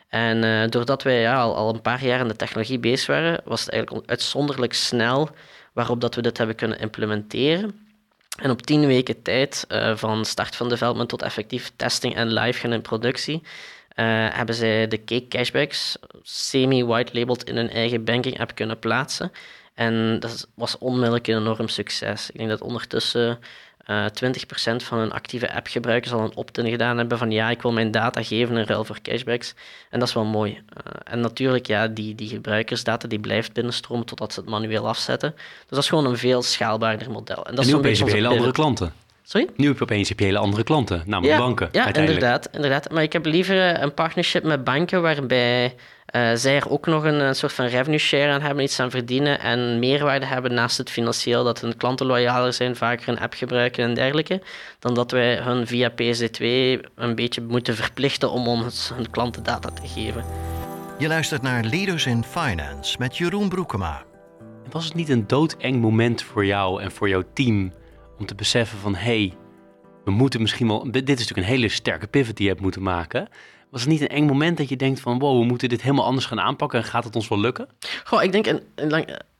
En 0.09 0.43
uh, 0.43 0.67
doordat 0.69 1.03
wij 1.03 1.21
ja, 1.21 1.41
al, 1.41 1.55
al, 1.55 1.73
een 1.73 1.81
paar 1.81 2.05
jaar 2.05 2.19
in 2.19 2.27
de 2.27 2.35
technologie 2.35 2.79
bezig 2.79 3.07
waren, 3.07 3.41
was 3.45 3.61
het 3.61 3.69
eigenlijk 3.69 4.09
uitzonderlijk 4.09 4.73
snel 4.73 5.29
waarop 5.73 6.01
dat 6.01 6.15
we 6.15 6.21
dit 6.21 6.37
hebben 6.37 6.55
kunnen 6.55 6.79
implementeren. 6.79 7.87
En 8.41 8.49
op 8.49 8.61
tien 8.61 8.85
weken 8.85 9.21
tijd, 9.21 9.65
uh, 9.69 9.95
van 9.95 10.25
start 10.25 10.55
van 10.55 10.69
development 10.69 11.09
tot 11.09 11.21
effectief 11.21 11.71
testing 11.75 12.15
en 12.15 12.33
live 12.33 12.59
gaan 12.59 12.73
in 12.73 12.81
productie, 12.81 13.35
uh, 13.35 13.45
hebben 14.29 14.55
zij 14.55 14.87
de 14.87 15.03
Cake 15.03 15.27
Cashbacks 15.27 15.97
semi-white 16.21 17.19
labeled 17.19 17.43
in 17.43 17.55
hun 17.55 17.69
eigen 17.69 18.03
banking 18.03 18.39
app 18.39 18.55
kunnen 18.55 18.79
plaatsen. 18.79 19.31
En 19.73 20.19
dat 20.19 20.47
was 20.53 20.77
onmiddellijk 20.77 21.27
een 21.27 21.37
enorm 21.37 21.67
succes. 21.67 22.29
Ik 22.29 22.37
denk 22.37 22.49
dat 22.49 22.61
ondertussen 22.61 23.39
uh, 23.89 24.05
eh, 24.05 24.11
20% 24.11 24.75
van 24.75 24.97
hun 24.97 25.11
actieve 25.11 25.53
appgebruikers 25.53 26.13
al 26.13 26.19
een 26.19 26.35
opt-in 26.35 26.69
gedaan 26.69 26.97
hebben 26.97 27.17
van 27.17 27.31
ja, 27.31 27.49
ik 27.49 27.61
wil 27.61 27.71
mijn 27.71 27.91
data 27.91 28.23
geven 28.23 28.57
in 28.57 28.65
ruil 28.65 28.83
voor 28.83 29.01
cashbacks. 29.01 29.53
En 29.89 29.99
dat 29.99 30.07
is 30.07 30.13
wel 30.13 30.25
mooi. 30.25 30.51
Uh, 30.51 30.93
en 31.03 31.19
natuurlijk, 31.19 31.67
ja, 31.67 31.87
die, 31.87 32.15
die 32.15 32.29
gebruikersdata 32.29 33.07
die 33.07 33.19
blijft 33.19 33.53
binnenstromen 33.53 34.05
totdat 34.05 34.33
ze 34.33 34.39
het 34.39 34.49
manueel 34.49 34.87
afzetten. 34.87 35.33
Dus 35.35 35.69
dat 35.69 35.79
is 35.79 35.89
gewoon 35.89 36.05
een 36.05 36.17
veel 36.17 36.41
schaalbaarder 36.41 37.11
model. 37.11 37.45
En, 37.45 37.55
dat 37.55 37.65
en 37.65 37.71
nu 37.71 37.77
opeens 37.77 38.03
hele 38.03 38.27
andere 38.27 38.51
klanten. 38.51 38.93
Sorry? 39.29 39.47
Nu 39.55 39.67
heb 39.67 39.77
je 39.77 39.83
opeens 39.83 40.09
heb 40.09 40.19
je 40.19 40.25
hele 40.25 40.37
andere 40.37 40.63
klanten, 40.63 41.03
namelijk 41.05 41.37
banken. 41.37 41.69
Ja, 41.71 41.93
inderdaad, 41.93 42.49
inderdaad. 42.51 42.91
Maar 42.91 43.03
ik 43.03 43.13
heb 43.13 43.25
liever 43.25 43.81
een 43.81 43.93
partnership 43.93 44.43
met 44.43 44.63
banken 44.63 45.01
waarbij 45.01 45.75
uh, 46.15 46.31
zij 46.33 46.55
er 46.55 46.69
ook 46.69 46.85
nog 46.85 47.03
een, 47.03 47.19
een, 47.19 47.35
soort 47.35 47.53
van 47.53 47.65
revenue 47.65 47.97
share 47.97 48.31
aan 48.31 48.41
hebben, 48.41 48.63
iets 48.63 48.79
aan 48.79 48.89
verdienen 48.89 49.39
en 49.39 49.79
meerwaarde 49.79 50.25
hebben 50.25 50.53
naast 50.53 50.77
het 50.77 50.89
financieel, 50.89 51.43
dat 51.43 51.61
hun 51.61 51.77
klanten 51.77 52.05
loyaler 52.05 52.53
zijn, 52.53 52.75
vaker 52.75 53.09
een 53.09 53.19
app 53.19 53.33
gebruiken 53.33 53.83
en 53.83 53.93
dergelijke, 53.93 54.41
dan 54.79 54.93
dat 54.93 55.11
wij 55.11 55.37
hun 55.37 55.67
via 55.67 55.91
PSD2 55.91 56.43
een 56.95 57.15
beetje 57.15 57.41
moeten 57.41 57.75
verplichten 57.75 58.31
om 58.31 58.47
ons 58.47 58.91
hun 58.95 59.09
klantendata 59.09 59.69
te 59.69 59.87
geven. 59.87 60.23
Je 60.97 61.07
luistert 61.07 61.41
naar 61.41 61.63
Leaders 61.63 62.05
in 62.05 62.23
Finance 62.23 62.95
met 62.99 63.17
Jeroen 63.17 63.49
Broekema. 63.49 64.03
Was 64.69 64.85
het 64.85 64.93
niet 64.93 65.09
een 65.09 65.27
doodeng 65.27 65.81
moment 65.81 66.21
voor 66.21 66.45
jou 66.45 66.81
en 66.81 66.91
voor 66.91 67.09
jouw 67.09 67.23
team 67.33 67.71
om 68.19 68.25
te 68.25 68.35
beseffen 68.35 68.77
van 68.79 68.95
hé, 68.95 69.01
hey, 69.01 69.33
we 70.03 70.11
moeten 70.11 70.41
misschien 70.41 70.67
wel. 70.67 70.91
Dit 70.91 71.09
is 71.09 71.09
natuurlijk 71.09 71.37
een 71.37 71.53
hele 71.53 71.69
sterke 71.69 72.07
pivot 72.07 72.35
die 72.35 72.45
je 72.45 72.51
hebt 72.51 72.63
moeten 72.63 72.81
maken. 72.81 73.27
Was 73.69 73.81
het 73.81 73.89
niet 73.89 74.01
een 74.01 74.07
eng 74.07 74.25
moment 74.25 74.57
dat 74.57 74.69
je 74.69 74.75
denkt 74.75 74.99
van 74.99 75.19
wow, 75.19 75.39
we 75.39 75.45
moeten 75.45 75.69
dit 75.69 75.81
helemaal 75.81 76.05
anders 76.05 76.25
gaan 76.25 76.39
aanpakken 76.39 76.79
en 76.79 76.85
gaat 76.85 77.03
het 77.03 77.15
ons 77.15 77.27
wel 77.27 77.39
lukken? 77.39 77.67
Goh, 78.03 78.23
ik 78.23 78.31
denk 78.31 78.45
een, 78.45 78.61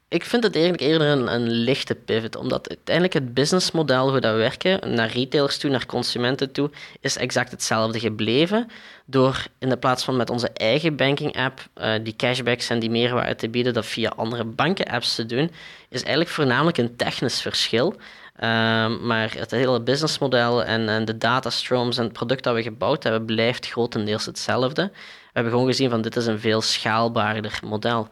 ik 0.09 0.25
vind 0.25 0.43
het 0.43 0.55
eigenlijk 0.55 0.83
eerder 0.83 1.07
een, 1.07 1.33
een 1.33 1.49
lichte 1.49 1.95
pivot, 1.95 2.35
omdat 2.35 2.69
uiteindelijk 2.69 3.13
het 3.13 3.33
businessmodel 3.33 4.09
hoe 4.09 4.19
dat 4.19 4.31
we 4.31 4.37
werken, 4.37 4.93
naar 4.93 5.11
retailers 5.11 5.57
toe, 5.57 5.69
naar 5.69 5.85
consumenten 5.85 6.51
toe, 6.51 6.69
is 6.99 7.17
exact 7.17 7.51
hetzelfde 7.51 7.99
gebleven. 7.99 8.67
Door 9.05 9.45
in 9.59 9.69
de 9.69 9.77
plaats 9.77 10.03
van 10.03 10.17
met 10.17 10.29
onze 10.29 10.49
eigen 10.49 10.95
banking-app 10.95 11.67
uh, 11.77 11.93
die 12.03 12.15
cashbacks 12.15 12.69
en 12.69 12.79
die 12.79 12.89
meerwaarde 12.89 13.35
te 13.35 13.49
bieden, 13.49 13.73
dat 13.73 13.85
via 13.85 14.13
andere 14.15 14.43
banken-apps 14.43 15.15
te 15.15 15.25
doen, 15.25 15.51
is 15.89 16.01
eigenlijk 16.01 16.29
voornamelijk 16.29 16.77
een 16.77 16.95
technisch 16.95 17.41
verschil. 17.41 17.95
Ehm, 18.39 19.06
maar 19.06 19.34
het 19.38 19.52
hele 19.52 19.82
businessmodel 19.82 20.63
en, 20.63 20.89
en 20.89 21.06
de 21.06 21.17
datastroms 21.17 21.97
en 21.97 22.04
het 22.04 22.13
product 22.13 22.43
dat 22.43 22.56
we 22.56 22.62
gebouwd 22.62 23.04
hebben, 23.04 23.25
blijft 23.25 23.67
grotendeels 23.67 24.25
hetzelfde. 24.25 24.84
We 24.93 25.30
hebben 25.34 25.52
gewoon 25.52 25.67
gezien 25.67 25.89
van 25.89 26.02
dit 26.02 26.15
is 26.15 26.25
een 26.25 26.39
veel 26.39 26.62
schaalbaarder 26.62 27.60
model. 27.63 28.08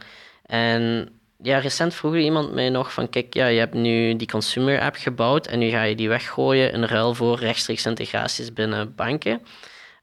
En 0.46 1.08
ja, 1.42 1.58
recent 1.58 1.94
vroeg 1.94 2.16
iemand 2.16 2.54
mij 2.54 2.68
nog 2.68 2.92
van, 2.92 3.08
kijk, 3.08 3.34
ja, 3.34 3.46
je 3.46 3.58
hebt 3.58 3.74
nu 3.74 4.16
die 4.16 4.28
consumer 4.28 4.80
app 4.80 4.96
gebouwd 4.96 5.46
en 5.46 5.58
nu 5.58 5.68
ga 5.68 5.82
je 5.82 5.94
die 5.94 6.08
weggooien 6.08 6.72
in 6.72 6.84
ruil 6.84 7.14
voor 7.14 7.38
rechtstreeks 7.38 7.86
integraties 7.86 8.52
binnen 8.52 8.94
banken. 8.94 9.42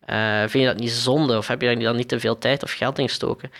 Uh, 0.09 0.39
vind 0.39 0.63
je 0.63 0.65
dat 0.65 0.79
niet 0.79 0.91
zonde 0.91 1.37
of 1.37 1.47
heb 1.47 1.61
je 1.61 1.67
daar 1.67 1.79
dan 1.79 1.95
niet 1.95 2.07
te 2.07 2.19
veel 2.19 2.37
tijd 2.37 2.63
of 2.63 2.71
geld 2.71 2.99
in 2.99 3.07
gestoken? 3.07 3.51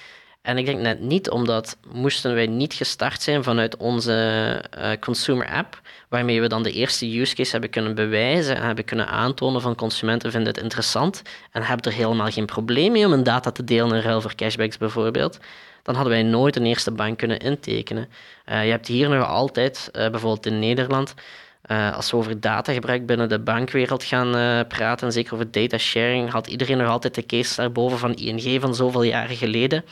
En 0.45 0.58
ik 0.58 0.65
denk 0.65 0.79
net 0.79 0.99
niet, 0.99 1.29
omdat 1.29 1.77
moesten 1.91 2.34
wij 2.34 2.47
niet 2.47 2.73
gestart 2.73 3.21
zijn 3.21 3.43
vanuit 3.43 3.77
onze 3.77 4.63
uh, 4.77 4.89
consumer 4.99 5.49
app, 5.49 5.81
waarmee 6.10 6.41
we 6.41 6.47
dan 6.47 6.63
de 6.63 6.71
eerste 6.71 7.19
use 7.19 7.36
case 7.36 7.51
hebben 7.51 7.69
kunnen 7.69 7.95
bewijzen 7.95 8.55
en 8.55 8.65
hebben 8.65 8.86
kunnen 8.86 9.08
aantonen 9.08 9.62
van 9.62 9.75
consumenten 9.75 10.31
vinden 10.31 10.53
het 10.53 10.63
interessant 10.63 11.21
en 11.51 11.63
hebben 11.63 11.91
er 11.91 11.97
helemaal 11.97 12.31
geen 12.31 12.45
probleem 12.45 12.91
mee 12.91 13.05
om 13.05 13.13
een 13.13 13.23
data 13.23 13.51
te 13.51 13.63
delen 13.63 13.95
in 13.95 14.01
ruil 14.01 14.21
voor 14.21 14.36
cashbacks 14.36 14.77
bijvoorbeeld, 14.77 15.39
dan 15.84 15.95
hadden 15.95 16.13
wij 16.13 16.23
nooit 16.23 16.55
een 16.55 16.65
eerste 16.65 16.91
bank 16.91 17.17
kunnen 17.17 17.39
intekenen. 17.39 18.10
Uh, 18.49 18.65
je 18.65 18.71
hebt 18.71 18.88
hier 18.88 19.10
nog 19.10 19.27
altijd, 19.27 19.89
uh, 19.93 20.10
bijvoorbeeld 20.10 20.45
in 20.45 20.60
Nederland, 20.60 21.13
als 21.93 22.12
we 22.12 22.17
over 22.17 22.39
datagebruik 22.39 23.05
binnen 23.05 23.29
de 23.29 23.39
bankwereld 23.39 24.03
gaan 24.03 24.67
praten, 24.67 25.12
zeker 25.12 25.34
over 25.34 25.51
data 25.51 25.77
sharing, 25.77 26.31
had 26.31 26.47
iedereen 26.47 26.77
nog 26.77 26.89
altijd 26.89 27.15
de 27.15 27.25
case 27.25 27.55
daarboven 27.55 27.97
van 27.97 28.15
ING 28.15 28.62
van 28.62 28.75
zoveel 28.75 29.03
jaren 29.03 29.36
geleden. 29.36 29.84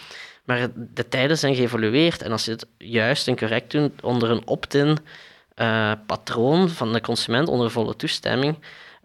Maar 0.44 0.68
de 0.76 1.08
tijden 1.08 1.38
zijn 1.38 1.56
geëvolueerd 1.56 2.22
en 2.22 2.32
als 2.32 2.46
je 2.46 2.52
het 2.52 2.66
juist 2.78 3.28
en 3.28 3.38
correct 3.38 3.72
doet 3.72 4.02
onder 4.02 4.30
een 4.30 4.48
opt-in 4.48 4.98
uh, 5.56 5.92
patroon 6.06 6.70
van 6.70 6.94
de 6.94 7.02
consument, 7.02 7.48
onder 7.48 7.72
volle 7.72 7.96
toestemming, 7.96 8.58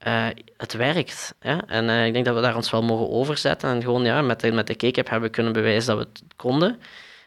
uh, 0.06 0.26
het 0.56 0.72
werkt. 0.72 1.34
Ja? 1.40 1.66
En 1.66 1.84
uh, 1.84 2.06
ik 2.06 2.12
denk 2.12 2.24
dat 2.24 2.34
we 2.34 2.40
daar 2.40 2.56
ons 2.56 2.70
wel 2.70 2.82
mogen 2.82 3.10
overzetten 3.10 3.70
en 3.70 3.82
gewoon 3.82 4.04
ja, 4.04 4.22
met, 4.22 4.40
de, 4.40 4.52
met 4.52 4.66
de 4.66 4.76
cake 4.76 5.00
hebben 5.00 5.20
we 5.20 5.34
kunnen 5.34 5.52
bewijzen 5.52 5.96
dat 5.96 6.04
we 6.04 6.10
het 6.12 6.36
konden. 6.36 6.80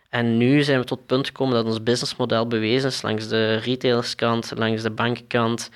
En 0.10 0.38
nu 0.38 0.64
zijn 0.64 0.80
we 0.80 0.86
tot 0.86 0.98
het 0.98 1.08
punt 1.08 1.26
gekomen 1.26 1.54
dat 1.54 1.66
ons 1.66 1.84
businessmodel 1.84 2.48
bewezen 2.48 2.90
is 2.90 3.02
langs 3.02 3.28
de 3.28 3.56
retailerskant, 3.56 4.52
langs 4.56 4.82
de 4.82 4.92
bankenkant, 4.92 5.70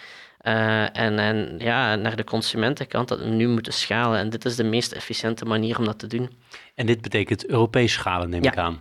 uh, 0.47 0.97
en, 0.97 1.19
en 1.19 1.55
ja, 1.57 1.95
naar 1.95 2.15
de 2.15 2.23
consumentenkant 2.23 3.07
dat 3.07 3.19
we 3.19 3.25
nu 3.25 3.47
moeten 3.47 3.73
schalen. 3.73 4.19
En 4.19 4.29
dit 4.29 4.45
is 4.45 4.55
de 4.55 4.63
meest 4.63 4.91
efficiënte 4.91 5.45
manier 5.45 5.77
om 5.77 5.85
dat 5.85 5.99
te 5.99 6.07
doen. 6.07 6.29
En 6.75 6.85
dit 6.85 7.01
betekent 7.01 7.45
Europees 7.45 7.93
schalen, 7.93 8.29
neem 8.29 8.43
ik 8.43 8.57
aan. 8.57 8.79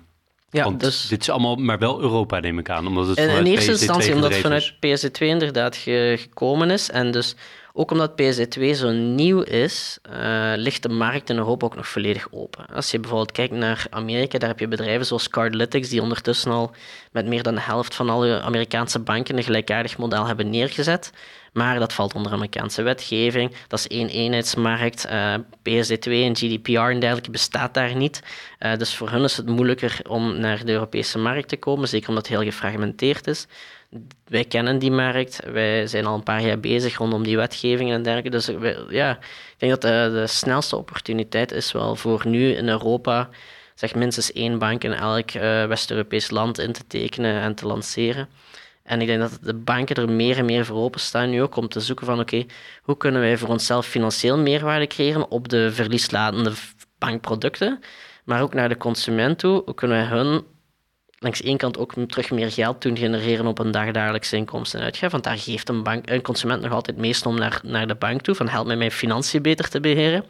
Ja, 0.51 0.65
Want 0.65 0.81
dus, 0.81 1.07
dit 1.09 1.21
is 1.21 1.31
allemaal, 1.31 1.57
maar 1.57 1.79
wel 1.79 2.01
Europa, 2.01 2.41
neem 2.41 2.59
ik 2.59 2.71
aan. 2.71 2.87
Omdat 2.87 3.07
het 3.07 3.19
in, 3.19 3.29
in 3.29 3.45
eerste 3.45 3.71
instantie 3.71 4.15
omdat 4.15 4.33
het 4.33 4.41
vanuit 4.41 4.73
PSD2 4.75 5.19
inderdaad 5.19 5.77
gekomen 5.77 6.71
is. 6.71 6.91
En 6.91 7.11
dus 7.11 7.37
ook 7.77 7.91
omdat 7.91 8.13
PSD2 8.23 8.71
zo 8.71 8.91
nieuw 8.91 9.41
is, 9.41 9.99
uh, 10.11 10.53
ligt 10.57 10.83
de 10.83 10.89
markt 10.89 11.31
in 11.31 11.37
Europa 11.37 11.67
ook 11.67 11.77
nog 11.77 11.89
volledig 11.89 12.27
open. 12.31 12.67
Als 12.67 12.91
je 12.91 12.99
bijvoorbeeld 12.99 13.33
kijkt 13.33 13.53
naar 13.53 13.87
Amerika, 13.91 14.39
daar 14.39 14.49
heb 14.49 14.59
je 14.59 14.69
bedrijven 14.69 15.07
zoals 15.07 15.29
Cardlytics, 15.29 15.89
die 15.89 16.03
ondertussen 16.03 16.51
al 16.51 16.71
met 17.13 17.27
meer 17.27 17.43
dan 17.43 17.55
de 17.55 17.61
helft 17.61 17.95
van 17.95 18.11
alle 18.11 18.41
Amerikaanse 18.41 18.99
banken 18.99 19.37
een 19.37 19.43
gelijkaardig 19.43 19.99
model 19.99 20.27
hebben 20.27 20.51
neergezet. 20.51 21.13
Maar 21.53 21.79
dat 21.79 21.93
valt 21.93 22.15
onder 22.15 22.33
Amerikaanse 22.33 22.83
wetgeving. 22.83 23.53
Dat 23.69 23.79
is 23.79 23.87
één 23.87 24.09
eenheidsmarkt. 24.09 25.07
Uh, 25.07 25.35
PSD2 25.39 26.11
en 26.11 26.37
GDPR 26.37 26.79
en 26.79 27.01
dergelijke 27.01 27.31
bestaat 27.31 27.75
daar 27.75 27.97
niet. 27.97 28.23
Uh, 28.61 28.77
dus 28.77 28.97
voor 28.97 29.11
hen 29.11 29.25
is 29.25 29.37
het 29.37 29.47
moeilijker 29.47 30.01
om 30.09 30.39
naar 30.41 30.65
de 30.65 30.73
Europese 30.73 31.19
markt 31.19 31.49
te 31.49 31.57
komen, 31.57 31.89
zeker 31.89 32.09
omdat 32.09 32.29
het 32.29 32.37
heel 32.37 32.51
gefragmenteerd 32.51 33.27
is. 33.27 33.47
Wij 34.25 34.45
kennen 34.45 34.79
die 34.79 34.91
markt, 34.91 35.41
wij 35.53 35.87
zijn 35.87 36.07
al 36.07 36.15
een 36.15 36.23
paar 36.23 36.43
jaar 36.43 36.61
bezig 36.61 36.97
rondom 36.97 37.23
die 37.23 37.37
wetgeving 37.37 37.91
en 37.91 38.03
dergelijke. 38.03 38.31
Dus 38.31 38.51
ja, 38.89 39.11
ik 39.11 39.55
denk 39.59 39.73
dat 39.73 39.83
de, 39.83 40.27
snelste 40.27 40.77
opportuniteit 40.77 41.53
is 41.53 41.73
wel 41.73 41.97
voor 41.97 42.23
nu 42.27 42.51
in 42.51 42.69
Europa 42.69 43.29
zeg 43.75 43.95
minstens 43.95 44.33
één 44.33 44.59
bank 44.59 44.85
in 44.85 44.93
elk 44.93 45.35
uh, 45.35 45.67
West-Europees 45.67 46.31
land 46.31 46.59
in 46.59 46.73
te 46.73 46.87
tekenen 46.87 47.41
en 47.41 47.55
te 47.55 47.67
lanceren. 47.67 48.29
En 48.83 49.01
ik 49.01 49.07
denk 49.07 49.21
dat 49.21 49.39
de 49.43 49.55
banken 49.55 49.97
er 49.97 50.11
meer 50.11 50.39
en 50.39 50.45
meer 50.45 50.65
voor 50.65 50.77
openstaan 50.77 51.31
nu 51.31 51.43
ook 51.43 51.57
om 51.57 51.69
te 51.69 51.81
zoeken 51.81 52.07
van 52.07 52.21
oké, 52.21 52.47
hoe 52.83 52.97
kunnen 52.97 53.21
wij 53.21 53.39
voor 53.39 53.49
onszelf 53.49 53.87
financieel 53.87 54.39
meerwaarde 54.39 54.87
creëren 54.87 55.31
op 55.31 55.49
de 55.49 55.73
verlieslatende 55.73 56.53
bankproducten, 56.99 57.81
maar 58.25 58.43
ook 58.43 58.55
naar 58.55 58.69
de 58.69 58.77
consument 58.77 59.39
toe, 59.39 59.63
hoe 59.65 59.75
kunnen 59.75 59.97
wij 59.97 60.19
hun 60.19 60.45
langs 61.25 61.43
één 61.43 61.57
kant 61.57 61.79
ook 61.79 61.95
terug 62.07 62.31
meer 62.31 62.51
geld 62.51 62.83
doen 62.83 62.97
genereren 62.97 63.47
op 63.47 63.59
een 63.59 63.71
dagdagelijkse 63.71 64.37
inkomsten 64.37 64.79
en 64.79 64.85
uitgaven, 64.85 65.11
want 65.11 65.25
daar 65.25 65.39
geeft 65.39 65.69
een, 65.69 65.83
bank, 65.83 66.11
een 66.11 66.23
consument 66.23 66.63
nog 66.63 66.73
altijd 66.73 66.97
meest 66.97 67.27
om 67.27 67.39
naar, 67.39 67.61
naar 67.63 67.87
de 67.87 67.95
bank 67.95 68.21
toe, 68.21 68.35
van 68.35 68.49
help 68.49 68.67
mij 68.67 68.77
mijn 68.77 68.91
financiën 68.91 69.43
beter 69.43 69.69
te 69.69 69.81
beheren. 69.81 70.25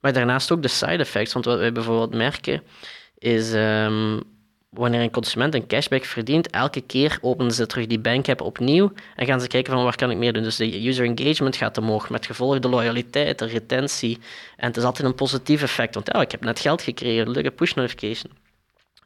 Maar 0.00 0.12
daarnaast 0.12 0.52
ook 0.52 0.62
de 0.62 0.68
side 0.68 0.96
effects, 0.96 1.32
want 1.32 1.44
wat 1.44 1.58
wij 1.58 1.72
bijvoorbeeld 1.72 2.14
merken 2.14 2.62
is... 3.18 3.52
Um, 3.52 4.22
wanneer 4.70 5.00
een 5.00 5.10
consument 5.10 5.54
een 5.54 5.66
cashback 5.66 6.04
verdient, 6.04 6.50
elke 6.50 6.80
keer 6.80 7.18
openen 7.20 7.52
ze 7.52 7.66
terug 7.66 7.86
die 7.86 7.98
bankapp 7.98 8.40
opnieuw 8.40 8.92
en 9.16 9.26
gaan 9.26 9.40
ze 9.40 9.46
kijken 9.46 9.72
van 9.72 9.84
waar 9.84 9.96
kan 9.96 10.10
ik 10.10 10.16
meer 10.16 10.32
doen. 10.32 10.42
Dus 10.42 10.56
de 10.56 10.86
user 10.86 11.04
engagement 11.04 11.56
gaat 11.56 11.78
omhoog, 11.78 12.10
met 12.10 12.26
gevolg 12.26 12.58
de 12.58 12.68
loyaliteit, 12.68 13.38
de 13.38 13.46
retentie. 13.46 14.18
En 14.56 14.66
het 14.66 14.76
is 14.76 14.82
altijd 14.82 15.08
een 15.08 15.14
positief 15.14 15.62
effect, 15.62 15.94
want 15.94 16.06
ja, 16.12 16.20
ik 16.20 16.30
heb 16.30 16.44
net 16.44 16.60
geld 16.60 16.82
gekregen, 16.82 17.30
leuke 17.30 17.50
push 17.50 17.72
notification. 17.72 18.32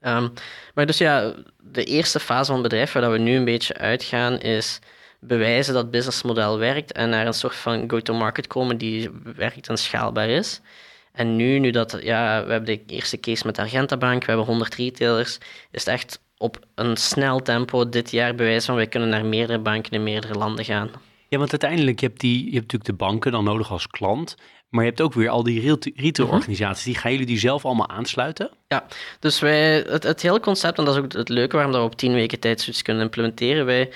Ehm, 0.01 0.29
maar 0.75 0.87
dus 0.87 0.99
ja, 0.99 1.35
de 1.59 1.85
eerste 1.85 2.21
fase 2.21 2.45
van 2.45 2.55
het 2.55 2.63
bedrijf 2.63 2.93
waar 2.93 3.13
we 3.13 3.19
nu 3.19 3.37
een 3.37 3.45
beetje 3.45 3.77
uitgaan 3.77 4.41
is 4.41 4.79
bewijzen 5.21 5.75
dat 5.75 5.83
het 5.83 5.91
businessmodel 5.91 6.59
werkt 6.59 6.93
en 6.93 7.09
naar 7.09 7.27
een 7.27 7.35
soort 7.35 7.55
van 7.55 7.91
go-to-market 7.91 8.47
komen 8.47 8.79
die 8.79 9.11
werkt 9.37 9.69
en 9.69 9.79
schaalbaar 9.79 10.29
is. 10.29 10.61
En 11.13 11.37
nu, 11.37 11.59
nu 11.59 11.71
dat, 11.71 11.99
ja, 12.03 12.45
we 12.45 12.53
hebben 12.53 12.79
de 12.87 12.95
eerste 12.95 13.21
case 13.21 13.47
met 13.47 13.59
Argenta 13.59 13.97
Bank, 13.97 14.21
we 14.21 14.27
hebben 14.27 14.47
100 14.47 14.75
retailers, 14.75 15.39
is 15.71 15.85
het 15.85 15.95
echt 15.95 16.21
op 16.37 16.59
een 16.75 16.97
snel 16.97 17.43
tempo 17.43 17.89
dit 17.89 18.11
jaar 18.11 18.35
bewijs 18.35 18.65
van 18.65 18.75
wij 18.75 18.87
kunnen 18.87 19.09
naar 19.09 19.25
meerdere 19.25 19.59
banken 19.59 19.93
in 19.93 20.03
meerdere 20.03 20.35
landen 20.35 20.65
gaan. 20.65 20.91
Ja, 21.29 21.39
want 21.39 21.51
uiteindelijk, 21.51 22.01
je 22.01 22.07
hebt, 22.07 22.21
die, 22.21 22.39
je 22.39 22.55
hebt 22.55 22.73
natuurlijk 22.73 22.85
de 22.85 23.05
banken 23.05 23.33
dan 23.33 23.45
nodig 23.45 23.71
als 23.71 23.87
klant, 23.87 24.37
maar 24.71 24.85
je 24.85 24.89
hebt 24.89 25.01
ook 25.03 25.15
weer 25.15 25.29
al 25.29 25.43
die 25.43 25.79
retailorganisaties. 25.95 26.85
Die 26.85 26.95
gaan 26.95 27.11
jullie 27.11 27.27
die 27.27 27.39
zelf 27.39 27.65
allemaal 27.65 27.89
aansluiten? 27.89 28.51
Ja, 28.69 28.87
dus 29.21 29.41
wij, 29.41 29.85
het, 29.89 30.03
het 30.03 30.23
hele 30.23 30.41
concept, 30.41 30.79
en 30.79 30.85
dat 30.85 30.97
is 30.97 31.03
ook 31.03 31.13
het 31.13 31.29
leuke 31.29 31.57
waarom 31.57 31.75
we 31.75 31.81
op 31.81 31.97
tien 31.97 32.13
weken 32.13 32.41
tijd 32.41 32.61
zoiets 32.61 32.83
kunnen 32.83 33.03
implementeren. 33.03 33.67
Wij 33.67 33.91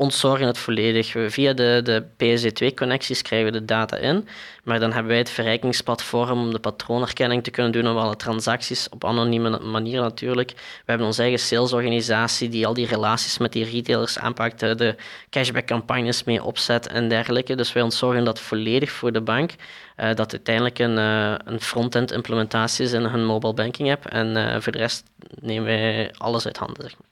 ontzorgen 0.00 0.46
het 0.46 0.58
volledig. 0.58 1.14
Via 1.26 1.52
de, 1.52 1.80
de 1.84 2.02
PSD2-connecties 2.02 3.22
krijgen 3.22 3.52
we 3.52 3.58
de 3.58 3.64
data 3.64 3.96
in, 3.96 4.28
maar 4.64 4.80
dan 4.80 4.92
hebben 4.92 5.08
wij 5.08 5.18
het 5.18 5.30
verrijkingsplatform 5.30 6.40
om 6.40 6.52
de 6.52 6.58
patroonherkenning 6.58 7.44
te 7.44 7.50
kunnen 7.50 7.72
doen 7.72 7.88
op 7.88 7.96
alle 7.96 8.16
transacties, 8.16 8.88
op 8.88 9.04
anonieme 9.04 9.58
manier 9.58 10.00
natuurlijk. 10.00 10.50
We 10.50 10.84
hebben 10.84 11.06
onze 11.06 11.22
eigen 11.22 11.38
salesorganisatie 11.38 12.48
die 12.48 12.66
al 12.66 12.74
die 12.74 12.86
relaties 12.86 13.38
met 13.38 13.52
die 13.52 13.64
retailers 13.64 14.18
aanpakt, 14.18 14.60
de 14.60 14.96
cashback-campagnes 15.30 16.24
mee 16.24 16.44
opzet 16.44 16.86
en 16.86 17.08
dergelijke. 17.08 17.54
Dus 17.54 17.72
wij 17.72 17.82
ontzorgen 17.82 18.24
dat 18.24 18.40
volledig 18.40 18.90
voor 18.90 19.12
de 19.12 19.20
bank, 19.20 19.50
uh, 19.96 20.14
dat 20.14 20.32
uiteindelijk 20.32 20.78
een, 20.78 20.96
uh, 20.98 21.34
een 21.44 21.60
front-end 21.60 22.12
implementatie 22.12 22.84
is 22.84 22.92
in 22.92 23.04
hun 23.04 23.24
mobile 23.24 23.54
banking 23.54 23.90
app 23.90 24.06
en 24.06 24.36
uh, 24.36 24.60
voor 24.60 24.72
de 24.72 24.78
rest 24.78 25.04
nemen 25.40 25.64
wij 25.64 26.14
alles 26.18 26.46
uit 26.46 26.56
handen. 26.56 26.82
Zeg. 26.82 27.09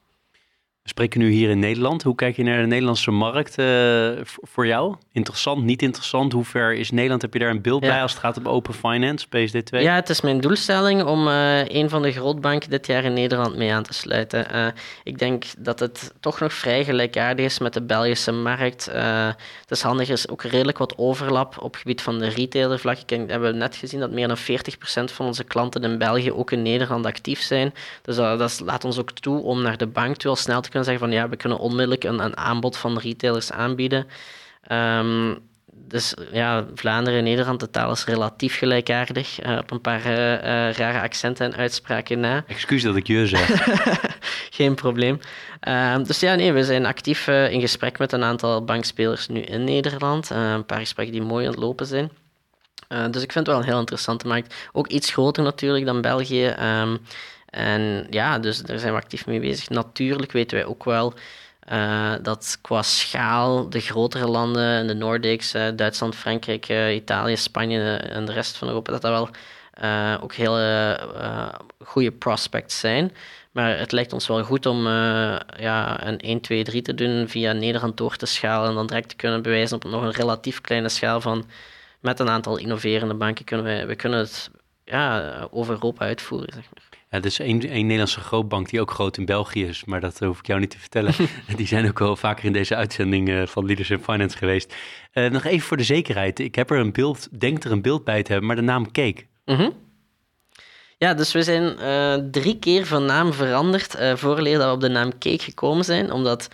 Spreken 0.88 1.20
nu 1.20 1.30
hier 1.30 1.50
in 1.50 1.58
Nederland. 1.58 2.02
Hoe 2.02 2.14
kijk 2.14 2.36
je 2.36 2.42
naar 2.42 2.60
de 2.60 2.66
Nederlandse 2.66 3.10
markt 3.10 3.58
uh, 3.58 4.10
voor 4.24 4.66
jou? 4.66 4.94
Interessant, 5.12 5.64
niet 5.64 5.82
interessant? 5.82 6.32
Hoe 6.32 6.44
ver 6.44 6.74
is 6.74 6.90
Nederland? 6.90 7.22
Heb 7.22 7.32
je 7.32 7.38
daar 7.38 7.50
een 7.50 7.62
beeld 7.62 7.80
bij 7.80 8.02
als 8.02 8.12
het 8.12 8.20
gaat 8.20 8.36
om 8.36 8.48
open 8.48 8.74
finance, 8.74 9.26
PSD2? 9.26 9.80
Ja, 9.80 9.94
het 9.94 10.08
is 10.08 10.20
mijn 10.20 10.40
doelstelling 10.40 11.04
om 11.04 11.28
uh, 11.28 11.68
een 11.68 11.88
van 11.88 12.02
de 12.02 12.12
grootbanken 12.12 12.70
dit 12.70 12.86
jaar 12.86 13.04
in 13.04 13.12
Nederland 13.12 13.56
mee 13.56 13.72
aan 13.72 13.82
te 13.82 13.92
sluiten. 13.92 14.46
Uh, 14.54 14.66
ik 15.04 15.18
denk 15.18 15.44
dat 15.58 15.80
het 15.80 16.12
toch 16.20 16.40
nog 16.40 16.52
vrij 16.52 16.84
gelijkaardig 16.84 17.44
is 17.44 17.58
met 17.58 17.72
de 17.72 17.82
Belgische 17.82 18.32
markt. 18.32 18.84
het 18.92 19.70
is 19.70 19.82
handig, 19.82 20.06
er 20.06 20.14
is 20.14 20.28
ook 20.28 20.42
redelijk 20.42 20.78
wat 20.78 20.98
overlap 20.98 21.56
op 21.60 21.72
het 21.72 21.80
gebied 21.80 22.02
van 22.02 22.18
de 22.18 22.28
retailervlak. 22.28 22.98
We 23.06 23.24
hebben 23.26 23.58
net 23.58 23.76
gezien 23.76 24.00
dat 24.00 24.10
meer 24.10 24.28
dan 24.28 24.38
40% 24.38 24.42
van 25.04 25.26
onze 25.26 25.44
klanten 25.44 25.82
in 25.82 25.98
België 25.98 26.32
ook 26.32 26.50
in 26.50 26.62
Nederland 26.62 27.06
actief 27.06 27.40
zijn. 27.40 27.74
Dus 28.02 28.16
dat 28.16 28.60
laat 28.64 28.84
ons 28.84 28.98
ook 28.98 29.10
toe 29.10 29.42
om 29.42 29.62
naar 29.62 29.76
de 29.76 29.86
bank 29.86 30.16
toe 30.16 30.30
al 30.30 30.36
snel 30.36 30.60
te 30.60 30.68
kunnen 30.68 30.76
zeggen 30.84 31.08
van 31.08 31.16
ja, 31.16 31.28
we 31.28 31.36
kunnen 31.36 31.58
onmiddellijk 31.58 32.04
een, 32.04 32.24
een 32.24 32.36
aanbod 32.36 32.76
van 32.76 32.98
retailers 32.98 33.52
aanbieden. 33.52 34.06
Um, 34.72 35.38
dus 35.88 36.14
ja, 36.32 36.66
Vlaanderen 36.74 37.18
en 37.18 37.24
Nederland, 37.24 37.60
de 37.60 37.70
taal 37.70 37.92
is 37.92 38.04
relatief 38.04 38.58
gelijkaardig. 38.58 39.44
Uh, 39.44 39.58
op 39.58 39.70
een 39.70 39.80
paar 39.80 40.06
uh, 40.06 40.12
uh, 40.12 40.72
rare 40.72 41.00
accenten 41.00 41.46
en 41.46 41.58
uitspraken 41.58 42.20
na. 42.20 42.44
Excuus 42.46 42.82
dat 42.82 42.96
ik 42.96 43.06
je 43.06 43.26
zeg. 43.26 43.68
Geen 44.56 44.74
probleem. 44.74 45.20
Ehm, 45.60 46.02
dus 46.02 46.20
ja, 46.20 46.34
nee, 46.34 46.52
we 46.52 46.64
zijn 46.64 46.86
actief 46.86 47.26
in 47.26 47.60
gesprek 47.60 47.98
met 47.98 48.12
een 48.12 48.24
aantal 48.24 48.64
bankspelers 48.64 49.28
nu 49.28 49.40
in 49.40 49.64
Nederland. 49.64 50.30
een 50.30 50.66
paar 50.66 50.78
gesprekken 50.78 51.14
die 51.14 51.24
mooi 51.24 51.44
aan 51.44 51.50
het 51.50 51.60
lopen 51.60 51.86
zijn. 51.86 52.10
dus 52.88 53.22
ik 53.22 53.32
vind 53.32 53.46
het 53.46 53.46
wel 53.46 53.56
een 53.56 53.68
heel 53.68 53.78
interessante 53.78 54.26
markt. 54.26 54.54
Ook 54.72 54.86
iets 54.86 55.12
groter 55.12 55.42
natuurlijk 55.42 55.84
dan 55.84 56.00
België. 56.00 56.46
Um, 56.46 57.00
en 57.58 58.06
ja, 58.10 58.38
dus 58.38 58.58
daar 58.58 58.78
zijn 58.78 58.92
we 58.92 58.98
actief 58.98 59.26
mee 59.26 59.40
bezig. 59.40 59.68
Natuurlijk 59.68 60.32
weten 60.32 60.56
wij 60.56 60.66
ook 60.66 60.84
wel 60.84 61.14
uh, 61.72 62.14
dat 62.22 62.58
qua 62.62 62.82
schaal 62.82 63.70
de 63.70 63.80
grotere 63.80 64.26
landen, 64.26 64.86
de 64.86 64.94
Nordics, 64.94 65.54
uh, 65.54 65.68
Duitsland, 65.76 66.14
Frankrijk, 66.16 66.68
uh, 66.68 66.94
Italië, 66.94 67.36
Spanje 67.36 67.96
en 67.96 68.24
de 68.24 68.32
rest 68.32 68.56
van 68.56 68.68
Europa, 68.68 68.92
dat 68.92 69.02
dat 69.02 69.10
wel 69.10 69.28
ook 70.20 70.34
hele 70.34 71.00
goede 71.84 72.12
prospects 72.12 72.78
zijn. 72.78 73.12
Maar 73.52 73.78
het 73.78 73.92
lijkt 73.92 74.12
ons 74.12 74.26
wel 74.26 74.44
goed 74.44 74.66
om 74.66 74.86
ja, 75.58 76.06
een 76.06 76.18
1, 76.18 76.40
2, 76.40 76.64
3 76.64 76.82
te 76.82 76.94
doen 76.94 77.28
via 77.28 77.52
Nederland 77.52 77.96
door 77.96 78.16
te 78.16 78.26
schalen 78.26 78.68
en 78.68 78.74
dan 78.74 78.86
direct 78.86 79.08
te 79.08 79.16
kunnen 79.16 79.42
bewijzen 79.42 79.76
op 79.76 79.84
nog 79.84 80.02
een 80.02 80.10
relatief 80.10 80.60
kleine 80.60 80.88
schaal 80.88 81.20
van 81.20 81.44
met 82.00 82.20
een 82.20 82.28
aantal 82.28 82.56
innoverende 82.56 83.14
banken 83.14 83.44
kunnen 83.44 83.66
we, 83.66 83.86
we 83.86 83.94
kunnen 83.94 84.18
het 84.18 84.50
ja, 84.84 85.48
over 85.50 85.74
Europa 85.74 86.04
uitvoeren. 86.04 86.52
Zeg 86.52 86.64
maar. 86.74 86.87
Er 87.08 87.24
is 87.24 87.38
één, 87.38 87.60
één 87.60 87.82
Nederlandse 87.82 88.20
grootbank 88.20 88.68
die 88.68 88.80
ook 88.80 88.90
groot 88.90 89.16
in 89.16 89.24
België 89.24 89.64
is, 89.64 89.84
maar 89.84 90.00
dat 90.00 90.18
hoef 90.18 90.38
ik 90.38 90.46
jou 90.46 90.60
niet 90.60 90.70
te 90.70 90.78
vertellen. 90.78 91.14
die 91.56 91.66
zijn 91.66 91.88
ook 91.88 91.98
wel 91.98 92.16
vaker 92.16 92.44
in 92.44 92.52
deze 92.52 92.76
uitzending 92.76 93.28
uh, 93.28 93.46
van 93.46 93.66
Leaders 93.66 93.90
in 93.90 94.02
Finance 94.02 94.36
geweest. 94.36 94.74
Uh, 95.14 95.30
nog 95.30 95.44
even 95.44 95.66
voor 95.66 95.76
de 95.76 95.82
zekerheid. 95.82 96.38
Ik 96.38 96.54
heb 96.54 96.70
er 96.70 96.78
een 96.78 96.92
beeld, 96.92 97.40
denk 97.40 97.64
er 97.64 97.72
een 97.72 97.82
beeld 97.82 98.04
bij 98.04 98.22
te 98.22 98.30
hebben, 98.30 98.46
maar 98.46 98.56
de 98.56 98.62
naam 98.62 98.92
Cake. 98.92 99.26
Mm 99.44 99.72
Ja, 100.98 101.14
dus 101.14 101.32
we 101.32 101.42
zijn 101.42 101.76
uh, 101.80 102.30
drie 102.30 102.58
keer 102.58 102.86
van 102.86 103.04
naam 103.04 103.32
veranderd 103.32 104.00
uh, 104.00 104.16
vooraleer 104.16 104.58
dat 104.58 104.66
we 104.66 104.74
op 104.74 104.80
de 104.80 104.88
naam 104.88 105.18
Cake 105.18 105.42
gekomen 105.42 105.84
zijn. 105.84 106.12
Omdat 106.12 106.48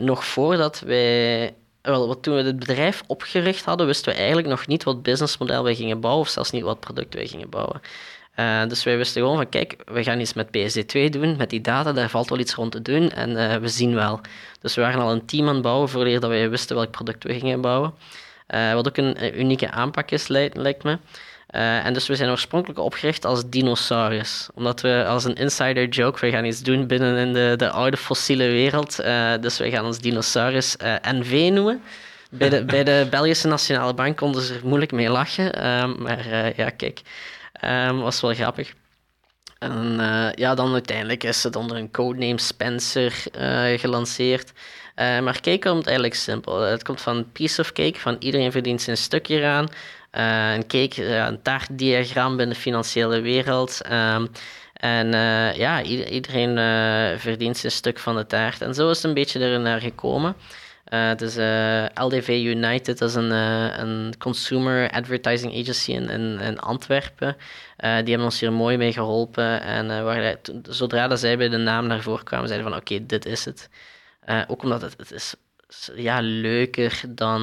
nog 0.00 0.24
voordat 0.24 0.80
wij 0.80 1.54
wel, 1.82 2.20
toen 2.20 2.34
we 2.34 2.42
het 2.42 2.58
bedrijf 2.58 3.02
opgericht 3.06 3.64
hadden, 3.64 3.86
wisten 3.86 4.12
we 4.12 4.18
eigenlijk 4.18 4.48
nog 4.48 4.66
niet 4.66 4.84
wat 4.84 5.02
businessmodel 5.02 5.64
wij 5.64 5.74
gingen 5.74 6.00
bouwen, 6.00 6.22
of 6.22 6.28
zelfs 6.28 6.50
niet 6.50 6.62
wat 6.62 6.80
product 6.80 7.14
wij 7.14 7.26
gingen 7.26 7.50
bouwen. 7.50 7.80
Uh, 8.36 8.66
dus 8.68 8.84
wij 8.84 8.96
wisten 8.96 9.20
gewoon 9.22 9.36
van, 9.36 9.48
kijk, 9.48 9.76
we 9.84 10.02
gaan 10.02 10.20
iets 10.20 10.32
met 10.32 10.46
PSD2 10.46 11.10
doen, 11.10 11.36
met 11.36 11.50
die 11.50 11.60
data, 11.60 11.92
daar 11.92 12.08
valt 12.08 12.28
wel 12.28 12.38
iets 12.38 12.54
rond 12.54 12.72
te 12.72 12.82
doen 12.82 13.10
en 13.10 13.30
uh, 13.30 13.56
we 13.56 13.68
zien 13.68 13.94
wel. 13.94 14.20
Dus 14.60 14.74
we 14.74 14.80
waren 14.80 15.00
al 15.00 15.10
een 15.10 15.26
team 15.26 15.48
aan 15.48 15.54
het 15.54 15.62
bouwen 15.62 15.88
voordat 15.88 16.20
dat 16.20 16.30
wij 16.30 16.50
wisten 16.50 16.76
welk 16.76 16.90
product 16.90 17.24
we 17.24 17.38
gingen 17.38 17.60
bouwen. 17.60 17.94
Uh, 18.48 18.72
wat 18.74 18.88
ook 18.88 18.96
een 18.96 19.40
unieke 19.40 19.70
aanpak 19.70 20.10
is, 20.10 20.28
lijkt, 20.28 20.56
lijkt 20.56 20.82
me. 20.82 20.98
en 21.46 21.92
dus 21.92 22.06
we 22.06 22.16
zijn 22.16 22.30
oorspronkelijk 22.30 22.78
opgericht 22.78 23.24
als 23.24 23.48
dinosaurus. 23.48 24.48
Omdat 24.54 24.80
we 24.80 25.04
als 25.08 25.24
een 25.24 25.34
insider 25.34 25.88
joke, 25.88 26.20
we 26.20 26.30
gaan 26.30 26.44
iets 26.44 26.62
doen 26.62 26.86
binnen 26.86 27.16
in 27.16 27.32
de, 27.32 27.54
de 27.56 27.70
oude 27.70 27.96
fossiele 27.96 28.46
wereld. 28.46 28.96
dus 29.40 29.58
we 29.58 29.70
gaan 29.70 29.84
ons 29.84 29.98
dinosaurus 29.98 30.76
NV 31.02 31.50
noemen. 31.52 31.82
Bij 32.30 32.48
de, 32.48 32.64
bij 32.64 32.84
de 32.84 33.06
Belgische 33.10 33.48
Nationale 33.48 33.94
Bank 33.94 34.16
konden 34.16 34.42
ze 34.42 34.54
er 34.54 34.60
moeilijk 34.64 34.92
mee 34.92 35.08
lachen. 35.08 35.52
maar 36.02 36.52
ja, 36.56 36.70
kijk... 36.70 37.00
Um, 37.64 38.00
was 38.00 38.20
wel 38.20 38.34
grappig. 38.34 38.72
En 39.58 39.96
uh, 40.00 40.32
ja, 40.32 40.54
dan 40.54 40.72
uiteindelijk 40.72 41.24
is 41.24 41.42
het 41.42 41.56
onder 41.56 41.76
een 41.76 41.90
codename 41.90 42.40
Spencer 42.40 43.24
uh, 43.38 43.78
gelanceerd. 43.78 44.52
Uh, 44.96 45.20
maar 45.20 45.40
cake 45.40 45.58
komt 45.58 45.84
eigenlijk 45.86 46.16
simpel. 46.16 46.60
Het 46.60 46.82
komt 46.82 47.00
van 47.00 47.32
piece 47.32 47.60
of 47.60 47.72
cake, 47.72 48.00
van 48.00 48.16
iedereen 48.18 48.52
verdient 48.52 48.82
zijn 48.82 48.96
stukje 48.96 49.36
eraan. 49.36 49.68
een 50.10 50.66
cake, 50.66 51.06
een 51.06 51.42
taartdiagram 51.42 52.36
binnen 52.36 52.54
de 52.54 52.60
financiële 52.60 53.20
wereld. 53.20 53.80
Um, 53.92 54.30
en 54.72 55.12
ja, 55.56 55.82
iedereen 55.82 56.56
verdient 57.18 57.56
zijn 57.56 57.72
stuk 57.72 57.98
van 57.98 58.16
de 58.16 58.26
taart. 58.26 58.60
En 58.60 58.74
zo 58.74 58.90
is 58.90 58.96
het 58.96 59.04
een 59.04 59.14
beetje 59.14 59.40
er 59.40 59.60
naar 59.60 59.80
gekomen. 59.80 60.36
Uh, 60.92 61.08
het 61.08 61.22
is 61.22 61.36
uh, 61.36 61.84
LDV 61.94 62.28
United, 62.28 62.98
dat 62.98 63.08
is 63.08 63.14
een, 63.14 63.30
uh, 63.30 63.78
een 63.78 64.14
consumer 64.18 64.90
advertising 64.90 65.52
agency 65.60 65.92
in, 65.92 66.08
in, 66.08 66.40
in 66.40 66.58
Antwerpen. 66.58 67.36
die 67.76 67.88
hebben 67.88 68.22
ons 68.22 68.40
hier 68.40 68.52
mooi 68.52 68.76
mee 68.76 68.92
geholpen. 68.92 69.62
En 69.62 70.38
zodra 70.62 71.08
dat 71.08 71.20
zij 71.20 71.36
bij 71.36 71.48
de 71.48 71.56
naam 71.56 71.86
naar 71.86 72.02
voren 72.02 72.24
kwamen, 72.24 72.48
zeiden 72.48 72.70
van 72.70 72.78
oké, 72.78 73.06
dit 73.06 73.26
is 73.26 73.44
het. 73.44 73.68
ook 74.48 74.62
omdat 74.62 74.82
het, 74.82 74.94
het 74.96 75.12
is 75.12 75.34
ja, 75.94 76.20
leuker 76.20 77.00
dan 77.08 77.42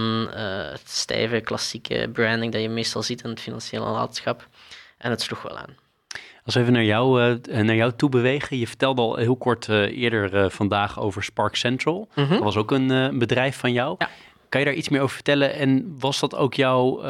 het 0.72 0.90
stijve 0.90 1.40
klassieke 1.40 2.10
branding 2.14 2.52
dat 2.52 2.62
je 2.62 2.70
meestal 2.70 3.04
ziet 3.04 3.24
in 3.24 3.30
het 3.30 3.40
financiële 3.40 3.90
landschap. 3.90 4.48
En 4.98 5.10
het 5.10 5.22
sloeg 5.22 5.42
wel 5.42 5.58
aan. 5.58 5.89
Als 6.46 6.54
we 6.54 6.62
even 6.62 6.74
naar 6.74 6.84
jou, 6.84 7.22
uh, 7.22 7.62
naar 7.62 7.76
jou 7.76 7.92
toe 7.96 8.10
bewegen. 8.10 8.58
Je 8.58 8.68
vertelde 8.68 9.02
al 9.02 9.16
heel 9.16 9.36
kort 9.36 9.68
uh, 9.68 9.98
eerder 10.02 10.34
uh, 10.34 10.50
vandaag 10.50 11.00
over 11.00 11.24
Spark 11.24 11.56
Central. 11.56 12.10
Mm 12.16 12.24
-hmm. 12.24 12.34
Dat 12.34 12.44
was 12.44 12.58
ook 12.58 12.72
een 12.72 13.20
bedrijf 13.20 13.58
van 13.58 13.72
jou. 13.72 13.96
Ja. 13.98 14.10
Kan 14.50 14.60
je 14.60 14.66
daar 14.66 14.76
iets 14.76 14.90
meer 14.90 15.02
over 15.02 15.16
vertellen? 15.16 15.54
En 15.54 15.96
was 16.00 16.20
dat 16.20 16.36
ook 16.36 16.54
jouw, 16.54 17.02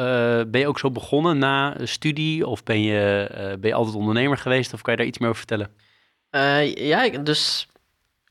ben 0.46 0.60
je 0.60 0.66
ook 0.66 0.78
zo 0.78 0.90
begonnen 0.90 1.38
na 1.38 1.76
studie? 1.82 2.46
Of 2.46 2.62
ben 2.62 2.82
je, 2.82 3.28
ben 3.60 3.70
je 3.70 3.74
altijd 3.74 3.96
ondernemer 3.96 4.38
geweest? 4.38 4.72
Of 4.72 4.82
kan 4.82 4.92
je 4.92 4.98
daar 4.98 5.08
iets 5.08 5.18
meer 5.18 5.28
over 5.28 5.44
vertellen? 5.46 5.70
ja, 6.74 7.08
dus 7.08 7.68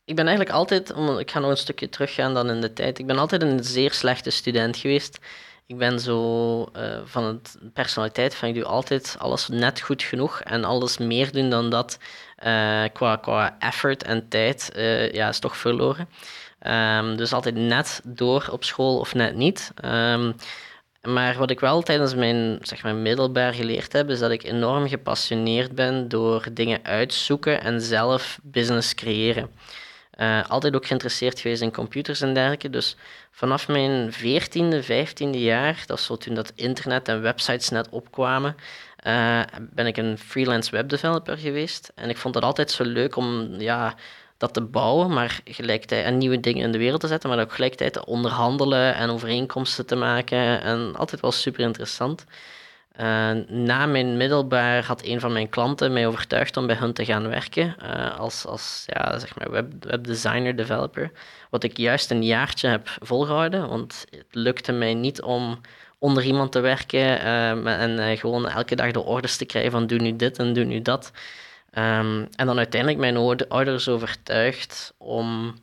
ik 0.05 0.15
ben 0.15 0.27
eigenlijk 0.27 0.55
altijd, 0.55 0.93
ik 1.19 1.31
ga 1.31 1.39
nog 1.39 1.49
een 1.49 1.57
stukje 1.57 1.89
teruggaan 1.89 2.33
dan 2.33 2.49
in 2.49 2.61
de 2.61 2.73
tijd. 2.73 2.99
Ik 2.99 3.05
ben 3.05 3.17
altijd 3.17 3.41
een 3.41 3.63
zeer 3.63 3.93
slechte 3.93 4.29
student 4.29 4.77
geweest. 4.77 5.19
Ik 5.69 5.77
ben 5.77 5.99
zo 5.99 6.59
uh, 6.75 6.99
van 7.03 7.23
het 7.23 7.57
personaliteit 7.73 8.35
van 8.35 8.47
ik 8.47 8.55
doe 8.55 8.65
altijd 8.65 9.15
alles 9.19 9.47
net 9.47 9.81
goed 9.81 10.03
genoeg 10.03 10.41
en 10.41 10.63
alles 10.63 10.97
meer 10.97 11.31
doen 11.31 11.49
dan 11.49 11.69
dat 11.69 11.99
uh, 12.43 12.83
qua, 12.93 13.15
qua 13.15 13.55
effort 13.59 14.03
en 14.03 14.27
tijd 14.27 14.71
uh, 14.75 15.11
ja, 15.11 15.29
is 15.29 15.39
toch 15.39 15.57
verloren. 15.57 16.09
Um, 16.67 17.15
dus 17.15 17.33
altijd 17.33 17.55
net 17.55 18.01
door 18.03 18.47
op 18.51 18.63
school 18.63 18.99
of 18.99 19.13
net 19.13 19.35
niet. 19.35 19.71
Um, 19.85 20.35
maar 21.01 21.37
wat 21.37 21.49
ik 21.49 21.59
wel 21.59 21.81
tijdens 21.81 22.15
mijn, 22.15 22.57
zeg 22.61 22.83
maar, 22.83 22.95
middelbaar 22.95 23.53
geleerd 23.53 23.93
heb, 23.93 24.09
is 24.09 24.19
dat 24.19 24.31
ik 24.31 24.43
enorm 24.43 24.87
gepassioneerd 24.87 25.75
ben 25.75 26.07
door 26.07 26.45
dingen 26.51 26.79
uitzoeken 26.83 27.61
en 27.61 27.81
zelf 27.81 28.39
business 28.43 28.93
creëren. 28.93 29.49
Uh, 30.19 30.49
altijd 30.49 30.75
ook 30.75 30.85
geïnteresseerd 30.85 31.39
geweest 31.39 31.61
in 31.61 31.71
computers 31.71 32.21
en 32.21 32.33
dergelijke. 32.33 32.69
Dus 32.69 32.95
vanaf 33.31 33.67
mijn 33.67 34.13
14e, 34.13 34.85
15e 34.85 35.29
jaar, 35.29 35.73
dat 35.73 35.87
was 35.87 36.05
zo 36.05 36.15
toen 36.15 36.33
dat 36.33 36.51
internet 36.55 37.07
en 37.07 37.21
websites 37.21 37.69
net 37.69 37.89
opkwamen, 37.89 38.55
uh, 39.07 39.41
ben 39.59 39.85
ik 39.85 39.97
een 39.97 40.17
freelance 40.17 40.71
webdeveloper 40.71 41.37
geweest. 41.37 41.91
En 41.95 42.09
ik 42.09 42.17
vond 42.17 42.35
het 42.35 42.43
altijd 42.43 42.71
zo 42.71 42.83
leuk 42.83 43.15
om 43.15 43.59
ja, 43.59 43.95
dat 44.37 44.53
te 44.53 44.61
bouwen, 44.61 45.13
maar 45.13 45.41
gelijktijd 45.45 46.05
en 46.05 46.17
nieuwe 46.17 46.39
dingen 46.39 46.63
in 46.63 46.71
de 46.71 46.77
wereld 46.77 47.01
te 47.01 47.07
zetten, 47.07 47.29
maar 47.29 47.39
ook 47.39 47.53
gelijktijd 47.53 47.93
te 47.93 48.05
onderhandelen 48.05 48.95
en 48.95 49.09
overeenkomsten 49.09 49.85
te 49.85 49.95
maken. 49.95 50.61
En 50.61 50.95
altijd 50.95 51.21
wel 51.21 51.31
super 51.31 51.61
interessant. 51.61 52.25
Uh, 52.97 53.31
na 53.47 53.85
mijn 53.85 54.17
middelbaar 54.17 54.83
had 54.83 55.03
een 55.05 55.19
van 55.19 55.31
mijn 55.31 55.49
klanten 55.49 55.93
mij 55.93 56.07
overtuigd 56.07 56.57
om 56.57 56.67
bij 56.67 56.75
hun 56.75 56.93
te 56.93 57.05
gaan 57.05 57.27
werken 57.27 57.75
uh, 57.83 58.19
als, 58.19 58.45
als 58.45 58.83
ja, 58.87 59.19
zeg 59.19 59.35
maar 59.35 59.51
web, 59.51 59.73
webdesigner, 59.79 60.55
developer. 60.55 61.11
Wat 61.49 61.63
ik 61.63 61.77
juist 61.77 62.11
een 62.11 62.23
jaartje 62.23 62.67
heb 62.67 62.89
volgehouden, 62.99 63.69
want 63.69 64.05
het 64.09 64.25
lukte 64.31 64.71
mij 64.71 64.93
niet 64.93 65.21
om 65.21 65.61
onder 65.97 66.23
iemand 66.23 66.51
te 66.51 66.59
werken 66.59 66.99
uh, 66.99 67.81
en 67.81 68.17
gewoon 68.17 68.49
elke 68.49 68.75
dag 68.75 68.91
de 68.91 69.03
orders 69.03 69.37
te 69.37 69.45
krijgen 69.45 69.71
van 69.71 69.87
doe 69.87 69.99
nu 69.99 70.15
dit 70.15 70.37
en 70.37 70.53
doe 70.53 70.63
nu 70.63 70.81
dat. 70.81 71.11
Um, 71.73 72.27
en 72.35 72.45
dan 72.45 72.57
uiteindelijk 72.57 73.01
mijn 73.01 73.47
ouders 73.47 73.87
overtuigd 73.87 74.93
om 74.97 75.55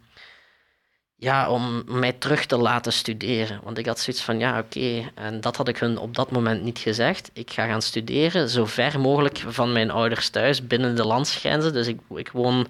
ja, 1.19 1.51
om 1.51 1.83
mij 1.87 2.13
terug 2.13 2.47
te 2.47 2.57
laten 2.57 2.93
studeren. 2.93 3.61
Want 3.63 3.79
ik 3.79 3.87
had 3.87 3.99
zoiets 3.99 4.23
van, 4.23 4.39
ja, 4.39 4.59
oké, 4.59 5.11
en 5.15 5.41
dat 5.41 5.57
had 5.57 5.69
ik 5.69 5.79
hun 5.79 5.99
op 5.99 6.15
dat 6.15 6.31
moment 6.31 6.63
niet 6.63 6.79
gezegd. 6.79 7.31
Ik 7.33 7.51
ga 7.51 7.67
gaan 7.67 7.83
studeren, 7.83 8.49
zo 8.49 8.65
ver 8.65 9.01
mogelijk 9.01 9.43
van 9.47 9.73
mijn 9.73 9.91
ouders 9.91 10.29
thuis, 10.29 10.67
binnen 10.67 10.97
de 10.97 11.07
landsgrenzen. 11.07 11.73
Dus 11.73 11.87
ik, 11.87 12.01
ik 12.15 12.31
woon 12.31 12.67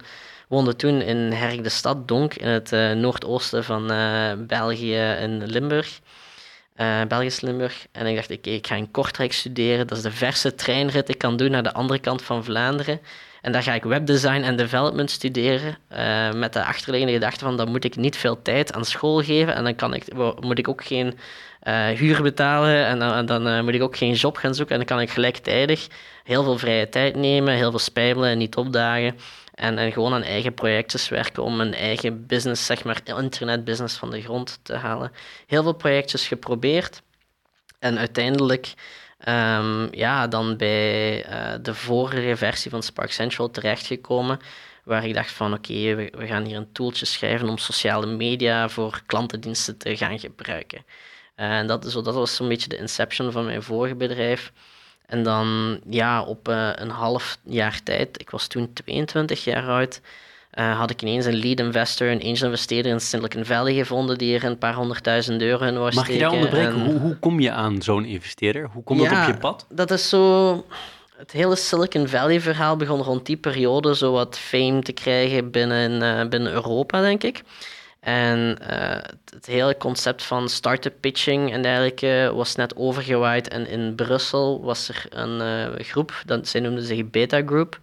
woonde 0.49 0.77
toen 0.77 1.01
in 1.01 1.17
Herk 1.17 1.63
de 1.63 1.69
Stad, 1.69 2.09
Donk, 2.09 2.35
in 2.35 2.49
het 2.49 2.73
uh, 2.73 2.93
noordoosten 2.93 3.65
van 3.65 3.93
uh, 3.93 4.33
België 4.39 4.97
in 4.97 5.45
Limburg. 5.45 6.01
Uh, 6.77 7.03
Belgisch 7.09 7.41
Limburg. 7.41 7.87
En 7.93 8.07
ik 8.07 8.17
dacht, 8.17 8.31
oké, 8.31 8.51
ik 8.51 8.67
ga 8.67 8.75
in 8.75 8.91
Kortrijk 8.91 9.33
studeren. 9.33 9.87
Dat 9.87 9.97
is 9.97 10.03
de 10.03 10.11
verse 10.11 10.55
treinrit 10.55 11.09
ik 11.09 11.19
kan 11.19 11.37
doen 11.37 11.51
naar 11.51 11.63
de 11.63 11.73
andere 11.73 11.99
kant 11.99 12.23
van 12.23 12.45
Vlaanderen. 12.45 13.01
En 13.43 13.53
daar 13.53 13.63
ga 13.63 13.75
ik 13.75 13.85
webdesign 13.85 14.43
en 14.43 14.57
development 14.57 15.11
studeren. 15.11 15.79
Uh, 15.93 16.33
met 16.33 16.53
de 16.53 16.65
achterliggende 16.65 17.15
gedachte 17.15 17.45
van, 17.45 17.57
dan 17.57 17.71
moet 17.71 17.85
ik 17.85 17.97
niet 17.97 18.17
veel 18.17 18.43
tijd 18.43 18.73
aan 18.73 18.85
school 18.85 19.23
geven. 19.23 19.55
En 19.55 19.65
dan 19.65 19.75
kan 19.75 19.95
ik, 19.95 20.05
moet 20.41 20.59
ik 20.59 20.69
ook 20.69 20.85
geen 20.85 21.19
uh, 21.63 21.87
huur 21.87 22.23
betalen. 22.23 22.87
En 22.87 22.99
dan, 22.99 23.27
dan 23.27 23.65
moet 23.65 23.75
ik 23.75 23.83
ook 23.83 23.97
geen 23.97 24.15
job 24.15 24.37
gaan 24.37 24.55
zoeken. 24.55 24.75
En 24.75 24.87
dan 24.87 24.97
kan 24.97 25.05
ik 25.05 25.11
gelijktijdig 25.11 25.87
heel 26.25 26.43
veel 26.43 26.59
vrije 26.59 26.89
tijd 26.89 27.17
nemen, 27.17 27.55
heel 27.55 27.71
veel 27.71 27.79
spijbelen 27.79 28.31
en 28.31 28.39
niet 28.39 28.57
opdagen. 28.57 29.19
En, 29.55 29.79
en 29.79 29.93
gewoon 29.93 30.13
aan 30.13 30.23
eigen 30.23 30.55
projectjes 30.55 31.09
werken 31.09 31.43
om 31.43 31.61
een 31.61 31.75
eigen 31.75 32.27
business, 32.27 32.67
zeg 32.67 32.85
maar, 32.85 33.01
internetbusiness 33.05 33.97
van 33.97 34.11
de 34.11 34.23
grond 34.23 34.59
te 34.63 34.75
halen. 34.75 35.13
Heel 35.47 35.63
veel 35.63 35.73
projectjes 35.73 36.27
geprobeerd. 36.27 37.03
En 37.79 37.99
uiteindelijk 37.99 38.75
um, 39.25 39.89
ja, 39.95 40.27
dan 40.27 40.57
bij 40.57 41.27
uh, 41.29 41.55
de 41.63 41.75
vorige 41.75 42.37
versie 42.37 42.71
van 42.71 42.83
Spark 42.83 43.13
Central 43.13 43.51
terechtgekomen. 43.51 44.39
Waar 44.85 45.05
ik 45.05 45.15
dacht 45.15 45.31
van 45.31 45.53
oké, 45.53 45.95
we, 45.95 46.13
gaan 46.27 46.45
hier 46.45 46.57
een 46.57 46.73
tooltje 46.73 47.07
schrijven 47.07 47.49
om 47.49 47.59
sociale 47.59 48.07
media 48.07 48.69
voor 48.69 49.03
klantendiensten 49.07 49.77
te 49.77 49.97
gaan 49.97 50.19
gebruiken. 50.19 50.85
Uh, 51.37 51.59
en 51.59 51.67
dat, 51.67 51.91
zo, 51.91 52.03
dat 52.03 52.15
was 52.15 52.35
zo'n 52.35 52.49
beetje 52.49 52.69
de 52.69 52.77
inception 52.77 53.33
van 53.33 53.45
mijn 53.45 53.63
vorige 53.63 53.95
bedrijf. 53.95 54.53
En 55.07 55.23
dan 55.23 55.81
ja, 55.91 56.23
op 56.23 56.49
uh, 56.49 56.71
een 56.75 56.91
half 56.91 57.39
jaar 57.43 57.83
tijd, 57.83 58.21
ik 58.21 58.31
was 58.31 58.47
toen 58.47 58.73
22 58.73 59.45
jaar 59.45 59.69
oud, 59.69 60.01
uh, 60.57 60.79
had 60.79 60.91
ik 60.91 61.03
ineens 61.03 61.25
een 61.25 61.37
lead 61.37 61.59
investor, 61.59 62.09
een 62.09 62.23
angel 62.23 62.45
investeerder 62.45 62.93
in 62.93 63.01
Silicon 63.01 63.45
Valley 63.45 63.75
gevonden 63.75 64.19
die 64.19 64.35
er 64.35 64.45
een 64.45 64.59
paar 64.59 64.75
honderdduizend 64.75 65.43
euro 65.43 65.65
in 65.65 65.79
was 65.79 65.95
Mag 65.95 66.09
je 66.09 66.19
daar 66.19 66.31
onderbreken? 66.31 66.75
En... 66.75 66.85
Hoe, 66.85 66.99
hoe, 66.99 67.17
kom 67.17 67.41
je 67.41 67.51
aan 67.51 67.83
zo'n 67.83 68.05
investeerder? 68.05 68.69
Hoe 68.73 68.83
komt 68.83 69.01
ja, 69.01 69.11
dat 69.11 69.29
op 69.29 69.35
je 69.35 69.41
pad? 69.41 69.67
Dat 69.69 69.91
is 69.91 70.09
zo... 70.09 70.65
Het 71.17 71.33
hele 71.33 71.57
Silicon 71.57 72.09
Valley 72.09 72.41
verhaal 72.41 72.77
begon 72.77 73.03
rond 73.03 73.27
die 73.27 73.37
periode 73.37 73.97
zo 73.97 74.13
wat 74.13 74.39
fame 74.39 74.83
te 74.83 74.93
krijgen 74.93 75.51
binnen, 75.51 76.03
uh, 76.03 76.29
binnen 76.29 76.53
Europa, 76.53 77.01
denk 77.01 77.23
ik. 77.23 77.43
En 78.01 78.59
uh, 78.63 78.69
het, 79.31 79.47
hele 79.47 79.77
concept 79.77 80.23
van 80.23 80.49
start-up 80.49 80.95
pitching 81.01 81.53
en 81.53 81.63
dergelijke 81.63 82.33
was 82.35 82.55
net 82.55 82.77
overgewaaid. 82.77 83.49
En 83.49 83.69
in 83.69 83.95
Brussel 83.95 84.63
was 84.63 84.89
er 84.89 85.07
een 85.11 85.85
groep, 85.85 86.23
dat, 86.27 86.49
zij 86.49 86.61
noemden 86.61 86.85
zich 86.85 87.11
Beta 87.11 87.43
Group. 87.47 87.79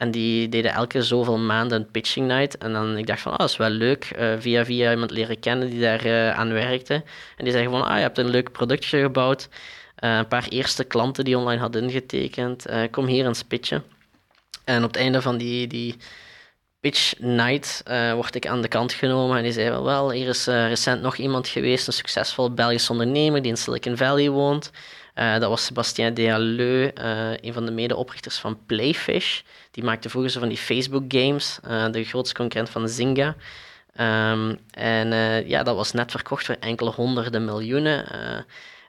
En 0.00 0.10
die 0.10 0.48
deden 0.48 0.72
elke 0.72 1.02
zoveel 1.02 1.38
maanden 1.38 1.80
een 1.80 1.90
pitching 1.90 2.26
night. 2.26 2.58
En 2.58 2.72
dan 2.72 2.96
ik 2.96 3.06
dacht 3.06 3.20
van, 3.20 3.32
oh, 3.32 3.38
dat 3.38 3.48
is 3.48 3.56
wel 3.56 3.70
leuk. 3.70 4.12
Uh, 4.18 4.32
via 4.38 4.64
via 4.64 4.90
iemand 4.90 5.10
leren 5.10 5.40
kennen 5.40 5.70
die 5.70 5.80
daar 5.80 6.32
aan 6.32 6.52
werkte. 6.52 6.94
En 7.36 7.44
die 7.44 7.52
zeggen 7.52 7.70
van, 7.70 7.82
ah, 7.82 7.96
je 7.96 8.02
hebt 8.02 8.18
een 8.18 8.30
leuk 8.30 8.52
productje 8.52 9.00
gebouwd. 9.00 9.48
een 9.96 10.28
paar 10.28 10.46
eerste 10.48 10.84
klanten 10.84 11.24
die 11.24 11.38
online 11.38 11.60
hadden 11.60 11.82
ingetekend. 11.82 12.66
kom 12.90 13.06
hier 13.06 13.26
eens 13.26 13.42
pitchen. 13.42 13.82
En 14.64 14.84
op 14.84 14.92
het 14.92 15.00
einde 15.00 15.22
van 15.22 15.36
die... 15.36 15.66
die 15.66 15.96
pitch 16.80 17.18
night 17.18 17.82
word 18.14 18.34
ik 18.34 18.46
aan 18.46 18.62
de 18.62 18.68
kant 18.68 18.92
genomen 18.92 19.36
en 19.36 19.42
die 19.42 19.52
zei 19.52 19.70
wel, 19.70 19.84
wel 19.84 20.10
hier 20.10 20.28
is 20.28 20.46
recent 20.46 21.02
nog 21.02 21.16
iemand 21.16 21.48
geweest, 21.48 21.86
een 21.86 21.92
succesvol 21.92 22.54
Belgisch 22.54 22.90
ondernemer 22.90 23.42
die 23.42 23.50
in 23.50 23.56
Silicon 23.56 23.96
Valley 23.96 24.30
woont. 24.30 24.70
Uh, 25.14 25.38
dat 25.38 25.48
was 25.48 25.64
Sebastien 25.64 26.14
Dehaleux, 26.14 26.90
een 27.40 27.52
van 27.52 27.66
de 27.66 27.72
medeoprichters 27.72 28.38
van 28.38 28.58
Playfish. 28.66 29.40
Die 29.70 29.84
maakte 29.84 30.08
vroeger 30.08 30.30
zo 30.30 30.38
van 30.38 30.48
die 30.48 30.58
Facebook 30.58 31.04
games, 31.08 31.58
de 31.90 32.04
grootste 32.04 32.34
concurrent 32.34 32.70
van 32.70 32.88
Zynga. 32.88 33.34
Um, 34.00 34.58
en 34.70 35.08
ja, 35.48 35.62
dat 35.62 35.76
was 35.76 35.92
net 35.92 36.10
verkocht 36.10 36.46
voor 36.46 36.56
enkele 36.60 36.90
honderden 36.90 37.44
miljoenen. 37.44 38.04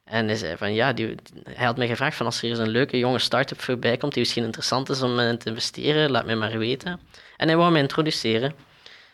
En 0.03 0.27
hij 0.27 0.35
zei 0.35 0.57
van 0.57 0.73
ja, 0.73 0.93
die, 0.93 1.15
hij 1.49 1.65
had 1.65 1.77
mij 1.77 1.87
gevraagd 1.87 2.17
van 2.17 2.25
als 2.25 2.41
er 2.41 2.49
eens 2.49 2.59
een 2.59 2.69
leuke 2.69 2.97
jonge 2.97 3.19
start-up 3.19 3.61
voorbij 3.61 3.97
komt 3.97 4.13
die 4.13 4.21
misschien 4.21 4.43
interessant 4.43 4.89
is 4.89 5.01
om 5.01 5.19
in 5.19 5.37
te 5.37 5.49
investeren, 5.49 6.11
laat 6.11 6.25
mij 6.25 6.35
maar 6.35 6.57
weten. 6.57 6.99
En 7.37 7.47
hij 7.47 7.57
wou 7.57 7.71
mij 7.71 7.81
introduceren. 7.81 8.53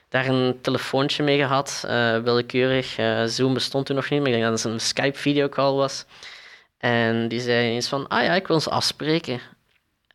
Daar 0.10 0.28
een 0.28 0.60
telefoontje 0.62 1.24
mee 1.24 1.38
gehad, 1.38 1.84
uh, 1.86 2.17
willekeurig. 2.20 2.98
Uh, 2.98 3.24
Zoom 3.26 3.54
bestond 3.54 3.86
toen 3.86 3.96
nog 3.96 4.10
niet, 4.10 4.20
maar 4.20 4.30
ik 4.30 4.34
denk 4.34 4.50
dat 4.50 4.63
het 4.63 4.72
een 4.72 4.80
Skype-videocall 4.80 5.74
was. 5.74 6.06
En 6.78 7.28
die 7.28 7.40
zei 7.40 7.70
eens 7.70 7.88
van, 7.88 8.08
ah 8.08 8.24
ja, 8.24 8.34
ik 8.34 8.48
wil 8.48 8.56
ons 8.56 8.70
afspreken. 8.70 9.40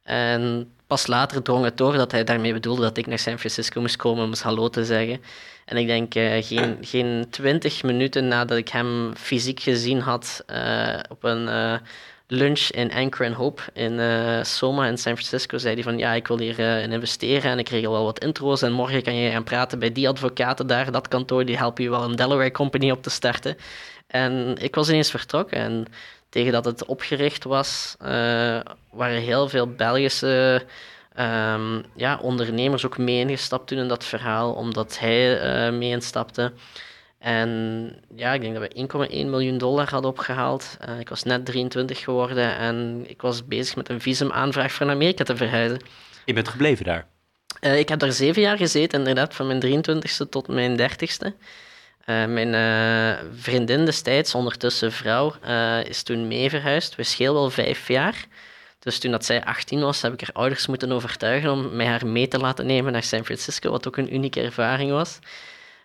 En 0.02 0.72
pas 0.86 1.06
later 1.06 1.42
drong 1.42 1.64
het 1.64 1.76
door 1.76 1.92
dat 1.92 2.12
hij 2.12 2.24
daarmee 2.24 2.52
bedoelde 2.52 2.82
dat 2.82 2.96
ik 2.96 3.06
naar 3.06 3.18
San 3.18 3.38
Francisco 3.38 3.80
moest 3.80 3.96
komen 3.96 4.24
om 4.24 4.28
eens 4.28 4.42
hallo 4.42 4.68
te 4.68 4.84
zeggen. 4.84 5.22
En 5.64 5.76
ik 5.76 5.86
denk 5.86 6.14
uh, 6.14 6.42
geen, 6.42 6.76
geen 6.92 7.26
twintig 7.30 7.82
minuten 7.82 8.28
nadat 8.28 8.58
ik 8.58 8.68
hem 8.68 9.12
fysiek 9.16 9.60
gezien 9.60 10.00
had 10.00 10.44
op 11.08 11.24
een 11.24 11.80
lunch 12.26 12.60
in 12.60 12.92
Anchor 12.92 13.26
and 13.26 13.34
Hope 13.34 13.62
in 13.72 14.00
Soma 14.44 14.86
in 14.86 14.98
San 14.98 15.16
Francisco, 15.16 15.58
zei 15.58 15.74
hij 15.74 15.82
van 15.82 15.98
ja, 15.98 16.12
ik 16.12 16.26
wil 16.26 16.38
hier 16.38 16.58
uh, 16.58 16.82
in 16.82 16.92
investeren 16.92 17.50
en 17.50 17.58
ik 17.58 17.68
regel 17.68 17.92
wel 17.92 18.04
wat 18.04 18.24
intro's 18.24 18.62
en 18.62 18.72
morgen 18.72 19.02
kan 19.02 19.14
je 19.14 19.30
gaan 19.30 19.44
praten 19.44 19.78
bij 19.78 19.92
die 19.92 20.08
advocaten 20.08 20.66
daar, 20.66 20.92
dat 20.92 21.08
kantoor, 21.08 21.44
die 21.44 21.56
helpen 21.56 21.84
je 21.84 21.90
wel 21.90 22.02
een 22.02 22.16
Delaware 22.16 22.50
company 22.50 22.90
op 22.90 23.02
te 23.02 23.10
starten. 23.10 23.56
En 24.06 24.56
ik 24.60 24.74
was 24.74 24.88
ineens 24.88 25.10
vertrokken 25.10 25.58
en 25.58 25.86
tegen 26.32 26.52
dat 26.52 26.64
het 26.64 26.84
opgericht 26.84 27.44
was, 27.44 27.96
uh, 28.02 28.08
waren 28.90 29.20
heel 29.20 29.48
veel 29.48 29.66
Belgische 29.66 30.64
um, 31.18 31.84
ja, 31.96 32.18
ondernemers 32.22 32.86
ook 32.86 32.98
mee 32.98 33.18
ingestapt 33.18 33.66
toen 33.66 33.78
in 33.78 33.88
dat 33.88 34.04
verhaal, 34.04 34.52
omdat 34.52 34.98
hij 34.98 35.72
mee 35.72 35.90
instapte. 35.90 36.52
En 37.22 37.50
ja, 38.16 38.32
ik 38.32 38.40
denk 38.40 38.54
dat 38.54 38.62
we 38.98 39.08
1,1 39.10 39.30
miljoen 39.30 39.58
dollar 39.58 39.90
hadden 39.90 40.10
opgehaald. 40.10 40.76
Uh, 40.88 41.00
ik 41.00 41.08
was 41.08 41.22
net 41.22 41.46
23 41.46 42.00
geworden 42.00 42.56
en 42.56 43.04
ik 43.06 43.22
was 43.22 43.46
bezig 43.46 43.76
met 43.76 43.88
een 43.88 44.00
visumaanvraag 44.00 44.72
voor 44.72 44.86
naar 44.86 44.94
Amerika 44.94 45.24
te 45.24 45.36
verhuizen. 45.36 45.80
Je 46.24 46.32
bent 46.32 46.48
gebleven 46.48 46.84
daar? 46.84 47.06
Uh, 47.60 47.78
ik 47.78 47.88
heb 47.88 47.98
daar 47.98 48.12
zeven 48.12 48.42
jaar 48.42 48.56
gezeten, 48.56 48.98
inderdaad, 48.98 49.34
van 49.34 49.46
mijn 49.46 49.84
23ste 49.84 50.28
tot 50.30 50.48
mijn 50.48 50.80
30ste. 50.80 51.32
Uh, 52.06 52.26
mijn 52.26 52.54
vriendin 53.34 53.84
destijds, 53.84 54.34
ondertussen 54.34 54.92
vrouw, 54.92 55.34
is 55.84 56.02
toen 56.02 56.28
mee 56.28 56.50
verhuisd. 56.50 56.94
We 56.94 57.02
schelen 57.02 57.34
wel 57.34 57.50
vijf 57.50 57.88
jaar. 57.88 58.26
Dus 58.78 58.98
toen 58.98 59.10
dat 59.10 59.24
zij 59.24 59.44
18 59.44 59.80
was, 59.80 60.02
heb 60.02 60.12
ik 60.12 60.20
haar 60.20 60.32
ouders 60.32 60.66
moeten 60.66 60.92
overtuigen 60.92 61.50
om 61.50 61.76
mij 61.76 61.86
haar 61.86 62.06
mee 62.06 62.28
te 62.28 62.38
laten 62.38 62.66
nemen 62.66 62.92
naar 62.92 63.02
San 63.02 63.24
Francisco, 63.24 63.70
wat 63.70 63.86
ook 63.86 63.96
een 63.96 64.14
unieke 64.14 64.40
ervaring 64.40 64.90
was. 64.90 65.18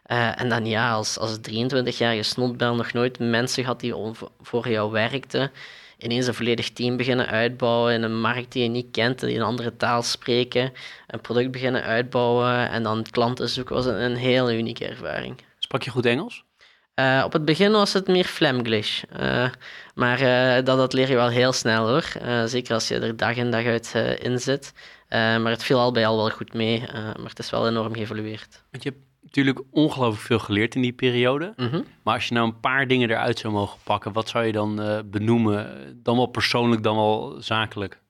En 0.08 0.50
dan 0.50 0.66
ja, 0.66 0.92
als, 0.92 1.18
als 1.18 1.38
23-jarige 1.38 2.24
snotbel 2.24 2.76
nog 2.76 2.94
nooit 2.94 3.20
mensen 3.20 3.64
gehad 3.64 3.80
die 3.80 3.94
voor 4.42 4.70
jou 4.70 4.92
werkten. 4.92 5.52
Ineens 5.98 6.28
een 6.28 6.34
volledig 6.34 6.72
team 6.72 6.98
beginnen 6.98 7.28
uitbouwen 7.28 7.94
in 7.94 8.04
een 8.04 8.20
markt 8.20 8.52
die 8.52 8.64
je 8.64 8.70
niet 8.70 8.88
kent, 8.92 9.20
die 9.20 9.36
een 9.36 9.42
andere 9.42 9.76
taal 9.78 10.04
spreken. 10.04 10.74
Een 11.08 11.22
product 11.22 11.52
beginnen 11.52 11.84
uitbouwen 11.84 12.70
en 12.70 12.84
dan 12.84 13.06
klanten 13.12 13.50
zoeken 13.50 13.76
was 13.76 13.86
een, 13.86 14.02
een 14.02 14.16
hele 14.16 14.58
unieke 14.58 14.88
ervaring. 14.88 15.36
Sprak 15.68 15.84
je 15.84 15.92
goed 15.92 16.06
Engels? 16.06 16.44
Uh, 16.96 17.22
op 17.26 17.34
het 17.34 17.46
begin 17.46 17.72
was 17.72 17.94
het 17.94 18.08
meer 18.08 18.24
Flamglish. 18.24 19.04
Uh, 19.20 19.50
maar 19.96 20.20
dat, 20.64 20.78
dat 20.78 20.94
leer 20.94 21.10
je 21.10 21.16
wel 21.16 21.30
heel 21.30 21.54
snel 21.54 21.88
hoor. 21.88 22.04
zeker 22.46 22.74
als 22.74 22.88
je 22.88 23.00
er 23.00 23.18
dag 23.18 23.36
in 23.36 23.52
dag 23.52 23.66
uit 23.66 23.94
in 24.20 24.40
zit. 24.40 24.74
maar 25.10 25.50
het 25.50 25.64
viel 25.64 25.80
al 25.80 25.92
bij 25.92 26.08
al 26.08 26.18
wel 26.18 26.30
goed 26.30 26.54
mee. 26.54 26.84
maar 26.94 27.30
het 27.30 27.40
is 27.40 27.50
wel 27.50 27.68
enorm 27.68 27.94
geëvolueerd. 27.94 28.64
Want 28.72 28.84
je 28.84 28.94
natuurlijk 29.22 29.62
ongelooflijk 29.72 30.26
veel 30.26 30.40
geleerd 30.40 30.76
in 30.76 30.82
die 30.82 30.94
periode. 30.94 31.54
Mhm. 31.56 31.82
Maar 32.04 32.14
als 32.14 32.28
je 32.28 32.34
nou 32.34 32.48
een 32.48 32.60
paar 32.60 32.88
dingen 32.88 33.10
eruit 33.10 33.40
zou 33.40 33.54
mogen 33.54 33.80
pakken, 33.84 34.14
wat 34.14 34.30
zou 34.30 34.46
je 34.46 34.52
dan 34.52 35.04
benoemen? 35.06 36.00
Dan 36.04 36.16
wel 36.16 36.26
persoonlijk, 36.26 36.84
dan 36.84 36.96
wel 36.96 37.36
zakelijk? 37.40 38.02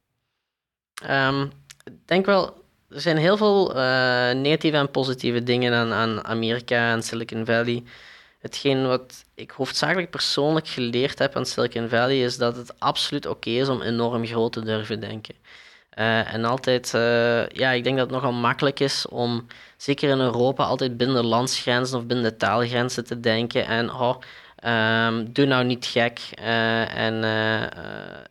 Um, 1.10 1.52
ik 1.84 1.93
denk 2.06 2.26
wel, 2.26 2.63
er 2.89 3.02
zijn 3.02 3.17
heel 3.17 3.38
veel 3.38 3.69
uh, 3.69 4.32
negatieve 4.32 4.78
en 4.78 4.91
positieve 4.91 5.43
dingen 5.43 5.73
aan, 5.73 5.93
aan 5.93 6.26
Amerika 6.26 6.91
en 6.91 7.04
Silicon 7.04 7.45
Valley. 7.45 7.84
Hetgeen 8.39 8.88
wat 8.88 9.26
ik 9.36 9.52
hoofdzakelijk 9.52 10.10
persoonlijk 10.10 10.67
geleerd 10.67 11.19
heb 11.19 11.36
aan 11.36 11.45
Silicon 11.45 11.89
Valley 11.89 12.23
is 12.23 12.38
dat 12.38 12.56
het 12.56 12.80
absoluut 12.80 13.26
oké 13.26 13.50
is 13.50 13.67
om 13.67 13.82
enorm 13.82 14.26
groot 14.26 14.54
te 14.54 14.62
durven 14.63 15.00
denken. 15.00 15.36
Uh, 16.00 16.34
en 16.34 16.45
altijd, 16.45 16.93
uh, 16.95 17.47
ja, 17.47 17.71
ik 17.71 17.84
denk 17.84 17.97
dat 17.97 18.06
het 18.06 18.15
nogal 18.15 18.32
makkelijk 18.32 18.80
is 18.80 19.08
om, 19.08 19.47
zeker 19.78 20.10
in 20.10 20.19
Europa, 20.19 20.63
altijd 20.63 20.97
binnen 20.97 21.26
landsgrenzen 21.26 21.97
of 21.97 22.06
binnen 22.06 22.38
taalgrenzen 22.38 23.06
te 23.06 23.19
denken. 23.19 23.65
En 23.65 23.91
oh, 23.91 24.15
um, 25.08 25.34
doe 25.34 25.45
nou 25.45 25.65
niet 25.65 25.86
gek. 25.86 26.19
En 26.95 27.15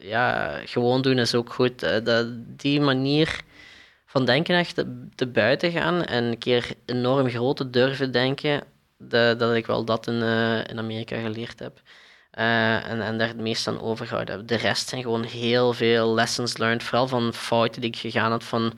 ja, 0.03 0.55
gewoon 0.65 1.03
doen 1.03 1.19
is 1.19 1.35
ook 1.35 1.53
goed. 1.53 2.05
dat, 2.05 2.27
die 2.57 2.81
manier 2.81 3.45
van 4.17 4.25
denken 4.25 4.57
echt 4.57 4.75
te, 4.75 5.09
te, 5.15 5.27
buiten 5.27 5.73
gaan 5.73 6.05
en 6.05 6.25
een 6.25 6.39
keer 6.39 6.75
enorm 6.87 7.29
groot 7.29 7.57
te 7.57 7.71
durven 7.71 8.13
denken, 8.13 8.63
dat, 8.99 9.39
dat 9.39 9.55
ik 9.55 9.67
wel 9.67 9.85
dat 9.85 10.07
in, 10.07 10.23
in 10.67 10.79
Amerika 10.79 11.21
geleerd 11.21 11.59
heb. 11.59 11.81
Uh, 12.39 12.91
en, 12.91 13.01
en 13.01 13.19
daar 13.19 13.29
het 13.29 13.41
meest 13.41 13.69
aan 13.69 13.81
overgehouden 13.81 14.37
heb. 14.37 14.49
De 14.49 14.57
rest 14.57 14.89
zijn 14.89 15.03
gewoon 15.03 15.23
heel 15.23 15.73
veel 15.73 16.15
lessons 16.15 16.57
learned, 16.57 16.83
vooral 16.83 17.09
van 17.09 17.33
fouten 17.35 17.81
die 17.81 17.91
ik 17.91 17.97
gegaan 17.97 18.31
had 18.31 18.45
van 18.45 18.73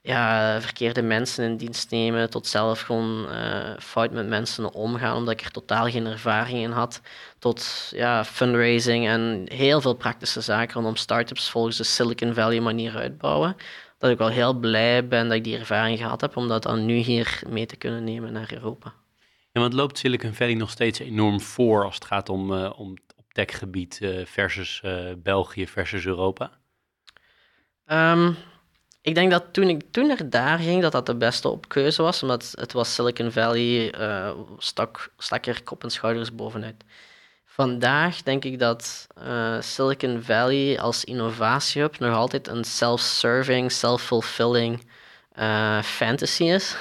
ja, 0.00 0.60
verkeerde 0.60 1.02
mensen 1.02 1.44
in 1.44 1.56
dienst 1.56 1.90
nemen, 1.90 2.30
tot 2.30 2.46
zelf 2.46 2.80
gewoon 2.80 3.26
uh, 3.30 3.70
fout 3.78 4.10
met 4.10 4.26
mensen 4.26 4.72
omgaan, 4.72 5.16
omdat 5.16 5.34
ik 5.34 5.40
er 5.40 5.50
totaal 5.50 5.90
geen 5.90 6.06
ervaring 6.06 6.58
in 6.58 6.70
had, 6.70 7.00
tot 7.38 7.90
ja, 7.94 8.24
fundraising 8.24 9.08
en 9.08 9.46
heel 9.48 9.80
veel 9.80 9.94
praktische 9.94 10.40
zaken 10.40 10.74
rondom 10.74 10.96
startups 10.96 11.50
volgens 11.50 11.76
de 11.76 11.84
Silicon 11.84 12.34
Valley 12.34 12.60
manier 12.60 12.96
uitbouwen. 12.96 13.56
Dat 14.04 14.12
ik 14.12 14.18
wel 14.18 14.28
heel 14.28 14.54
blij 14.54 15.08
ben 15.08 15.28
dat 15.28 15.36
ik 15.36 15.44
die 15.44 15.58
ervaring 15.58 15.98
gehad 15.98 16.20
heb, 16.20 16.36
om 16.36 16.48
dat 16.48 16.62
dan 16.62 16.86
nu 16.86 16.94
hier 16.94 17.42
mee 17.48 17.66
te 17.66 17.76
kunnen 17.76 18.04
nemen 18.04 18.32
naar 18.32 18.52
Europa. 18.52 18.94
Ja, 19.52 19.60
want 19.60 19.72
loopt 19.72 19.98
Silicon 19.98 20.32
Valley 20.32 20.54
nog 20.54 20.70
steeds 20.70 20.98
enorm 20.98 21.40
voor 21.40 21.84
als 21.84 21.94
het 21.94 22.04
gaat 22.04 22.28
om, 22.28 22.52
uh, 22.52 22.72
om 22.76 22.90
op 23.16 23.32
techgebied 23.32 23.98
uh, 24.02 24.24
versus 24.26 24.82
België 25.18 25.66
versus 25.66 26.06
Europa? 26.06 26.50
Um, 27.86 28.36
ik 29.02 29.14
denk 29.14 29.30
dat 29.30 29.44
toen 29.52 29.68
ik 29.68 29.82
toen 29.90 30.06
naar 30.06 30.30
daar 30.30 30.58
ging, 30.58 30.82
dat 30.82 30.92
dat 30.92 31.06
de 31.06 31.16
beste 31.16 31.48
opkeuze 31.48 32.02
was, 32.02 32.22
omdat 32.22 32.52
het 32.54 32.72
was 32.72 32.94
Silicon 32.94 33.32
Valley, 33.32 33.94
stak, 34.58 35.12
stak 35.18 35.46
er 35.46 35.62
kop 35.62 35.82
en 35.82 35.90
schouders 35.90 36.34
bovenuit. 36.34 36.84
Vandaag 37.54 38.22
denk 38.22 38.44
ik 38.44 38.58
dat 38.58 39.06
uh, 39.18 39.60
Silicon 39.60 40.22
Valley 40.22 40.80
als 40.80 41.04
innovatiehub 41.04 41.98
nog 41.98 42.14
altijd 42.14 42.48
een 42.48 42.64
self-serving, 42.64 43.72
self-fulfilling 43.72 44.86
uh, 45.38 45.82
fantasy 45.82 46.44
is. 46.44 46.76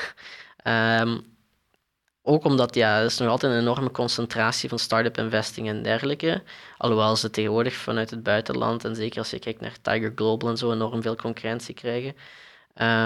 um, 0.63 1.26
ook 2.32 2.43
omdat 2.43 2.76
ja, 2.76 2.99
er 2.99 3.05
is 3.05 3.17
nog 3.17 3.30
altijd 3.30 3.53
een 3.53 3.59
enorme 3.59 3.91
concentratie 3.91 4.69
van 4.69 4.80
start-up 4.80 5.17
investing 5.17 5.67
en 5.67 5.84
dergelijke. 5.84 6.43
Alhoewel 6.78 7.15
ze 7.15 7.30
tegenwoordig 7.30 7.74
vanuit 7.74 8.09
het 8.09 8.24
buitenland, 8.24 8.86
en 8.86 8.95
zeker 8.95 9.19
als 9.19 9.30
je 9.30 9.39
kijkt 9.39 9.61
naar 9.61 9.82
Tiger 9.82 10.11
Global 10.15 10.49
en 10.49 10.57
zo, 10.57 10.71
enorm 10.71 11.01
veel 11.01 11.15
concurrentie 11.15 11.74
krijgen. 11.74 12.15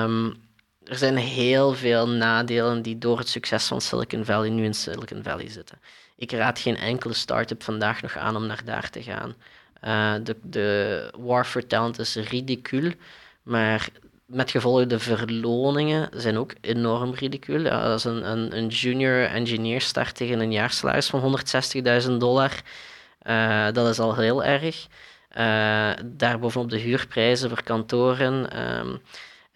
Um, 0.03 0.45
er 0.83 0.97
zijn 0.97 1.17
heel 1.17 1.73
veel 1.73 2.07
nadelen 2.07 2.81
die 2.81 2.97
door 2.97 3.17
het 3.17 3.29
succes 3.29 3.67
van 3.67 3.81
Silicon 3.81 4.25
Valley 4.25 4.49
nu 4.49 4.63
in 4.63 4.73
Silicon 4.73 5.23
Valley 5.23 5.49
zitten. 5.49 5.79
Ik 6.17 6.31
raad 6.31 6.59
geen 6.59 6.77
enkele 6.77 7.13
start-up 7.13 7.63
vandaag 7.63 8.01
nog 8.01 8.17
aan 8.17 8.35
om 8.35 8.45
naar 8.45 8.61
daar 8.65 8.89
te 8.89 9.03
gaan. 9.03 9.35
Uh, 9.83 10.13
de, 10.23 10.35
de 10.41 11.11
war 11.17 11.45
for 11.45 11.67
talent 11.67 11.99
is 11.99 12.15
ridicuul, 12.15 12.91
maar 13.43 13.89
met 14.25 14.51
gevolg 14.51 14.85
de 14.85 14.99
verloningen 14.99 16.09
zijn 16.13 16.37
ook 16.37 16.53
enorm 16.61 17.13
ridicul. 17.13 17.69
als 17.69 18.03
een, 18.03 18.31
een, 18.31 18.57
een, 18.57 18.67
junior 18.67 19.25
engineer 19.25 19.81
start 19.81 20.15
tegen 20.15 20.39
een 20.39 20.51
jaarsalaris 20.51 21.07
van 21.07 21.39
160.000 22.03 22.11
dollar, 22.11 22.51
uh, 23.23 23.67
dat 23.71 23.89
is 23.89 23.99
al 23.99 24.15
heel 24.15 24.43
erg. 24.43 24.87
Uh, 25.37 25.91
daarbovenop 26.05 26.69
de 26.69 26.77
huurprijzen 26.77 27.49
voor 27.49 27.63
kantoren. 27.63 28.59
Um, 28.79 29.01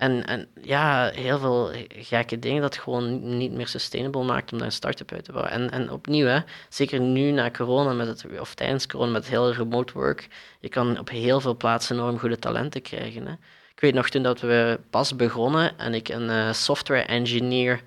en, 0.01 0.25
en 0.25 0.47
ja, 0.61 1.09
heel 1.13 1.39
veel 1.39 1.71
gekke 1.87 2.39
dingen 2.39 2.61
dat 2.61 2.77
gewoon 2.77 3.37
niet 3.37 3.51
meer 3.51 3.67
sustainable 3.67 4.23
maakt 4.23 4.51
om 4.51 4.57
daar 4.57 4.67
een 4.67 4.73
start-up 4.73 5.11
uit 5.11 5.23
te 5.23 5.31
bouwen. 5.31 5.53
En, 5.53 5.71
en 5.71 5.91
opnieuw, 5.91 6.25
hè, 6.25 6.39
zeker 6.69 6.99
nu 6.99 7.31
na 7.31 7.51
corona, 7.51 7.93
met 7.93 8.07
het, 8.07 8.39
of 8.39 8.53
tijdens 8.53 8.87
corona 8.87 9.11
met 9.11 9.27
heel 9.27 9.53
remote 9.53 9.93
work, 9.93 10.27
je 10.59 10.69
kan 10.69 10.99
op 10.99 11.09
heel 11.09 11.39
veel 11.39 11.55
plaatsen 11.55 11.95
enorm 11.95 12.19
goede 12.19 12.39
talenten 12.39 12.81
krijgen. 12.81 13.27
Hè. 13.27 13.31
Ik 13.73 13.79
weet 13.79 13.93
nog 13.93 14.09
toen 14.09 14.23
dat 14.23 14.39
we 14.39 14.79
pas 14.89 15.15
begonnen 15.15 15.77
en 15.77 15.93
ik 15.93 16.09
een 16.09 16.29
uh, 16.29 16.53
software 16.53 17.03
engineer 17.03 17.81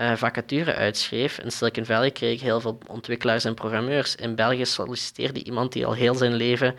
uh, 0.00 0.16
vacature 0.16 0.74
uitschreef. 0.74 1.38
In 1.38 1.50
Silicon 1.50 1.84
Valley 1.84 2.10
kreeg 2.10 2.32
ik 2.32 2.40
heel 2.40 2.60
veel 2.60 2.78
ontwikkelaars 2.86 3.44
en 3.44 3.54
programmeurs. 3.54 4.16
In 4.16 4.34
België 4.34 4.66
solliciteerde 4.66 5.44
iemand 5.44 5.72
die 5.72 5.86
al 5.86 5.92
heel 5.92 6.14
zijn 6.14 6.34
leven 6.34 6.74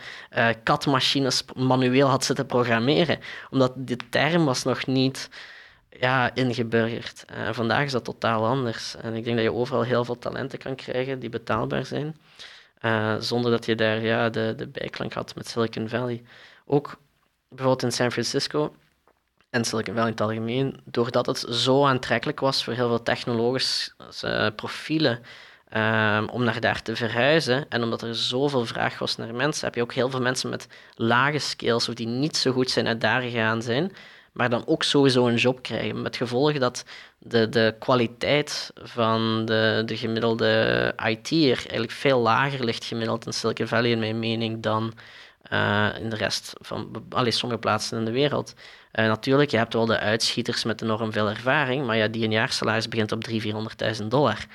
katmachines 0.63 1.43
manueel 1.55 2.07
had 2.07 2.25
zitten 2.25 2.45
programmeren. 2.45 3.19
Omdat 3.49 3.73
die 3.75 3.97
term 4.09 4.45
was 4.45 4.63
nog 4.63 4.85
niet 4.85 5.29
ja, 5.89 6.35
ingeburgerd. 6.35 7.25
Uh, 7.33 7.53
vandaag 7.53 7.85
is 7.85 7.91
dat 7.91 8.03
totaal 8.03 8.45
anders. 8.45 8.95
En 8.95 9.13
ik 9.13 9.23
denk 9.23 9.35
dat 9.35 9.45
je 9.45 9.53
overal 9.53 9.83
heel 9.83 10.05
veel 10.05 10.17
talenten 10.17 10.59
kan 10.59 10.75
krijgen 10.75 11.19
die 11.19 11.29
betaalbaar 11.29 11.85
zijn. 11.85 12.15
zonder 13.19 13.51
dat 13.51 13.65
je 13.65 13.75
daar 13.75 14.01
ja, 14.01 14.29
de, 14.29 14.53
de 14.57 14.67
bijklank 14.67 15.13
had 15.13 15.35
met 15.35 15.47
Silicon 15.47 15.89
Valley. 15.89 16.23
Ook 16.65 16.99
bijvoorbeeld 17.49 17.83
in 17.83 17.91
San 17.91 18.11
Francisco 18.11 18.75
en 19.51 19.65
Silicon 19.65 19.93
Valley 19.93 20.07
in 20.07 20.15
het 20.15 20.21
algemeen, 20.21 20.79
doordat 20.83 21.25
het 21.25 21.45
zo 21.49 21.85
aantrekkelijk 21.85 22.39
was 22.39 22.63
voor 22.63 22.73
heel 22.73 22.87
veel 22.87 23.03
technologische 23.03 24.53
profielen 24.55 25.19
um, 25.73 26.29
om 26.29 26.43
naar 26.43 26.59
daar 26.59 26.81
te 26.81 26.95
verhuizen 26.95 27.65
en 27.69 27.83
omdat 27.83 28.01
er 28.01 28.15
zoveel 28.15 28.65
vraag 28.65 28.99
was 28.99 29.15
naar 29.15 29.35
mensen, 29.35 29.65
heb 29.65 29.75
je 29.75 29.81
ook 29.81 29.93
heel 29.93 30.09
veel 30.09 30.21
mensen 30.21 30.49
met 30.49 30.67
lage 30.95 31.39
skills 31.39 31.89
of 31.89 31.95
die 31.95 32.07
niet 32.07 32.37
zo 32.37 32.51
goed 32.51 32.69
zijn 32.69 32.87
uit 32.87 33.01
daar 33.01 33.21
gegaan 33.21 33.61
zijn, 33.61 33.91
maar 34.31 34.49
dan 34.49 34.67
ook 34.67 34.83
sowieso 34.83 35.27
een 35.27 35.35
job 35.35 35.61
krijgen. 35.61 36.01
Met 36.01 36.15
gevolg 36.15 36.57
dat 36.57 36.85
de, 37.17 37.49
de 37.49 37.75
kwaliteit 37.79 38.71
van 38.75 39.45
de, 39.45 39.83
de 39.85 39.97
gemiddelde 39.97 40.93
IT'er 41.05 41.57
eigenlijk 41.57 41.91
veel 41.91 42.19
lager 42.19 42.65
ligt 42.65 42.85
gemiddeld 42.85 43.25
in 43.25 43.33
Silicon 43.33 43.67
Valley, 43.67 43.91
in 43.91 43.99
mijn 43.99 44.19
mening, 44.19 44.63
dan 44.63 44.93
uh, 45.53 45.87
in 45.99 46.09
de 46.09 46.15
rest 46.15 46.53
van 46.59 47.05
allee, 47.09 47.31
sommige 47.31 47.59
plaatsen 47.59 47.97
in 47.97 48.05
de 48.05 48.11
wereld. 48.11 48.53
Uh, 48.93 49.05
natuurlijk, 49.05 49.51
je 49.51 49.57
hebt 49.57 49.73
wel 49.73 49.85
de 49.85 49.99
uitschieters 49.99 50.63
met 50.63 50.81
enorm 50.81 51.11
veel 51.11 51.29
ervaring, 51.29 51.85
maar 51.85 51.97
ja, 51.97 52.07
die 52.07 52.23
een 52.23 52.31
jaarsalaris 52.31 52.87
begint 52.87 53.11
op 53.11 53.27
300.000, 53.29 53.35
400.000 54.01 54.07
dollar. 54.07 54.45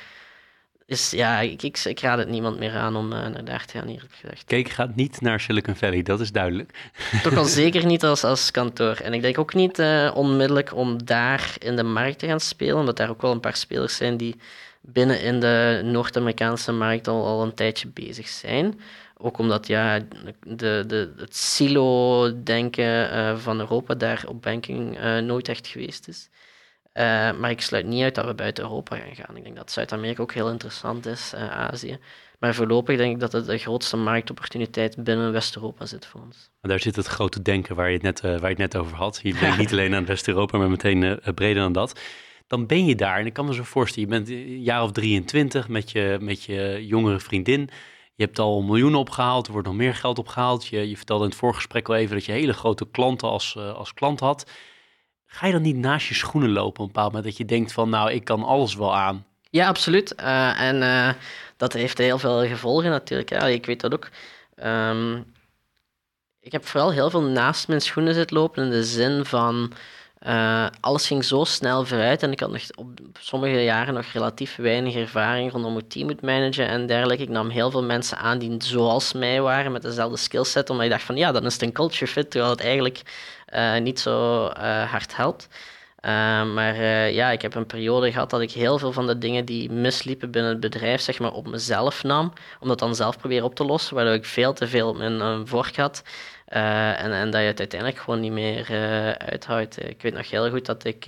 Dus 0.86 1.10
ja, 1.10 1.40
ik, 1.40 1.62
ik, 1.62 1.78
ik, 1.84 2.00
raad 2.00 2.18
het 2.18 2.28
niemand 2.28 2.58
meer 2.58 2.74
aan 2.76 2.96
om 2.96 3.12
uh, 3.12 3.26
naar 3.26 3.44
daar 3.44 3.64
te 3.64 3.78
gaan, 3.78 3.88
eerlijk 3.88 4.12
gezegd. 4.20 4.44
Kijk 4.44 4.68
gaat 4.68 4.94
niet 4.94 5.20
naar 5.20 5.40
Silicon 5.40 5.76
Valley, 5.76 6.02
dat 6.02 6.20
is 6.20 6.32
duidelijk. 6.32 6.90
Toch 7.22 7.36
al 7.36 7.44
zeker 7.62 7.86
niet 7.86 8.04
als, 8.04 8.24
als 8.24 8.50
kantoor. 8.50 8.96
En 8.96 9.14
ik 9.14 9.22
denk 9.22 9.38
ook 9.38 9.54
niet 9.54 9.78
uh, 9.78 10.10
onmiddellijk 10.14 10.74
om 10.74 11.04
daar 11.04 11.54
in 11.58 11.76
de 11.76 11.82
markt 11.82 12.18
te 12.18 12.26
gaan 12.26 12.40
spelen, 12.40 12.76
omdat 12.76 12.96
daar 12.96 13.10
ook 13.10 13.22
wel 13.22 13.32
een 13.32 13.40
paar 13.40 13.56
spelers 13.56 13.96
zijn 13.96 14.16
die 14.16 14.36
binnen 14.80 15.20
in 15.20 15.40
de 15.40 15.80
Noord-Amerikaanse 15.84 16.72
markt 16.72 17.08
al, 17.08 17.26
al 17.26 17.42
een 17.42 17.54
tijdje 17.54 17.88
bezig 17.88 18.28
zijn. 18.28 18.80
Ook 19.18 19.38
omdat 19.38 19.66
ja, 19.66 20.00
de, 20.46 20.84
de, 20.86 21.12
het 21.16 21.36
silo-denken 21.36 23.12
uh, 23.12 23.36
van 23.36 23.60
Europa 23.60 23.94
daar 23.94 24.24
op 24.28 24.42
banking 24.42 24.98
uh, 24.98 25.18
nooit 25.18 25.48
echt 25.48 25.66
geweest 25.66 26.08
is. 26.08 26.28
Uh, 26.94 27.02
maar 27.38 27.50
ik 27.50 27.60
sluit 27.60 27.86
niet 27.86 28.02
uit 28.02 28.14
dat 28.14 28.24
we 28.24 28.34
buiten 28.34 28.64
Europa 28.64 28.96
gaan 28.96 29.14
gaan. 29.14 29.36
Ik 29.36 29.42
denk 29.42 29.56
dat 29.56 29.70
Zuid-Amerika 29.70 30.22
ook 30.22 30.32
heel 30.32 30.50
interessant 30.50 31.06
is, 31.06 31.34
Azië. 31.34 31.98
Maar 32.38 32.54
voorlopig 32.54 32.96
denk 32.96 33.14
ik 33.14 33.20
dat 33.20 33.32
het 33.32 33.46
de 33.46 33.58
grootste 33.58 33.96
marktopportuniteit 33.96 35.04
binnen 35.04 35.32
West-Europa 35.32 35.86
zit 35.86 36.06
voor 36.06 36.20
ons. 36.20 36.50
Daar 36.60 36.80
zit 36.80 36.96
het 36.96 37.06
grote 37.06 37.42
denken 37.42 37.76
waar 37.76 37.88
je 37.88 37.94
het 37.94 38.02
net, 38.02 38.20
waar 38.20 38.40
je 38.40 38.46
het 38.46 38.58
net 38.58 38.76
over 38.76 38.96
had. 38.96 39.20
Je 39.22 39.34
denkt 39.40 39.58
niet 39.58 39.72
alleen 39.72 39.94
aan 39.94 40.06
West-Europa, 40.06 40.58
maar 40.58 40.70
meteen 40.70 41.20
breder 41.34 41.62
dan 41.62 41.72
dat. 41.72 42.00
Dan 42.46 42.66
ben 42.66 42.86
je 42.86 42.94
daar, 42.94 43.18
en 43.18 43.26
ik 43.26 43.32
kan 43.32 43.46
me 43.46 43.54
zo 43.54 43.62
voorstellen, 43.62 44.08
je 44.08 44.14
bent 44.14 44.28
een 44.28 44.62
jaar 44.62 44.82
of 44.82 44.92
23 44.92 45.68
met 45.68 45.90
je, 45.90 46.16
met 46.20 46.42
je 46.42 46.86
jongere 46.86 47.20
vriendin. 47.20 47.70
Je 48.16 48.24
hebt 48.24 48.38
al 48.38 48.62
miljoenen 48.62 48.98
opgehaald, 48.98 49.46
er 49.46 49.52
wordt 49.52 49.66
nog 49.66 49.76
meer 49.76 49.94
geld 49.94 50.18
opgehaald. 50.18 50.66
Je, 50.66 50.88
je 50.88 50.96
vertelde 50.96 51.24
in 51.24 51.30
het 51.30 51.38
voorgesprek 51.38 51.88
al 51.88 51.94
even 51.94 52.14
dat 52.14 52.24
je 52.24 52.32
hele 52.32 52.52
grote 52.52 52.90
klanten 52.90 53.28
als, 53.28 53.54
uh, 53.58 53.74
als 53.74 53.94
klant 53.94 54.20
had. 54.20 54.50
Ga 55.26 55.46
je 55.46 55.52
dan 55.52 55.62
niet 55.62 55.76
naast 55.76 56.08
je 56.08 56.14
schoenen 56.14 56.50
lopen 56.50 56.68
op 56.68 56.78
een 56.78 56.86
bepaald 56.86 57.12
moment 57.12 57.24
dat 57.24 57.36
je 57.36 57.44
denkt 57.44 57.72
van 57.72 57.90
nou, 57.90 58.12
ik 58.12 58.24
kan 58.24 58.42
alles 58.42 58.74
wel 58.74 58.96
aan? 58.96 59.26
Ja, 59.50 59.68
absoluut. 59.68 60.14
Uh, 60.20 60.60
en 60.60 60.76
uh, 60.76 61.10
dat 61.56 61.72
heeft 61.72 61.98
heel 61.98 62.18
veel 62.18 62.46
gevolgen 62.46 62.90
natuurlijk. 62.90 63.30
Ja, 63.30 63.46
ik 63.46 63.66
weet 63.66 63.80
dat 63.80 63.92
ook. 63.92 64.08
Um, 64.64 65.34
ik 66.40 66.52
heb 66.52 66.66
vooral 66.66 66.92
heel 66.92 67.10
veel 67.10 67.22
naast 67.22 67.68
mijn 67.68 67.80
schoenen 67.80 68.14
zitten 68.14 68.36
lopen 68.36 68.64
in 68.64 68.70
de 68.70 68.84
zin 68.84 69.24
van 69.24 69.72
uh, 70.22 70.66
alles 70.80 71.06
ging 71.06 71.24
zo 71.24 71.44
snel 71.44 71.84
vooruit 71.84 72.22
en 72.22 72.32
ik 72.32 72.40
had 72.40 72.50
nog 72.50 72.62
op 72.74 72.88
sommige 73.20 73.62
jaren 73.62 73.94
nog 73.94 74.06
relatief 74.12 74.56
weinig 74.56 74.94
ervaring 74.94 75.52
rondom 75.52 75.72
hoe 75.72 75.86
team 75.86 76.06
moet 76.06 76.22
managen 76.22 76.68
en 76.68 76.86
dergelijke. 76.86 77.22
Ik 77.22 77.28
nam 77.28 77.48
heel 77.48 77.70
veel 77.70 77.84
mensen 77.84 78.18
aan 78.18 78.38
die 78.38 78.54
zoals 78.58 79.12
mij 79.12 79.40
waren, 79.40 79.72
met 79.72 79.82
dezelfde 79.82 80.16
skillset, 80.16 80.70
omdat 80.70 80.84
ik 80.84 80.90
dacht 80.90 81.02
van 81.04 81.16
ja, 81.16 81.32
dan 81.32 81.44
is 81.44 81.52
het 81.52 81.62
een 81.62 81.72
culture 81.72 82.06
fit, 82.06 82.30
terwijl 82.30 82.52
het 82.52 82.60
eigenlijk 82.60 83.00
uh, 83.54 83.78
niet 83.78 84.00
zo 84.00 84.44
uh, 84.46 84.90
hard 84.90 85.16
helpt. 85.16 85.48
maar 86.54 86.82
ja, 87.12 87.30
ik 87.30 87.42
heb 87.42 87.54
een 87.54 87.66
periode 87.66 88.12
gehad 88.12 88.30
dat 88.30 88.40
ik 88.40 88.50
heel 88.50 88.78
veel 88.78 88.92
van 88.92 89.06
de 89.06 89.18
dingen 89.18 89.44
die 89.44 89.70
misliepen 89.70 90.30
binnen 90.30 90.50
het 90.50 90.60
bedrijf, 90.60 91.00
zeg 91.00 91.18
maar, 91.18 91.32
op 91.32 91.46
mezelf 91.46 92.02
nam, 92.02 92.32
om 92.60 92.68
dat 92.68 92.78
dan 92.78 92.94
zelf 92.94 93.18
proberen 93.18 93.44
op 93.44 93.54
te 93.54 93.64
lossen, 93.64 93.94
waardoor 93.94 94.14
ik 94.14 94.24
veel 94.24 94.52
te 94.52 94.66
veel 94.68 94.88
op 94.88 94.96
mijn 94.96 95.46
vork 95.46 95.76
had. 95.76 96.02
Uh, 96.52 97.02
en, 97.02 97.12
en 97.12 97.30
dat 97.30 97.40
je 97.40 97.46
het 97.46 97.58
uiteindelijk 97.58 98.00
gewoon 98.00 98.20
niet 98.20 98.32
meer 98.32 98.70
uh, 98.70 99.10
uithoudt. 99.10 99.88
Ik 99.88 100.02
weet 100.02 100.14
nog 100.14 100.30
heel 100.30 100.50
goed 100.50 100.66
dat 100.66 100.84
ik 100.84 101.04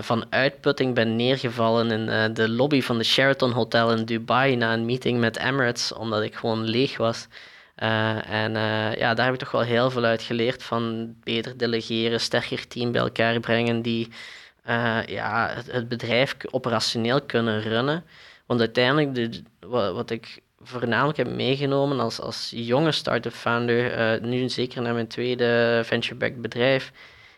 van 0.00 0.26
uitputting 0.30 0.94
ben 0.94 1.16
neergevallen 1.16 1.90
in 1.90 2.34
de 2.34 2.48
lobby 2.48 2.82
van 2.82 2.98
de 2.98 3.04
Sheraton 3.04 3.50
Hotel 3.50 3.92
in 3.92 4.04
Dubai 4.04 4.56
na 4.56 4.72
een 4.72 4.84
meeting 4.84 5.20
met 5.20 5.36
Emirates, 5.36 5.92
omdat 5.92 6.22
ik 6.22 6.34
gewoon 6.34 6.64
leeg 6.64 6.96
was. 6.96 7.26
en 7.74 8.52
ja, 8.98 9.14
daar 9.14 9.24
heb 9.24 9.34
ik 9.34 9.40
toch 9.40 9.50
wel 9.50 9.60
heel 9.60 9.90
veel 9.90 10.04
uit 10.04 10.22
geleerd 10.22 10.62
van 10.62 11.14
beter 11.22 11.56
delegeren, 11.56 12.20
sterker 12.20 12.68
team 12.68 12.92
bij 12.92 13.00
elkaar 13.00 13.40
brengen 13.40 13.82
die 13.82 14.08
ja, 15.06 15.50
het, 15.54 15.72
het, 15.72 15.88
bedrijf 15.88 16.36
operationeel 16.50 17.22
kunnen 17.22 17.60
runnen. 17.60 18.04
Want 18.46 18.60
uiteindelijk, 18.60 19.14
de, 19.14 19.42
wat 19.68 20.10
ik 20.10 20.42
voornamelijk 20.64 21.18
heb 21.18 21.28
meegenomen 21.28 22.00
als, 22.00 22.20
als 22.20 22.52
jonge 22.54 22.92
start-up 22.92 23.32
founder, 23.32 24.14
uh, 24.14 24.22
nu 24.22 24.48
zeker 24.48 24.82
naar 24.82 24.94
mijn 24.94 25.06
tweede 25.06 25.80
venture-backed 25.84 26.42
bedrijf, 26.42 26.92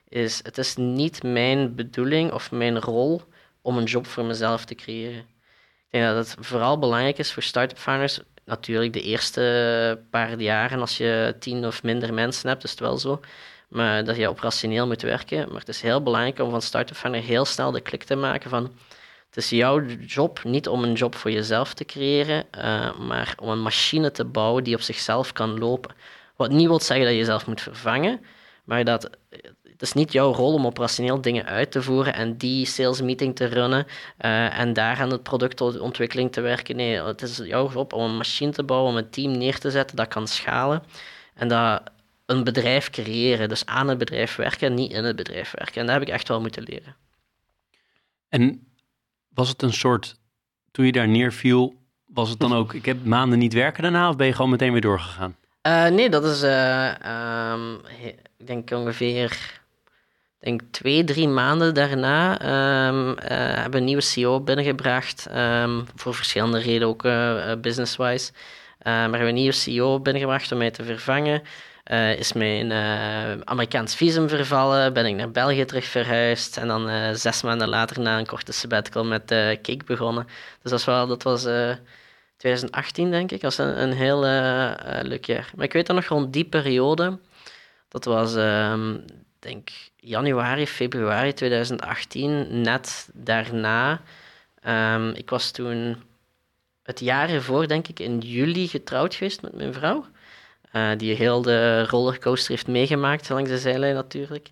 is 0.08 0.40
het 0.42 0.58
is 0.58 0.76
niet 0.76 1.22
mijn 1.22 1.74
bedoeling 1.74 2.32
of 2.32 2.50
mijn 2.50 2.80
rol 2.80 3.22
om 3.62 3.76
een 3.76 3.84
job 3.84 4.06
voor 4.06 4.24
mezelf 4.24 4.64
te 4.64 4.74
creëren. 4.74 5.18
Ik 5.18 5.90
denk 5.90 6.04
dat 6.04 6.16
het 6.16 6.46
vooral 6.46 6.78
belangrijk 6.78 7.18
is 7.18 7.32
voor 7.32 7.42
start-up 7.42 7.78
founders. 7.78 8.20
Natuurlijk 8.44 8.92
de 8.92 9.02
eerste 9.02 10.00
paar 10.10 10.40
jaren, 10.40 10.80
als 10.80 10.96
je 10.96 11.36
tien 11.38 11.66
of 11.66 11.82
minder 11.82 12.14
mensen 12.14 12.48
hebt, 12.48 12.64
is 12.64 12.70
het 12.70 12.80
wel 12.80 12.98
zo. 12.98 13.20
Maar 13.68 14.04
dat 14.04 14.16
je 14.16 14.28
operationeel 14.28 14.86
moet 14.86 15.02
werken. 15.02 15.48
Maar 15.48 15.58
het 15.58 15.68
is 15.68 15.80
heel 15.80 16.02
belangrijk 16.02 16.38
om 16.38 16.50
van 16.50 16.62
start-up 16.62 16.96
founder 16.96 17.22
heel 17.22 17.44
snel 17.44 17.70
de 17.70 17.80
klik 17.80 18.04
te 18.04 18.16
maken 18.16 18.50
van 18.50 18.72
het 19.36 19.44
is 19.44 19.50
jouw 19.50 19.84
job 20.06 20.44
niet 20.44 20.68
om 20.68 20.82
een 20.82 20.92
job 20.92 21.14
voor 21.14 21.30
jezelf 21.30 21.74
te 21.74 21.84
creëren, 21.84 22.44
uh, 22.58 22.98
maar 22.98 23.34
om 23.42 23.48
een 23.48 23.62
machine 23.62 24.10
te 24.10 24.24
bouwen 24.24 24.64
die 24.64 24.74
op 24.74 24.80
zichzelf 24.80 25.32
kan 25.32 25.58
lopen. 25.58 25.94
Wat 26.36 26.50
niet 26.50 26.66
wil 26.66 26.80
zeggen 26.80 27.04
dat 27.04 27.14
je 27.14 27.20
jezelf 27.20 27.46
moet 27.46 27.60
vervangen, 27.60 28.20
maar 28.64 28.84
dat 28.84 29.10
het 29.62 29.82
is 29.82 29.92
niet 29.92 30.12
jouw 30.12 30.32
rol 30.32 30.52
om 30.52 30.66
operationeel 30.66 31.20
dingen 31.20 31.44
uit 31.44 31.70
te 31.70 31.82
voeren 31.82 32.14
en 32.14 32.36
die 32.36 32.66
sales 32.66 33.00
meeting 33.00 33.36
te 33.36 33.44
runnen 33.44 33.86
uh, 34.20 34.58
en 34.58 34.72
daar 34.72 35.00
aan 35.00 35.10
het 35.10 35.22
productontwikkeling 35.22 36.32
te 36.32 36.40
werken. 36.40 36.76
Nee, 36.76 37.02
het 37.02 37.22
is 37.22 37.36
jouw 37.36 37.70
job 37.72 37.92
om 37.92 38.02
een 38.02 38.16
machine 38.16 38.52
te 38.52 38.62
bouwen, 38.62 38.90
om 38.90 38.96
een 38.96 39.10
team 39.10 39.38
neer 39.38 39.58
te 39.58 39.70
zetten 39.70 39.96
dat 39.96 40.08
kan 40.08 40.28
schalen 40.28 40.82
en 41.34 41.48
dat 41.48 41.82
een 42.26 42.44
bedrijf 42.44 42.90
creëren. 42.90 43.48
Dus 43.48 43.66
aan 43.66 43.88
het 43.88 43.98
bedrijf 43.98 44.36
werken, 44.36 44.74
niet 44.74 44.92
in 44.92 45.04
het 45.04 45.16
bedrijf 45.16 45.50
werken. 45.50 45.80
En 45.80 45.86
dat 45.86 45.94
heb 45.94 46.08
ik 46.08 46.14
echt 46.14 46.28
wel 46.28 46.40
moeten 46.40 46.62
leren. 46.62 46.96
En 48.28 48.65
was 49.36 49.48
het 49.48 49.62
een 49.62 49.72
soort, 49.72 50.16
toen 50.70 50.86
je 50.86 50.92
daar 50.92 51.08
neerviel, 51.08 51.74
was 52.06 52.30
het 52.30 52.38
dan 52.38 52.54
ook, 52.54 52.74
ik 52.74 52.84
heb 52.84 53.04
maanden 53.04 53.38
niet 53.38 53.52
werken 53.52 53.82
daarna 53.82 54.08
of 54.08 54.16
ben 54.16 54.26
je 54.26 54.32
gewoon 54.32 54.50
meteen 54.50 54.72
weer 54.72 54.80
doorgegaan? 54.80 55.36
Uh, 55.66 55.86
nee, 55.86 56.10
dat 56.10 56.24
is, 56.24 56.42
uh, 56.42 57.52
um, 57.52 57.80
ik 58.38 58.46
denk 58.46 58.70
ongeveer 58.70 59.60
denk 60.38 60.60
twee, 60.70 61.04
drie 61.04 61.28
maanden 61.28 61.74
daarna 61.74 62.32
um, 62.88 63.08
uh, 63.08 63.16
hebben 63.28 63.70
we 63.70 63.78
een 63.78 63.84
nieuwe 63.84 64.02
CEO 64.02 64.40
binnengebracht. 64.40 65.26
Um, 65.34 65.86
voor 65.94 66.14
verschillende 66.14 66.58
redenen, 66.58 66.88
ook 66.88 67.02
business-wise. 67.62 68.32
maar 68.82 69.00
hebben 69.00 69.20
we 69.20 69.26
een 69.26 69.34
nieuwe 69.34 69.52
CEO 69.52 70.00
binnengebracht 70.00 70.52
om 70.52 70.58
mij 70.58 70.70
te 70.70 70.84
vervangen. 70.84 71.42
Uh, 71.90 72.18
is 72.18 72.32
mijn 72.32 72.70
uh, 72.70 73.40
Amerikaans 73.44 73.94
visum 73.94 74.28
vervallen, 74.28 74.92
ben 74.92 75.06
ik 75.06 75.14
naar 75.14 75.30
België 75.30 75.64
terug 75.64 75.84
verhuisd 75.84 76.56
en 76.56 76.68
dan 76.68 76.90
uh, 76.90 77.10
zes 77.12 77.42
maanden 77.42 77.68
later 77.68 78.00
na 78.00 78.18
een 78.18 78.26
korte 78.26 78.52
sabbatical 78.52 79.04
met 79.04 79.24
Cake 79.26 79.84
begonnen. 79.84 80.26
Dus 80.62 80.70
dat, 80.70 80.84
wel, 80.84 81.06
dat 81.06 81.22
was 81.22 81.42
2018 82.36 83.10
denk 83.10 83.32
ik, 83.32 83.40
dat 83.40 83.56
was 83.56 83.66
een, 83.66 83.82
een 83.82 83.92
heel 83.92 84.20
leuk 85.02 85.24
jaar. 85.24 85.50
Maar 85.56 85.64
ik 85.64 85.72
weet 85.72 85.86
dan 85.86 85.96
nog 85.96 86.04
rond 86.04 86.32
die 86.32 86.44
periode, 86.44 87.18
dat 87.88 88.04
was 88.04 88.34
um, 88.34 89.04
denk 89.38 89.68
januari, 89.96 90.66
februari 90.66 91.32
2018, 91.32 92.60
net 92.60 93.08
daarna. 93.12 94.00
Um, 94.66 95.10
ik 95.10 95.30
was 95.30 95.50
toen 95.50 95.96
het 96.82 97.00
jaar 97.00 97.28
ervoor 97.28 97.68
denk 97.68 97.88
ik 97.88 98.00
in 98.00 98.18
juli 98.18 98.68
getrouwd 98.68 99.14
geweest 99.14 99.42
met 99.42 99.54
mijn 99.54 99.72
vrouw. 99.72 100.06
Uh, 100.76 100.90
die 100.96 101.14
heel 101.14 101.42
de 101.42 101.84
rollercoaster 101.84 102.50
heeft 102.50 102.66
meegemaakt 102.66 103.28
langs 103.28 103.50
de 103.50 103.58
zijlijn 103.58 103.94
natuurlijk. 103.94 104.50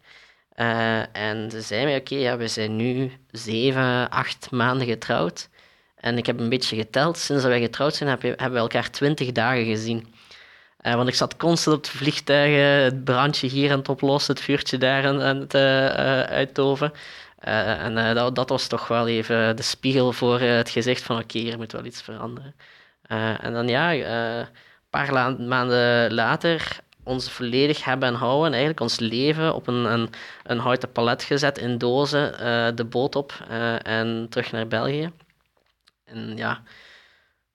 Uh, 0.57 1.17
en 1.17 1.51
ze 1.51 1.61
zei 1.61 1.85
mij, 1.85 1.97
oké, 1.97 2.15
ja, 2.15 2.37
we 2.37 2.49
zijn 2.49 2.77
nu 2.77 3.13
zeven, 3.31 4.11
acht 4.11 4.51
maanden 4.51 4.87
getrouwd. 4.87 5.49
En 5.97 6.19
ik 6.19 6.27
heb 6.27 6.41
een 6.41 6.49
beetje 6.49 6.77
geteld, 6.77 7.19
sinds 7.19 7.43
dat 7.43 7.51
wij 7.51 7.61
getrouwd 7.61 7.95
zijn, 7.95 8.09
hebben 8.09 8.53
we 8.53 8.59
elkaar 8.59 8.91
twintig 8.91 9.33
dagen 9.33 9.65
gezien. 9.65 10.15
Uh, 10.83 10.95
want 10.95 11.09
ik 11.09 11.15
zat 11.15 11.37
constant 11.37 11.77
op 11.77 11.85
de 11.85 11.91
vliegtuigen, 11.91 12.85
het 12.85 13.05
brandje 13.05 13.49
hier 13.49 13.71
aan 13.73 13.79
het 13.79 13.89
oplossen, 13.89 14.35
het 14.35 14.45
vuurtje 14.45 14.79
daar 14.79 15.07
aan, 15.07 15.41
het 15.41 15.55
uitdoven. 16.31 16.93
en 17.39 18.15
dat, 18.15 18.35
dat, 18.35 18.49
was 18.49 18.67
toch 18.67 18.89
wel 18.89 19.09
even 19.09 19.57
de 19.57 19.63
spiegel 19.63 20.13
voor 20.13 20.41
het 20.41 20.71
gezicht 20.71 21.03
van 21.03 21.17
oké, 21.17 21.39
okay, 21.39 21.57
moet 21.57 21.73
wel 21.73 21.85
iets 21.85 22.03
veranderen. 22.03 22.55
en 23.41 23.53
dan 23.53 23.69
ja, 23.69 23.93
paar 24.95 25.37
maanden 25.39 26.15
later 26.15 26.83
ons 27.05 27.31
volledig 27.31 27.85
hebben 27.85 28.09
en 28.09 28.15
houden. 28.15 28.51
Eigenlijk 28.51 28.81
ons 28.81 28.99
leven 28.99 29.55
op 29.55 29.67
een, 29.67 29.85
een, 29.93 30.09
een 30.45 30.59
houten 30.59 30.93
palet 30.93 31.23
gezet 31.23 31.59
in 31.59 31.79
dozen, 31.79 32.33
uh, 32.33 32.69
de 32.75 32.85
boot 32.85 33.17
op 33.17 33.33
uh, 33.51 33.87
en 33.87 34.27
terug 34.31 34.53
naar 34.53 34.67
België. 34.67 35.11
En 36.05 36.37
ja, 36.37 36.63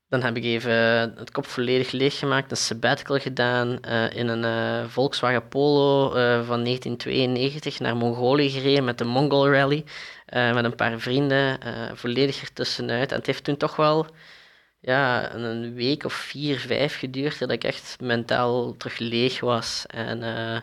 dan 0.09 0.21
heb 0.21 0.37
ik 0.37 0.43
even 0.43 0.73
het 1.17 1.31
kop 1.31 1.45
volledig 1.45 1.91
leeggemaakt, 1.91 2.51
een 2.51 2.57
sabbatical 2.57 3.19
gedaan, 3.19 3.77
uh, 3.87 4.15
in 4.15 4.27
een 4.27 4.89
Volkswagen 4.89 5.47
Polo 5.47 6.09
van 6.43 6.63
1992 6.63 7.79
naar 7.79 7.97
Mongolië 7.97 8.49
gereden 8.49 8.83
met 8.83 8.97
de 8.97 9.05
Mongol 9.05 9.49
Rally, 9.51 9.83
met 10.33 10.63
een 10.63 10.75
paar 10.75 10.99
vrienden, 10.99 11.59
volledig 11.93 12.41
ertussenuit. 12.41 13.11
En 13.11 13.17
het 13.17 13.25
heeft 13.25 13.43
toen 13.43 13.57
toch 13.57 13.75
wel 13.75 14.07
ja, 14.79 15.33
een 15.33 15.73
week 15.73 16.03
of 16.03 16.13
vier, 16.13 16.59
vijf 16.59 16.97
geduurd 16.97 17.39
dat 17.39 17.51
ik 17.51 17.63
echt 17.63 17.97
mentaal 18.01 18.77
terug 18.77 18.97
leeg 18.97 19.39
was 19.39 19.85
en 19.87 20.21
uh, 20.21 20.59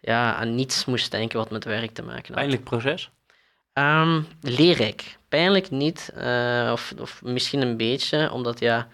ja, 0.00 0.34
aan 0.34 0.54
niets 0.54 0.84
moest 0.84 1.10
denken 1.10 1.38
wat 1.38 1.50
met 1.50 1.64
werk 1.64 1.90
te 1.90 2.02
maken 2.02 2.26
had. 2.26 2.34
Pijnlijk 2.34 2.64
proces? 2.64 3.10
Um, 3.72 4.26
leerrijk. 4.40 5.18
Pijnlijk 5.28 5.70
niet, 5.70 6.12
uh, 6.16 6.68
of, 6.72 6.94
of 7.00 7.22
misschien 7.22 7.62
een 7.62 7.76
beetje, 7.76 8.32
omdat 8.32 8.60
ja, 8.60 8.88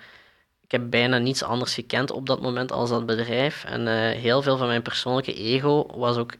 ik 0.61 0.71
heb 0.71 0.91
bijna 0.91 1.19
niets 1.19 1.43
anders 1.43 1.75
gekend 1.75 2.11
op 2.11 2.27
dat 2.27 2.43
moment 2.43 2.73
als 2.73 2.91
dat 2.91 3.07
bedrijf. 3.07 3.65
En 3.65 3.81
uh, 3.81 3.95
heel 4.11 4.43
veel 4.43 4.57
van 4.57 4.67
mijn 4.67 4.83
persoonlijke 4.83 5.35
ego 5.35 5.87
was 5.99 6.17
ook 6.17 6.33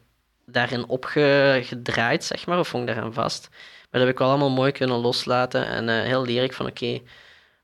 daarin 0.47 0.87
opgedraaid, 0.87 2.25
zeg 2.25 2.47
maar, 2.47 2.59
of 2.59 2.71
hong 2.71 2.87
daaraan 2.87 3.13
vast. 3.13 3.49
Maar 3.51 3.89
dat 3.91 4.01
heb 4.01 4.11
ik 4.11 4.19
wel 4.19 4.29
allemaal 4.29 4.51
mooi 4.51 4.73
kunnen 4.73 4.97
loslaten 4.97 5.67
en 5.67 6.05
heel 6.05 6.25
leerrijk 6.25 6.53
van 6.53 6.67
oké, 6.67 6.85
okay, 6.85 7.03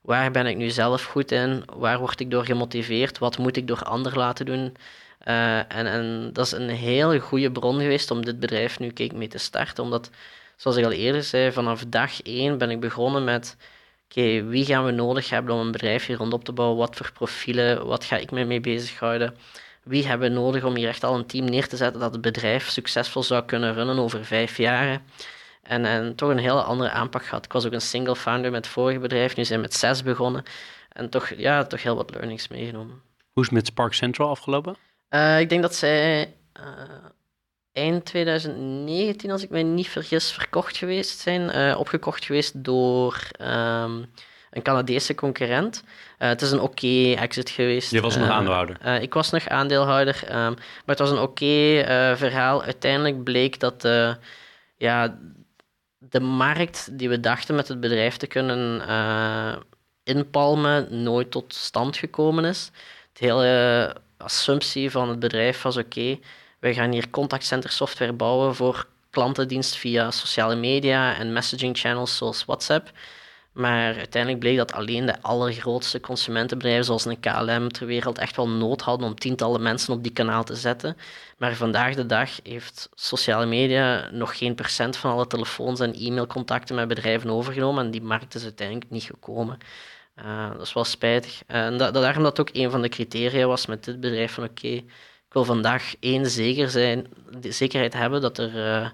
Waar 0.08 0.30
ben 0.30 0.46
ik 0.46 0.56
nu 0.56 0.70
zelf 0.70 1.04
goed 1.04 1.32
in? 1.32 1.62
Waar 1.76 1.98
word 1.98 2.20
ik 2.20 2.30
door 2.30 2.44
gemotiveerd? 2.44 3.18
Wat 3.18 3.38
moet 3.38 3.56
ik 3.56 3.66
door 3.66 3.82
anderen 3.82 4.18
laten 4.18 4.46
doen? 4.46 4.76
Uh, 5.24 5.58
en, 5.58 5.86
en 5.86 6.30
dat 6.32 6.46
is 6.46 6.52
een 6.52 6.68
hele 6.68 7.18
goede 7.18 7.52
bron 7.52 7.80
geweest 7.80 8.10
om 8.10 8.24
dit 8.24 8.40
bedrijf 8.40 8.78
nu 8.78 8.92
Cake 8.92 9.16
mee 9.16 9.28
te 9.28 9.38
starten. 9.38 9.84
Omdat, 9.84 10.10
zoals 10.56 10.76
ik 10.76 10.84
al 10.84 10.92
eerder 10.92 11.22
zei, 11.22 11.52
vanaf 11.52 11.84
dag 11.88 12.22
één 12.22 12.58
ben 12.58 12.70
ik 12.70 12.80
begonnen 12.80 13.24
met... 13.24 13.56
Oké, 14.10 14.44
wie 14.44 14.64
gaan 14.64 14.84
we 14.84 14.90
nodig 14.90 15.30
hebben 15.30 15.54
om 15.54 15.60
een 15.60 15.72
bedrijf 15.72 16.06
hier 16.06 16.16
rondop 16.16 16.44
te 16.44 16.52
bouwen? 16.52 16.78
Wat 16.78 16.96
voor 16.96 17.12
profielen? 17.12 17.86
Wat 17.86 18.04
ga 18.04 18.16
ik 18.16 18.30
me 18.30 18.44
mee 18.44 18.60
bezighouden? 18.60 19.36
Wie 19.82 20.06
hebben 20.06 20.28
we 20.28 20.34
nodig 20.34 20.64
om 20.64 20.76
hier 20.76 20.88
echt 20.88 21.04
al 21.04 21.14
een 21.14 21.26
team 21.26 21.44
neer 21.44 21.68
te 21.68 21.76
zetten 21.76 22.00
dat 22.00 22.12
het 22.12 22.20
bedrijf 22.20 22.68
succesvol 22.68 23.22
zou 23.22 23.44
kunnen 23.44 23.74
runnen 23.74 23.98
over 23.98 24.24
vijf 24.24 24.56
jaar? 24.56 25.02
En, 25.68 25.84
en 25.84 26.14
toch 26.14 26.30
een 26.30 26.38
hele 26.38 26.62
andere 26.62 26.90
aanpak 26.90 27.24
gehad. 27.24 27.44
Ik 27.44 27.52
was 27.52 27.66
ook 27.66 27.72
een 27.72 27.80
single 27.80 28.16
founder 28.16 28.50
met 28.50 28.64
het 28.64 28.74
vorige 28.74 28.98
bedrijf. 28.98 29.36
Nu 29.36 29.44
zijn 29.44 29.60
we 29.60 29.64
met 29.64 29.74
zes 29.74 30.02
begonnen. 30.02 30.42
En 30.92 31.08
toch, 31.08 31.32
ja, 31.36 31.64
toch 31.64 31.82
heel 31.82 31.96
wat 31.96 32.10
learnings 32.10 32.48
meegenomen. 32.48 33.02
Hoe 33.32 33.42
is 33.42 33.48
het 33.48 33.52
met 33.52 33.66
Spark 33.66 33.92
Central 33.92 34.28
afgelopen? 34.28 34.76
Uh, 35.10 35.40
ik 35.40 35.48
denk 35.48 35.62
dat 35.62 35.74
zij 35.74 36.34
uh, 36.60 36.64
eind 37.72 38.04
2019, 38.04 39.30
als 39.30 39.42
ik 39.42 39.50
mij 39.50 39.62
niet 39.62 39.88
vergis, 39.88 40.32
verkocht 40.32 40.76
geweest 40.76 41.18
zijn. 41.18 41.56
Uh, 41.56 41.78
opgekocht 41.78 42.24
geweest 42.24 42.64
door 42.64 43.28
um, 43.40 44.06
een 44.50 44.62
Canadese 44.62 45.14
concurrent. 45.14 45.84
het 46.18 46.42
is 46.42 46.50
een 46.50 46.60
oké 46.60 47.12
exit 47.12 47.50
geweest. 47.50 47.90
Je 47.90 48.00
was 48.00 48.16
nog 48.16 48.28
aandeelhouder? 48.28 49.02
ik 49.02 49.14
was 49.14 49.30
nog 49.30 49.48
aandeelhouder. 49.48 50.22
Um, 50.22 50.54
maar 50.54 50.82
het 50.86 50.98
was 50.98 51.10
een 51.10 51.18
oké 51.18 51.84
verhaal. 52.16 52.62
Uiteindelijk 52.62 53.24
bleek 53.24 53.60
dat 53.60 53.88
ja, 54.76 55.18
de 56.10 56.20
markt 56.20 56.98
die 56.98 57.08
we 57.08 57.20
dachten 57.20 57.54
met 57.54 57.68
het 57.68 57.80
bedrijf 57.80 58.16
te 58.16 58.26
kunnen 58.26 58.82
uh, 58.88 59.56
inpalmen, 60.02 61.02
nooit 61.02 61.30
tot 61.30 61.54
stand 61.54 61.96
gekomen 61.96 62.44
is. 62.44 62.70
De 63.12 63.24
hele 63.24 63.96
assumptie 64.16 64.90
van 64.90 65.08
het 65.08 65.18
bedrijf 65.18 65.62
was: 65.62 65.76
oké, 65.76 66.18
we 66.58 66.74
gaan 66.74 66.92
hier 66.92 67.10
contactcenter 67.10 67.70
software 67.70 68.12
bouwen 68.12 68.54
voor 68.54 68.86
klantendienst 69.10 69.76
via 69.76 70.10
sociale 70.10 70.56
media 70.56 71.16
en 71.16 71.32
messaging 71.32 71.78
channels 71.78 72.16
zoals 72.16 72.44
WhatsApp. 72.44 72.90
Maar 73.58 73.96
uiteindelijk 73.96 74.42
bleek 74.42 74.56
dat 74.56 74.72
alleen 74.72 75.06
de 75.06 75.22
allergrootste 75.22 76.00
consumentenbedrijven, 76.00 76.84
zoals 76.84 77.04
een 77.04 77.20
KLM 77.20 77.68
ter 77.68 77.86
wereld, 77.86 78.18
echt 78.18 78.36
wel 78.36 78.48
nood 78.48 78.80
hadden 78.80 79.08
om 79.08 79.14
tientallen 79.14 79.62
mensen 79.62 79.94
op 79.94 80.02
die 80.02 80.12
kanaal 80.12 80.44
te 80.44 80.54
zetten. 80.54 80.96
Maar 81.38 81.54
vandaag 81.54 81.94
de 81.94 82.06
dag 82.06 82.30
heeft 82.42 82.88
sociale 82.94 83.46
media 83.46 84.10
nog 84.10 84.38
geen 84.38 84.54
procent 84.54 84.96
van 84.96 85.10
alle 85.10 85.26
telefoons 85.26 85.80
en 85.80 85.94
e-mailcontacten 85.94 86.76
met 86.76 86.88
bedrijven 86.88 87.30
overgenomen. 87.30 87.84
En 87.84 87.90
die 87.90 88.02
markt 88.02 88.34
is 88.34 88.42
uiteindelijk 88.42 88.90
niet 88.90 89.02
gekomen. 89.02 89.58
Uh, 90.18 90.50
dat 90.50 90.60
is 90.60 90.72
wel 90.72 90.84
spijtig. 90.84 91.42
En 91.46 91.78
dat, 91.78 91.94
daarom 91.94 92.22
dat 92.22 92.40
ook 92.40 92.50
een 92.52 92.70
van 92.70 92.82
de 92.82 92.88
criteria 92.88 93.46
was 93.46 93.66
met 93.66 93.84
dit 93.84 94.00
bedrijf 94.00 94.32
van 94.32 94.44
oké, 94.44 94.68
ik 94.68 95.32
wil 95.32 95.44
vandaag 95.44 95.94
één 96.00 96.30
zeker 96.30 96.70
zijn, 96.70 97.06
de 97.40 97.52
zekerheid 97.52 97.92
hebben 97.92 98.20
dat 98.20 98.38
er... 98.38 98.54
Uh, 98.54 98.88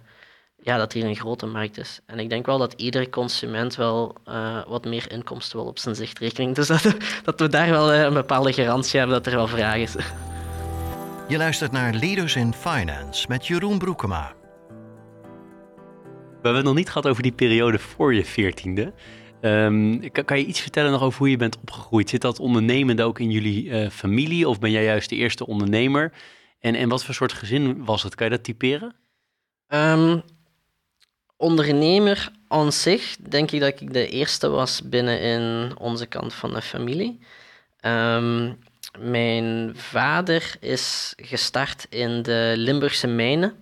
ja, 0.65 0.77
dat 0.77 0.93
hier 0.93 1.05
een 1.05 1.17
grote 1.17 1.47
markt 1.47 1.79
is. 1.79 2.01
En 2.07 2.19
ik 2.19 2.29
denk 2.29 2.47
wel 2.47 2.59
dat 2.59 2.73
iedere 2.73 3.11
consument 3.11 3.77
wel 3.77 4.15
uh, 4.29 4.67
wat 4.67 4.85
meer 4.85 5.11
inkomsten 5.11 5.59
wil 5.59 5.67
op 5.67 5.79
zijn 5.79 5.95
zichtrekening. 5.95 6.55
Dus 6.55 6.67
dat, 6.67 6.83
dat 7.25 7.41
we 7.41 7.49
daar 7.49 7.71
wel 7.71 7.95
uh, 7.95 8.03
een 8.03 8.15
bepaalde 8.15 8.53
garantie 8.53 8.99
hebben 8.99 9.17
dat 9.17 9.27
er 9.33 9.39
wel 9.39 9.47
vraag 9.49 9.77
is. 9.77 9.95
Je 11.29 11.37
luistert 11.37 11.73
naar 11.73 11.95
Leaders 11.95 12.37
in 12.37 12.55
Finance 12.55 13.27
met 13.29 13.47
Jeroen 13.47 13.79
Broekema. 13.79 14.33
hebben 16.33 16.55
het 16.55 16.65
nog 16.65 16.75
niet 16.75 16.89
gehad 16.89 17.07
over 17.07 17.23
die 17.23 17.33
periode 17.33 17.79
voor 17.79 18.15
je 18.15 18.25
veertiende. 18.25 18.93
Um, 19.41 20.11
kan, 20.11 20.25
kan, 20.25 20.39
je 20.39 20.45
iets 20.45 20.61
vertellen 20.61 20.91
nog 20.91 21.03
over 21.03 21.19
hoe 21.19 21.31
je 21.31 21.37
bent 21.37 21.59
opgegroeid? 21.59 22.11
Zit 22.11 22.21
dat 22.21 22.39
ondernemende 22.39 23.03
ook 23.03 23.19
in 23.19 23.31
jullie 23.31 23.65
uh, 23.65 23.89
familie 23.89 24.49
of 24.49 24.59
ben 24.59 24.71
jij 24.71 24.85
juist 24.85 25.09
de 25.09 25.17
eerste 25.17 25.47
ondernemer? 25.47 26.13
En, 26.59 26.75
en 26.75 26.89
wat 26.89 27.05
voor 27.05 27.15
soort 27.15 27.33
gezin 27.33 27.85
was 27.85 28.03
het? 28.03 28.15
Kan 28.15 28.27
je 28.27 28.33
dat 28.33 28.45
typeren? 28.45 28.95
Um, 29.69 30.23
ondernemer 31.45 32.29
aan 32.49 32.73
zich 32.73 33.17
denk 33.17 33.51
ik 33.51 33.61
dat 33.61 33.81
ik 33.81 33.93
de 33.93 34.09
eerste 34.09 34.49
was 34.49 34.83
binnen 34.83 35.21
in 35.21 35.73
onze 35.79 36.07
kant 36.07 36.35
van 36.35 36.55
de 36.55 36.63
familie. 36.63 37.19
Um, 37.81 38.59
mijn 38.99 39.73
vader 39.77 40.57
is 40.61 41.13
gestart 41.17 41.87
in 41.89 42.23
de 42.23 42.53
Limburgse 42.57 43.07
mijnen. 43.07 43.53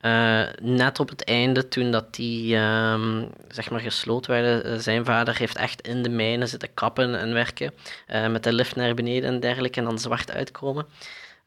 Uh, 0.00 0.42
net 0.62 1.00
op 1.00 1.08
het 1.08 1.24
einde, 1.24 1.68
toen 1.68 1.90
dat 1.90 2.14
die 2.14 2.56
um, 2.56 3.30
zeg 3.48 3.70
maar 3.70 3.80
gesloten 3.80 4.30
werden, 4.30 4.66
uh, 4.66 4.78
zijn 4.78 5.04
vader 5.04 5.36
heeft 5.36 5.56
echt 5.56 5.88
in 5.88 6.02
de 6.02 6.08
mijnen 6.08 6.48
zitten 6.48 6.74
kappen 6.74 7.18
en 7.18 7.32
werken. 7.32 7.72
Uh, 8.08 8.28
met 8.28 8.44
de 8.44 8.52
lift 8.52 8.76
naar 8.76 8.94
beneden 8.94 9.30
en 9.30 9.40
dergelijke 9.40 9.78
en 9.78 9.86
dan 9.86 9.98
zwart 9.98 10.30
uitkomen. 10.30 10.86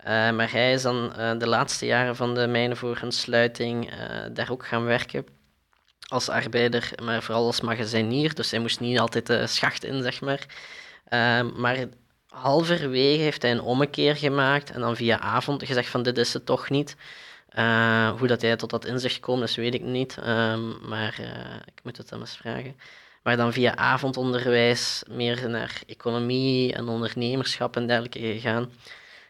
maar 0.05 0.51
hij 0.51 0.73
is 0.73 0.81
dan 0.81 1.13
de 1.37 1.47
laatste 1.47 1.85
jaren 1.85 2.15
van 2.15 2.35
de 2.35 2.47
mijnen 2.47 2.77
voor 2.77 2.99
een 3.01 3.11
sluiting 3.11 3.89
daar 4.33 4.51
ook 4.51 4.65
gaan 4.65 4.83
werken. 4.83 5.34
Als 6.05 6.29
arbeider, 6.29 6.91
maar 7.03 7.23
vooral 7.23 7.45
als 7.45 7.61
magazinier. 7.61 8.33
Dus 8.33 8.51
hij 8.51 8.59
moest 8.59 8.79
niet 8.79 8.99
altijd 8.99 9.27
de 9.27 9.47
schacht 9.47 9.83
in, 9.83 10.01
zeg 10.01 10.21
maar. 10.21 10.45
maar 11.55 11.85
halverwege 12.27 13.21
heeft 13.21 13.41
hij 13.41 13.51
een 13.51 13.61
ommekeer 13.61 14.15
gemaakt 14.15 14.71
en 14.71 14.79
dan 14.79 14.95
via 14.95 15.19
avond 15.19 15.63
gezegd 15.65 15.89
van 15.89 16.03
dit 16.03 16.17
is 16.17 16.33
het 16.33 16.45
toch 16.45 16.69
niet. 16.69 16.95
Uh, 17.57 18.09
hoe 18.17 18.27
dat 18.27 18.41
hij 18.41 18.55
tot 18.55 18.69
dat 18.69 18.85
inzicht 18.85 19.15
gekomen 19.15 19.43
is, 19.43 19.55
weet 19.55 19.73
ik 19.73 19.81
niet. 19.81 20.17
Um, 20.27 20.77
maar 20.87 21.17
uh, 21.19 21.27
ik 21.65 21.83
moet 21.83 21.97
het 21.97 22.09
hem 22.09 22.19
eens 22.19 22.37
vragen. 22.37 22.75
Maar 23.23 23.37
dan 23.37 23.53
via 23.53 23.75
avondonderwijs 23.75 25.03
meer 25.09 25.49
naar 25.49 25.81
economie 25.87 26.73
en 26.73 26.87
ondernemerschap 26.87 27.75
en 27.75 27.87
dergelijke 27.87 28.19
gegaan. 28.19 28.71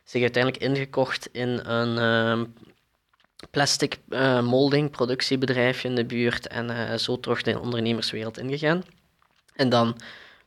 Zich 0.03 0.21
uiteindelijk 0.21 0.63
ingekocht 0.63 1.29
in 1.31 1.49
een 1.49 1.97
uh, 1.97 2.45
plastic 3.51 3.97
uh, 4.09 4.41
molding 4.41 4.91
productiebedrijfje 4.91 5.87
in 5.87 5.95
de 5.95 6.05
buurt 6.05 6.47
en 6.47 6.99
zo 6.99 7.19
terug 7.19 7.41
de 7.41 7.59
ondernemerswereld 7.59 8.37
ingegaan. 8.37 8.83
En 9.55 9.69
dan 9.69 9.97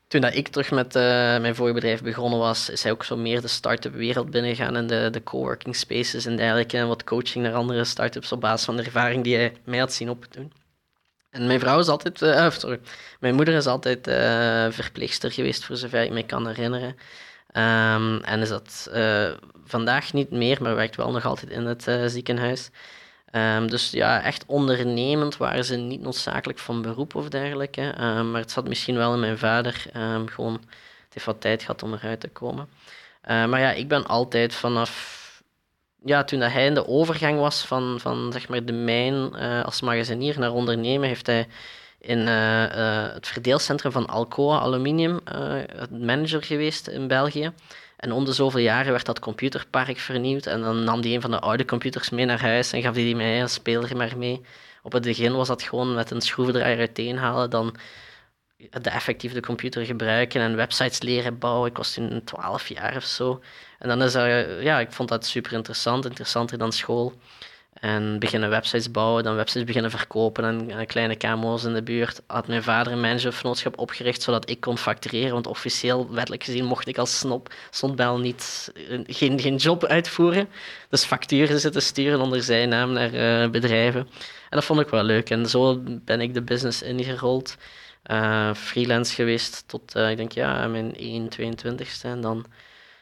toen 0.09 0.21
dat 0.21 0.35
ik 0.35 0.49
terug 0.49 0.71
met 0.71 0.97
uh, 0.97 1.03
mijn 1.39 1.55
voorbedrijf 1.55 2.03
begonnen 2.03 2.39
was, 2.39 2.71
is 2.71 2.83
hij 2.83 2.93
ook 2.93 3.05
zo 3.05 3.17
meer 3.17 3.41
de 3.41 3.49
start-up 3.49 3.95
wereld 3.95 4.31
binnengegaan 4.31 4.77
en 4.77 4.87
de, 4.87 5.09
de 5.11 5.23
coworking 5.23 5.77
spaces 5.77 6.27
en 6.27 6.37
dergelijke. 6.37 6.77
En 6.77 6.89
wat 6.89 7.05
coaching 7.05 7.45
naar 7.45 7.55
andere 7.55 7.85
start-ups 7.85 8.33
op 8.33 8.41
basis 8.41 8.65
van 8.65 8.77
de 8.77 8.83
ervaring 8.83 9.25
die 9.25 9.37
hij 9.37 9.53
mij 9.65 9.79
had 9.79 9.93
zien 9.93 10.11
opdoen. 10.11 10.53
En 11.31 11.47
mijn 11.47 11.61
vrouw 11.61 11.79
is 11.79 11.89
altijd, 11.89 12.23
uh, 12.23 12.49
mijn 13.21 13.35
moeder 13.35 13.55
is 13.55 13.67
altijd 13.67 14.09
uh, 14.09 14.15
verpleegster 14.71 15.33
geweest, 15.33 15.65
voor 15.65 15.77
zover 15.77 16.03
ik 16.03 16.11
me 16.11 16.27
kan 16.27 16.47
herinneren. 16.47 16.97
Um, 17.57 18.21
en 18.21 18.41
is 18.41 18.49
dat 18.49 18.91
vandaag 19.69 20.13
niet 20.13 20.31
meer, 20.31 20.63
maar 20.63 20.75
werkt 20.75 20.97
wel 20.97 21.11
nog 21.11 21.25
altijd 21.25 21.51
in 21.51 21.67
het 21.67 21.87
ziekenhuis. 22.07 22.71
Um, 23.33 23.71
dus 23.71 23.91
ja, 23.91 24.23
echt 24.23 24.45
ondernemend 24.47 25.37
waren 25.37 25.65
ze 25.65 25.77
niet 25.77 26.01
noodzakelijk 26.01 26.59
van 26.59 26.83
beroep 26.83 27.15
of 27.15 27.29
dergelijke. 27.29 27.83
Um, 27.83 28.31
maar 28.31 28.41
het 28.41 28.51
zat 28.51 28.69
misschien 28.69 28.97
wel 28.97 29.15
in 29.15 29.21
mijn 29.21 29.39
vader. 29.39 29.85
Um, 29.97 30.29
gewoon, 30.29 30.53
het 30.53 31.13
heeft 31.13 31.27
wat 31.27 31.41
tijd 31.41 31.63
gehad 31.63 31.83
om 31.83 31.95
eruit 31.95 32.21
te 32.21 32.29
komen. 32.29 32.69
Maar 33.27 33.61
ja, 33.61 33.73
ik 33.73 33.89
ben 33.89 34.07
altijd 34.07 34.55
vanaf... 34.55 35.17
Ja, 36.05 36.25
toen 36.25 36.41
dat 36.41 36.53
hij 36.53 36.67
in 36.67 36.75
de 36.75 36.87
overgang 36.87 37.39
was 37.39 37.65
van, 37.65 38.01
van 38.01 38.33
zeg 38.33 38.49
maar 38.49 38.65
de 38.65 38.73
mijn 38.73 39.15
uh, 39.35 39.65
als 39.65 39.81
magazinier 39.81 40.39
naar 40.39 40.53
ondernemen, 40.53 41.09
heeft 41.09 41.27
hij 41.27 41.47
in 41.99 42.19
uh, 42.19 42.65
het 43.13 43.27
verdeelcentrum 43.27 43.93
van 43.93 44.07
Alcoa 44.07 44.59
Aluminium 44.59 45.21
manager 45.91 46.43
geweest 46.43 46.89
in 46.89 47.09
België. 47.09 47.53
En 47.99 48.13
om 48.13 48.25
de 48.25 48.33
zoveel 48.33 48.61
jaren 48.61 48.93
werd 48.93 49.07
dat 49.07 49.19
computerpark 49.19 49.99
vernieuwd. 49.99 50.47
En 50.47 50.61
dan 50.61 50.85
nam 50.85 51.01
die 51.01 51.15
een 51.15 51.21
van 51.21 51.31
de 51.31 51.41
oude 51.41 51.65
computers 51.65 52.11
mee 52.11 52.25
naar 52.25 52.41
huis 52.41 52.73
en 52.73 52.83
gaf 52.83 52.95
die, 52.95 53.05
die 53.05 53.17
mij 53.17 53.43
als 53.43 53.53
speler 53.53 53.97
maar 53.97 54.19
mee. 54.19 54.41
Op 54.83 54.93
het 54.93 55.03
begin 55.03 55.33
was 55.33 55.49
dat 55.49 55.63
gewoon 55.63 55.95
met 55.95 56.11
een 56.11 56.21
schroevendraaier 56.21 56.79
uiteenhalen, 56.79 57.51
dan 57.51 57.77
de 58.57 58.91
effectieve 58.91 59.41
computer 59.41 59.85
gebruiken 59.85 60.41
en 60.41 60.57
websites 60.57 61.03
leren 61.03 61.39
bouwen. 61.39 61.71
Ik 61.71 61.77
was 61.77 61.93
toen 61.93 62.23
12 62.25 62.69
jaar 62.69 62.97
of 62.97 63.05
zo. 63.05 63.43
En 63.79 63.89
dan 63.89 64.03
is 64.03 64.15
er, 64.15 64.63
ja, 64.63 64.81
ik 64.81 64.93
vond 64.93 65.09
dat 65.09 65.27
super 65.27 65.53
interessant, 65.53 66.05
interessanter 66.05 66.59
dan 66.59 66.73
school. 66.73 67.15
En 67.81 68.19
beginnen 68.19 68.51
websites 68.51 68.91
bouwen, 68.91 69.25
dan 69.25 69.35
websites 69.35 69.65
beginnen 69.65 69.91
verkopen 69.91 70.45
en, 70.71 70.87
kleine 70.87 71.17
KMO's 71.17 71.65
in 71.65 71.75
de 71.75 71.83
buurt. 71.83 72.23
Had 72.27 72.47
mijn 72.47 72.63
vader 72.63 72.93
een 72.93 73.01
managementvernootschap 73.01 73.79
opgericht 73.79 74.23
zodat 74.23 74.51
ik 74.51 74.61
kon 74.61 74.79
factureren. 74.79 75.33
Want 75.33 75.47
officieel, 75.47 76.11
wettelijk 76.11 76.45
gezien, 76.45 76.65
mocht 76.65 76.89
ik 76.89 76.99
als 76.99 77.19
snop, 77.19 77.55
snotbel 77.71 78.19
niet, 78.19 78.73
eh, 78.75 78.99
geen, 79.07 79.41
geen 79.41 79.57
job 79.57 79.85
uitvoeren. 79.85 80.49
Dus 80.89 81.05
facturen 81.05 81.61
zitten 81.61 81.83
sturen 81.83 82.21
onder 82.21 82.43
zijn 82.43 82.69
naam 82.69 82.93
naar 82.93 83.15
uh, 83.15 83.51
bedrijven. 83.51 84.01
En 84.01 84.57
dat 84.57 84.65
vond 84.65 84.81
ik 84.81 84.89
wel 84.89 85.03
leuk. 85.03 85.31
En 85.31 85.47
zo 85.47 85.83
ben 85.85 86.21
ik 86.21 86.35
de 86.35 86.43
business 86.43 86.83
ingerold. 86.83 87.57
Uh, 88.11 88.55
freelance 88.55 89.15
geweest 89.15 89.65
tot, 89.67 89.95
ik 89.95 90.17
denk, 90.17 90.33
ja, 90.33 90.67
mijn 90.67 90.97
1, 90.97 91.29
22ste. 91.41 92.03
En 92.03 92.21
dan 92.21 92.47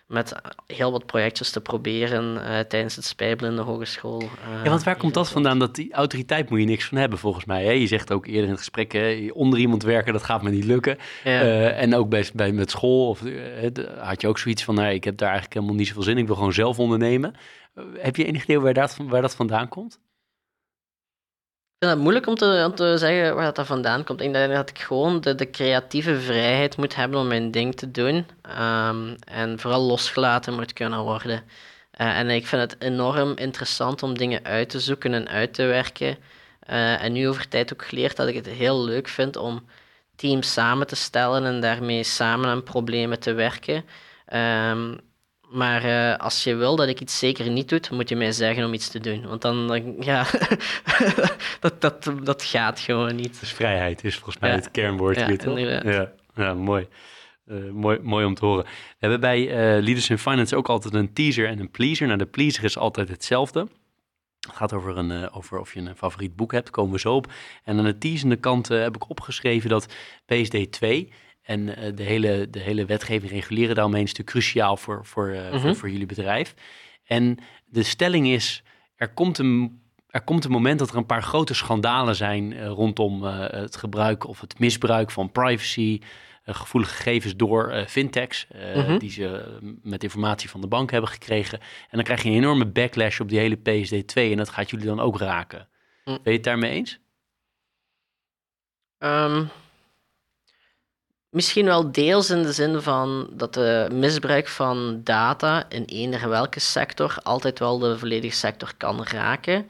met 0.06 0.34
heel 0.66 0.92
wat 0.92 1.06
projectjes 1.06 1.50
te 1.50 1.60
proberen 1.60 2.34
uh, 2.34 2.58
tijdens 2.58 2.96
het 2.96 3.04
spijbelen 3.04 3.50
in 3.50 3.56
de 3.56 3.62
hogeschool. 3.62 4.22
Uh, 4.22 4.64
ja, 4.64 4.70
want 4.70 4.82
waar 4.82 4.96
komt 4.96 5.14
dat 5.14 5.28
vandaan? 5.28 5.58
Dat 5.58 5.74
die 5.74 5.92
autoriteit 5.92 6.50
moet 6.50 6.60
je 6.60 6.64
niks 6.64 6.84
van 6.84 6.98
hebben, 6.98 7.18
volgens 7.18 7.44
mij. 7.44 7.64
Hè? 7.64 7.70
Je 7.70 7.86
zegt 7.86 8.12
ook 8.12 8.26
eerder 8.26 8.42
in 8.42 8.50
het 8.50 8.58
gesprek, 8.58 8.92
hè, 8.92 9.30
onder 9.32 9.58
iemand 9.58 9.82
werken, 9.82 10.12
dat 10.12 10.22
gaat 10.22 10.42
me 10.42 10.50
niet 10.50 10.64
lukken. 10.64 10.98
Ja. 11.24 11.42
Uh, 11.42 11.82
en 11.82 11.94
ook 11.94 12.08
bij, 12.08 12.26
bij, 12.34 12.52
met 12.52 12.70
school 12.70 13.08
of, 13.08 13.22
had 13.98 14.20
je 14.20 14.28
ook 14.28 14.38
zoiets 14.38 14.64
van, 14.64 14.74
nou, 14.74 14.92
ik 14.92 15.04
heb 15.04 15.16
daar 15.16 15.28
eigenlijk 15.28 15.54
helemaal 15.54 15.78
niet 15.78 15.88
zoveel 15.88 16.02
zin 16.02 16.14
in, 16.14 16.20
ik 16.20 16.26
wil 16.26 16.36
gewoon 16.36 16.52
zelf 16.52 16.78
ondernemen. 16.78 17.34
heb 17.98 18.16
je 18.16 18.24
enig 18.24 18.42
idee 18.42 18.60
waar 18.60 18.74
dat, 18.74 18.96
waar 19.02 19.22
dat 19.22 19.34
vandaan 19.34 19.68
komt? 19.68 19.98
Ik 21.78 21.82
vind 21.82 21.94
het 21.94 22.02
moeilijk 22.02 22.26
om 22.26 22.34
te, 22.74 22.94
zeggen 22.98 23.34
waar 23.34 23.52
dat 23.52 23.66
vandaan 23.66 24.04
komt. 24.04 24.20
Ik 24.20 24.32
denk 24.32 24.52
dat 24.52 24.70
ik 24.70 24.78
gewoon 24.78 25.20
de, 25.20 25.34
de 25.34 25.50
creatieve 25.50 26.20
vrijheid 26.20 26.76
moet 26.76 26.94
hebben 26.94 27.20
om 27.20 27.26
mijn 27.26 27.50
ding 27.50 27.74
te 27.76 27.90
doen. 27.90 28.26
Um, 28.60 29.16
en 29.24 29.60
vooral 29.60 29.82
losgelaten 29.82 30.54
moet 30.54 30.72
kunnen 30.72 31.00
worden. 31.00 31.42
Uh, 32.00 32.18
en 32.18 32.30
ik 32.30 32.46
vind 32.46 32.62
het 32.62 32.82
enorm 32.82 33.36
interessant 33.36 34.02
om 34.02 34.18
dingen 34.18 34.44
uit 34.44 34.70
te 34.70 34.80
zoeken 34.80 35.14
en 35.14 35.28
uit 35.28 35.54
te 35.54 35.64
werken. 35.64 36.18
Uh, 36.70 37.02
en 37.02 37.12
nu 37.12 37.28
over 37.28 37.48
tijd 37.48 37.72
ook 37.72 37.84
geleerd 37.84 38.16
dat 38.16 38.28
ik 38.28 38.34
het 38.34 38.46
heel 38.46 38.84
leuk 38.84 39.08
vind 39.08 39.36
om 39.36 39.66
teams 40.14 40.52
samen 40.52 40.86
te 40.86 40.96
stellen 40.96 41.44
en 41.44 41.60
daarmee 41.60 42.02
samen 42.02 42.48
aan 42.48 42.62
problemen 42.62 43.20
te 43.20 43.32
werken. 43.32 43.84
Um, 44.34 45.00
maar 45.56 45.84
uh, 45.84 46.16
als 46.16 46.44
je 46.44 46.54
wil 46.54 46.76
dat 46.76 46.88
ik 46.88 47.00
iets 47.00 47.18
zeker 47.18 47.50
niet 47.50 47.68
doe, 47.68 47.80
moet 47.90 48.08
je 48.08 48.16
mij 48.16 48.32
zeggen 48.32 48.64
om 48.64 48.72
iets 48.74 48.88
te 48.88 49.00
doen. 49.00 49.26
Want 49.26 49.42
dan, 49.42 49.68
dan 49.68 49.96
ja, 50.00 50.26
dat, 51.60 51.80
dat, 51.80 52.10
dat 52.22 52.42
gaat 52.42 52.80
gewoon 52.80 53.16
niet. 53.16 53.40
Dus 53.40 53.52
vrijheid 53.52 54.04
is 54.04 54.14
volgens 54.14 54.38
mij 54.38 54.50
ja. 54.50 54.56
het 54.56 54.70
kernwoord 54.70 55.16
ja, 55.16 55.26
hier, 55.26 55.38
toch? 55.38 55.58
Ja, 55.58 56.12
ja, 56.34 56.54
mooi. 56.54 56.88
Uh, 57.46 57.70
mooi, 57.70 57.98
mooi 58.02 58.24
om 58.24 58.34
te 58.34 58.44
horen. 58.44 58.64
We 58.64 58.70
hebben 58.98 59.20
bij 59.20 59.40
uh, 59.40 59.54
Leaders 59.82 60.10
in 60.10 60.18
Finance 60.18 60.56
ook 60.56 60.68
altijd 60.68 60.94
een 60.94 61.12
teaser 61.12 61.48
en 61.48 61.60
een 61.60 61.70
pleaser. 61.70 62.06
Nou, 62.06 62.18
de 62.18 62.26
pleaser 62.26 62.64
is 62.64 62.78
altijd 62.78 63.08
hetzelfde. 63.08 63.68
Het 64.40 64.56
gaat 64.56 64.72
over, 64.72 64.96
een, 64.96 65.10
uh, 65.10 65.36
over 65.36 65.58
of 65.60 65.74
je 65.74 65.80
een 65.80 65.96
favoriet 65.96 66.36
boek 66.36 66.52
hebt, 66.52 66.70
komen 66.70 66.92
we 66.92 66.98
zo 66.98 67.14
op. 67.14 67.32
En 67.64 67.78
aan 67.78 67.84
de 67.84 67.98
teasende 67.98 68.36
kant 68.36 68.68
heb 68.68 68.94
ik 68.94 69.10
opgeschreven 69.10 69.68
dat 69.68 69.94
PSD 70.26 70.72
2... 70.72 71.12
En 71.46 71.68
uh, 71.68 71.74
de, 71.94 72.02
hele, 72.02 72.50
de 72.50 72.58
hele 72.58 72.84
wetgeving 72.84 73.32
reguleren 73.32 73.74
daaromheen 73.74 74.02
is 74.02 74.08
natuurlijk 74.08 74.36
cruciaal 74.36 74.76
voor, 74.76 75.04
voor, 75.04 75.28
uh, 75.28 75.60
voor, 75.60 75.76
voor, 75.76 75.90
jullie 75.90 76.06
bedrijf. 76.06 76.54
En 77.04 77.38
de 77.66 77.82
stelling 77.82 78.26
is, 78.26 78.62
er 78.96 79.12
komt 79.12 79.38
een, 79.38 79.82
er 80.08 80.22
komt 80.22 80.44
een 80.44 80.50
moment 80.50 80.78
dat 80.78 80.90
er 80.90 80.96
een 80.96 81.06
paar 81.06 81.22
grote 81.22 81.54
schandalen 81.54 82.16
zijn 82.16 82.52
uh, 82.52 82.66
rondom 82.66 83.22
het 83.22 83.76
gebruik 83.76 84.26
of 84.26 84.40
het 84.40 84.58
misbruik 84.58 85.10
van 85.10 85.32
privacy, 85.32 86.00
gevoelige 86.44 86.94
gegevens 86.94 87.36
door 87.36 87.84
fintechs, 87.88 88.46
mm-hmm. 88.74 88.98
die 88.98 89.10
ze 89.10 89.58
met 89.82 90.02
informatie 90.02 90.50
van 90.50 90.60
de 90.60 90.66
bank 90.66 90.90
hebben 90.90 91.10
gekregen. 91.10 91.58
En 91.60 91.90
dan 91.90 92.02
krijg 92.02 92.22
je 92.22 92.28
een 92.28 92.36
enorme 92.36 92.66
backlash 92.66 93.20
op 93.20 93.28
die 93.28 93.38
hele 93.38 93.58
PSD2 93.58 94.14
en 94.14 94.36
dat 94.36 94.48
gaat 94.48 94.70
jullie 94.70 94.86
dan 94.86 95.00
ook 95.00 95.18
raken. 95.18 95.68
Mm. 96.04 96.18
Ben 96.22 96.32
je 96.32 96.38
het 96.38 96.44
daarmee 96.44 96.70
eens? 96.70 96.98
Um 98.98 99.50
Misschien 101.36 101.64
wel 101.64 101.92
deels 101.92 102.30
in 102.30 102.42
de 102.42 102.52
zin 102.52 102.82
van 102.82 103.28
dat 103.32 103.54
de 103.54 103.88
misbruik 103.92 104.48
van 104.48 105.00
data 105.04 105.66
in 105.68 105.84
eender 105.84 106.28
welke 106.28 106.60
sector 106.60 107.16
altijd 107.22 107.58
wel 107.58 107.78
de 107.78 107.98
volledige 107.98 108.36
sector 108.36 108.72
kan 108.76 109.04
raken. 109.04 109.68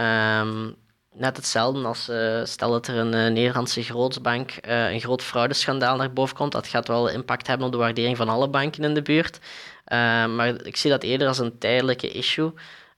Um, 0.00 0.74
net 1.12 1.36
hetzelfde 1.36 1.84
als 1.84 2.08
uh, 2.08 2.44
stel 2.44 2.70
dat 2.70 2.86
er 2.86 2.96
een 2.96 3.14
uh, 3.14 3.32
Nederlandse 3.32 3.82
grootsbank 3.82 4.50
uh, 4.66 4.90
een 4.90 5.00
groot 5.00 5.22
fraudeschandaal 5.22 5.96
naar 5.96 6.12
boven 6.12 6.36
komt. 6.36 6.52
Dat 6.52 6.66
gaat 6.66 6.88
wel 6.88 7.08
impact 7.08 7.46
hebben 7.46 7.66
op 7.66 7.72
de 7.72 7.78
waardering 7.78 8.16
van 8.16 8.28
alle 8.28 8.48
banken 8.48 8.84
in 8.84 8.94
de 8.94 9.02
buurt. 9.02 9.38
Ehm, 9.84 10.34
maar 10.34 10.64
ik 10.64 10.76
zie 10.76 10.90
dat 10.90 11.02
eerder 11.02 11.28
als 11.28 11.38
een 11.38 11.58
tijdelijke 11.58 12.10
issue. 12.10 12.52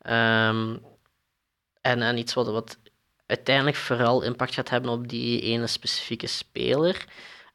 Um, 0.06 0.82
en, 1.80 2.02
en 2.02 2.18
iets 2.18 2.34
wat, 2.34 2.46
wat 2.46 2.78
uiteindelijk 3.26 3.76
vooral 3.76 4.22
impact 4.22 4.54
gaat 4.54 4.70
hebben 4.70 4.90
op 4.90 5.08
die 5.08 5.40
ene 5.40 5.66
specifieke 5.66 6.26
speler. 6.26 7.06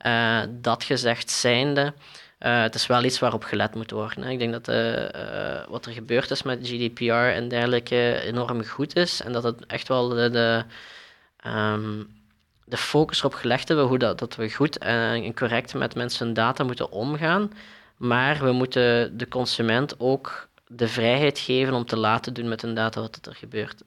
Uh, 0.05 0.41
dat 0.49 0.83
gezegd 0.83 1.29
zijnde, 1.29 1.93
uh, 2.39 2.61
het 2.61 2.75
is 2.75 2.87
wel 2.87 3.03
iets 3.03 3.19
waarop 3.19 3.43
gelet 3.43 3.75
moet 3.75 3.91
worden. 3.91 4.23
Hè. 4.23 4.29
Ik 4.29 4.39
denk 4.39 4.51
dat 4.51 4.69
uh, 4.69 5.67
wat 5.67 5.85
er 5.85 5.91
gebeurd 5.91 6.31
is 6.31 6.43
met 6.43 6.67
GDPR 6.67 7.13
en 7.13 7.47
dergelijke 7.47 8.21
enorm 8.21 8.65
goed 8.65 8.95
is 8.95 9.21
en 9.21 9.31
dat 9.31 9.43
het 9.43 9.65
echt 9.65 9.87
wel 9.87 10.09
de, 10.09 10.29
de, 10.29 10.65
de 12.65 12.77
focus 12.77 13.19
erop 13.19 13.33
gelegd 13.33 13.67
hebben 13.67 13.85
hoe 13.85 13.97
dat, 13.97 14.19
dat 14.19 14.35
we 14.35 14.51
goed 14.51 14.77
en 14.77 15.33
correct 15.33 15.73
met 15.73 15.95
mensen 15.95 16.33
data 16.33 16.63
moeten 16.63 16.91
omgaan. 16.91 17.51
Maar 17.97 18.43
we 18.43 18.51
moeten 18.51 19.17
de 19.17 19.27
consument 19.27 19.99
ook 19.99 20.49
de 20.67 20.87
vrijheid 20.87 21.39
geven 21.39 21.73
om 21.73 21.85
te 21.85 21.97
laten 21.97 22.33
doen 22.33 22.47
met 22.47 22.61
hun 22.61 22.75
data 22.75 23.01
wat 23.01 23.19
er 23.25 23.35
gebeurt. 23.35 23.83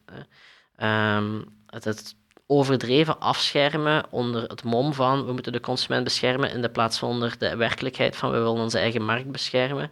Um, 0.82 1.44
het, 1.66 1.84
het, 1.84 2.14
overdreven 2.52 3.20
afschermen 3.20 4.04
onder 4.10 4.42
het 4.42 4.64
mom 4.64 4.92
van 4.94 5.26
we 5.26 5.32
moeten 5.32 5.52
de 5.52 5.60
consument 5.60 6.04
beschermen 6.04 6.50
in 6.50 6.62
de 6.62 6.68
plaats 6.68 6.98
van 6.98 7.08
onder 7.08 7.34
de 7.38 7.56
werkelijkheid 7.56 8.16
van 8.16 8.30
we 8.30 8.38
willen 8.38 8.62
onze 8.62 8.78
eigen 8.78 9.04
markt 9.04 9.30
beschermen, 9.30 9.90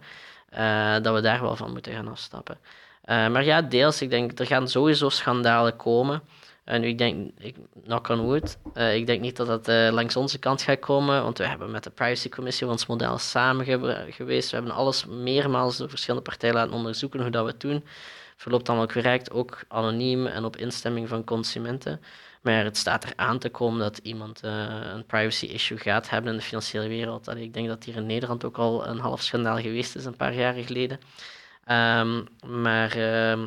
uh, 0.53 0.95
dat 1.01 1.13
we 1.13 1.21
daar 1.21 1.41
wel 1.41 1.55
van 1.55 1.71
moeten 1.71 1.93
gaan 1.93 2.07
afstappen. 2.07 2.57
Uh, 3.05 3.27
maar 3.27 3.43
ja, 3.43 3.61
deels, 3.61 4.01
ik 4.01 4.09
denk, 4.09 4.39
er 4.39 4.45
gaan 4.45 4.67
sowieso 4.67 5.09
schandalen 5.09 5.75
komen. 5.75 6.21
En 6.71 6.83
ik 6.83 6.97
denk, 6.97 7.31
ik, 7.37 7.55
knock 7.83 8.07
on 8.07 8.19
wood, 8.19 8.57
uh, 8.73 8.95
ik 8.95 9.05
denk 9.05 9.21
niet 9.21 9.35
dat 9.35 9.47
dat 9.47 9.69
uh, 9.69 9.89
langs 9.91 10.15
onze 10.15 10.39
kant 10.39 10.61
gaat 10.61 10.79
komen, 10.79 11.23
want 11.23 11.37
we 11.37 11.47
hebben 11.47 11.71
met 11.71 11.83
de 11.83 11.89
privacycommissie 11.89 12.67
ons 12.67 12.85
model 12.85 13.17
samen 13.17 13.65
geweest. 14.09 14.49
We 14.49 14.55
hebben 14.55 14.75
alles 14.75 15.05
meermaals 15.05 15.77
door 15.77 15.89
verschillende 15.89 16.29
partijen 16.29 16.55
laten 16.55 16.73
onderzoeken 16.73 17.21
hoe 17.21 17.29
dat 17.29 17.43
we 17.43 17.51
het 17.51 17.59
doen. 17.59 17.83
Verloopt 18.35 18.69
allemaal 18.69 18.87
correct, 18.87 19.31
ook 19.31 19.63
anoniem 19.67 20.27
en 20.27 20.43
op 20.43 20.57
instemming 20.57 21.07
van 21.07 21.23
consumenten. 21.23 22.01
Maar 22.41 22.63
het 22.63 22.77
staat 22.77 23.03
er 23.03 23.13
aan 23.15 23.39
te 23.39 23.49
komen 23.49 23.79
dat 23.79 23.97
iemand 23.97 24.43
uh, 24.45 24.51
een 24.93 25.05
privacy 25.05 25.45
issue 25.45 25.77
gaat 25.77 26.09
hebben 26.09 26.31
in 26.31 26.37
de 26.37 26.43
financiële 26.43 26.87
wereld. 26.87 27.27
Allee, 27.27 27.43
ik 27.43 27.53
denk 27.53 27.67
dat 27.67 27.83
hier 27.83 27.95
in 27.95 28.05
Nederland 28.05 28.45
ook 28.45 28.57
al 28.57 28.87
een 28.87 28.99
half 28.99 29.21
schandaal 29.21 29.57
geweest 29.57 29.95
is 29.95 30.05
een 30.05 30.15
paar 30.15 30.33
jaren 30.33 30.63
geleden. 30.63 30.99
Um, 31.71 32.27
maar 32.61 32.97
uh, 32.97 33.39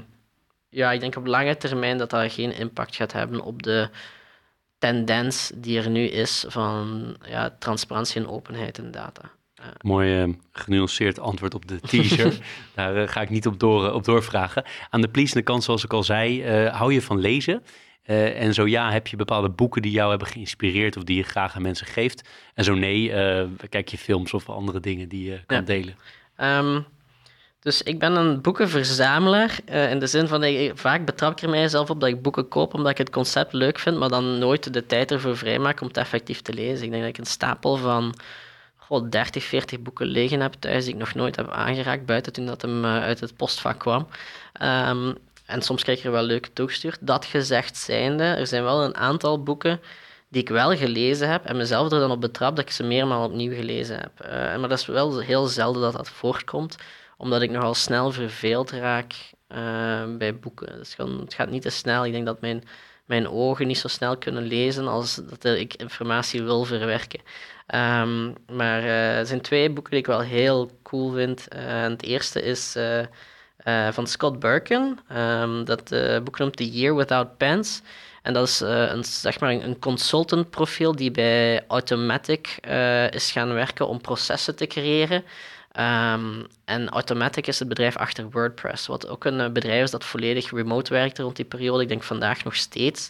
ja, 0.74 0.92
ik 0.92 1.00
denk 1.00 1.16
op 1.16 1.26
lange 1.26 1.56
termijn 1.56 1.98
dat 1.98 2.10
dat 2.10 2.32
geen 2.32 2.56
impact 2.56 2.96
gaat 2.96 3.12
hebben 3.12 3.40
op 3.40 3.62
de 3.62 3.88
tendens 4.78 5.52
die 5.54 5.78
er 5.78 5.90
nu 5.90 6.04
is 6.04 6.44
van 6.48 7.16
ja, 7.26 7.56
transparantie 7.58 8.20
en 8.20 8.28
openheid 8.28 8.78
in 8.78 8.90
data. 8.90 9.22
Uh. 9.60 9.66
Mooi 9.80 10.22
uh, 10.22 10.34
genuanceerd 10.52 11.18
antwoord 11.18 11.54
op 11.54 11.68
de 11.68 11.80
teaser. 11.80 12.38
Daar 12.74 12.96
uh, 12.96 13.08
ga 13.08 13.20
ik 13.20 13.30
niet 13.30 13.46
op, 13.46 13.60
door, 13.60 13.92
op 13.92 14.04
doorvragen. 14.04 14.64
Aan 14.90 15.00
de 15.00 15.08
pleasende 15.08 15.42
kant, 15.42 15.64
zoals 15.64 15.84
ik 15.84 15.92
al 15.92 16.02
zei, 16.02 16.44
hou 16.68 16.92
je 16.92 17.02
van 17.02 17.18
lezen? 17.18 17.62
En 18.04 18.54
zo 18.54 18.66
ja, 18.66 18.90
heb 18.90 19.06
je 19.06 19.16
bepaalde 19.16 19.50
boeken 19.50 19.82
die 19.82 19.92
jou 19.92 20.10
hebben 20.10 20.28
geïnspireerd 20.28 20.96
of 20.96 21.04
die 21.04 21.16
je 21.16 21.22
graag 21.22 21.54
aan 21.54 21.62
mensen 21.62 21.86
geeft? 21.86 22.28
En 22.54 22.64
zo 22.64 22.74
nee, 22.74 23.08
kijk 23.68 23.88
je 23.88 23.98
films 23.98 24.34
of 24.34 24.48
andere 24.48 24.80
dingen 24.80 25.08
die 25.08 25.30
je 25.30 25.40
kan 25.46 25.56
ja. 25.56 25.62
delen? 25.62 25.96
Um, 26.36 26.86
dus 27.64 27.82
ik 27.82 27.98
ben 27.98 28.16
een 28.16 28.40
boekenverzamelaar. 28.40 29.58
Uh, 29.68 29.90
in 29.90 29.98
de 29.98 30.06
zin 30.06 30.28
van, 30.28 30.44
ik, 30.44 30.72
vaak 30.78 31.04
betrap 31.04 31.32
ik 31.32 31.42
er 31.42 31.48
mijzelf 31.48 31.90
op 31.90 32.00
dat 32.00 32.08
ik 32.08 32.22
boeken 32.22 32.48
koop 32.48 32.74
omdat 32.74 32.90
ik 32.90 32.98
het 32.98 33.10
concept 33.10 33.52
leuk 33.52 33.78
vind, 33.78 33.98
maar 33.98 34.08
dan 34.08 34.38
nooit 34.38 34.72
de 34.72 34.86
tijd 34.86 35.10
ervoor 35.10 35.36
vrijmaak 35.36 35.80
om 35.80 35.86
het 35.86 35.96
effectief 35.96 36.40
te 36.40 36.52
lezen. 36.52 36.84
Ik 36.84 36.90
denk 36.90 37.02
dat 37.02 37.12
ik 37.12 37.18
een 37.18 37.26
stapel 37.26 37.76
van 37.76 38.14
goh, 38.76 39.10
30, 39.10 39.44
40 39.44 39.80
boeken 39.80 40.06
liggen 40.06 40.40
heb 40.40 40.52
thuis 40.52 40.84
die 40.84 40.92
ik 40.92 41.00
nog 41.00 41.14
nooit 41.14 41.36
heb 41.36 41.50
aangeraakt, 41.50 42.06
buiten 42.06 42.32
toen 42.32 42.46
dat 42.46 42.62
hem 42.62 42.84
uit 42.84 43.20
het 43.20 43.36
postvak 43.36 43.78
kwam. 43.78 44.06
Um, 44.62 45.14
en 45.46 45.62
soms 45.62 45.82
krijg 45.82 46.00
je 46.00 46.06
er 46.06 46.12
wel 46.12 46.22
leuke 46.22 46.52
toegestuurd. 46.52 46.98
Dat 47.00 47.24
gezegd 47.24 47.76
zijnde, 47.76 48.24
er 48.24 48.46
zijn 48.46 48.62
wel 48.62 48.84
een 48.84 48.96
aantal 48.96 49.42
boeken 49.42 49.80
die 50.28 50.42
ik 50.42 50.48
wel 50.48 50.76
gelezen 50.76 51.30
heb 51.30 51.44
en 51.44 51.56
mezelf 51.56 51.92
er 51.92 52.00
dan 52.00 52.10
op 52.10 52.20
betrap 52.20 52.56
dat 52.56 52.64
ik 52.64 52.70
ze 52.70 52.82
meermaal 52.82 53.24
opnieuw 53.24 53.54
gelezen 53.54 53.98
heb. 54.00 54.10
Uh, 54.22 54.30
maar 54.30 54.68
dat 54.68 54.78
is 54.78 54.86
wel 54.86 55.18
heel 55.18 55.46
zelden 55.46 55.82
dat 55.82 55.92
dat 55.92 56.08
voortkomt, 56.08 56.76
omdat 57.24 57.42
ik 57.42 57.50
nogal 57.50 57.74
snel 57.74 58.12
verveeld 58.12 58.70
raak 58.70 59.14
uh, 59.48 60.16
bij 60.18 60.38
boeken. 60.38 60.78
Het 60.78 61.34
gaat 61.34 61.50
niet 61.50 61.62
te 61.62 61.70
snel. 61.70 62.04
Ik 62.04 62.12
denk 62.12 62.26
dat 62.26 62.40
mijn, 62.40 62.64
mijn 63.04 63.28
ogen 63.28 63.66
niet 63.66 63.78
zo 63.78 63.88
snel 63.88 64.16
kunnen 64.16 64.42
lezen 64.42 64.88
als 64.88 65.14
dat 65.14 65.44
ik 65.44 65.74
informatie 65.74 66.42
wil 66.42 66.64
verwerken. 66.64 67.20
Um, 67.74 68.34
maar 68.52 68.82
uh, 68.82 69.18
er 69.18 69.26
zijn 69.26 69.40
twee 69.40 69.70
boeken 69.70 69.90
die 69.90 70.00
ik 70.00 70.06
wel 70.06 70.20
heel 70.20 70.70
cool 70.82 71.10
vind. 71.10 71.46
het 71.54 72.02
eerste 72.02 72.42
is 72.42 72.76
van 73.90 74.06
Scott 74.06 74.38
Birkin. 74.38 74.98
Um, 75.16 75.64
dat 75.64 75.94
boek 76.24 76.38
noemt 76.38 76.56
The 76.56 76.70
Year 76.70 76.96
Without 76.96 77.36
Pants. 77.36 77.82
En 78.22 78.32
dat 78.32 78.48
is 78.48 78.60
een, 78.60 79.04
zeg 79.04 79.40
maar 79.40 79.50
een 79.50 79.78
consultant 79.78 80.50
profiel 80.50 80.96
die 80.96 81.10
bij 81.10 81.64
Automatic 81.66 82.66
is 83.10 83.32
gaan 83.32 83.52
werken 83.52 83.88
om 83.88 84.00
processen 84.00 84.56
te 84.56 84.66
creëren. 84.66 85.24
Um, 85.78 86.46
en 86.64 86.88
Automatic 86.88 87.46
is 87.46 87.58
het 87.58 87.68
bedrijf 87.68 87.96
achter 87.96 88.30
WordPress, 88.30 88.86
wat 88.86 89.08
ook 89.08 89.24
een 89.24 89.52
bedrijf 89.52 89.82
is 89.82 89.90
dat 89.90 90.04
volledig 90.04 90.50
remote 90.50 90.92
werkte 90.92 91.22
rond 91.22 91.36
die 91.36 91.44
periode. 91.44 91.82
Ik 91.82 91.88
denk 91.88 92.02
vandaag 92.02 92.44
nog 92.44 92.54
steeds. 92.54 93.08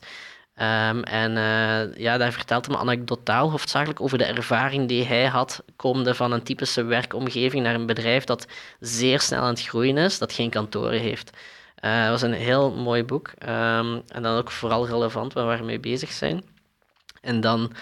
Um, 0.56 1.02
en 1.02 1.30
uh, 1.30 1.96
ja, 1.96 2.16
daar 2.16 2.32
vertelt 2.32 2.66
hem 2.66 2.76
anekdotaal 2.76 3.50
hoofdzakelijk 3.50 4.00
over 4.00 4.18
de 4.18 4.24
ervaring 4.24 4.88
die 4.88 5.04
hij 5.04 5.26
had, 5.26 5.62
komende 5.76 6.14
van 6.14 6.32
een 6.32 6.42
typische 6.42 6.84
werkomgeving 6.84 7.62
naar 7.62 7.74
een 7.74 7.86
bedrijf 7.86 8.24
dat 8.24 8.46
zeer 8.80 9.20
snel 9.20 9.40
aan 9.40 9.48
het 9.48 9.62
groeien 9.62 9.96
is, 9.98 10.18
dat 10.18 10.32
geen 10.32 10.50
kantoren 10.50 11.00
heeft. 11.00 11.30
Uh, 11.84 12.00
dat 12.00 12.10
was 12.10 12.22
een 12.22 12.32
heel 12.32 12.72
mooi 12.72 13.04
boek. 13.04 13.32
Um, 13.42 14.02
en 14.08 14.22
dan 14.22 14.36
ook 14.36 14.50
vooral 14.50 14.86
relevant 14.86 15.32
waar 15.32 15.58
we 15.58 15.64
mee 15.64 15.80
bezig 15.80 16.12
zijn. 16.12 16.44
En 17.20 17.40
dan, 17.40 17.72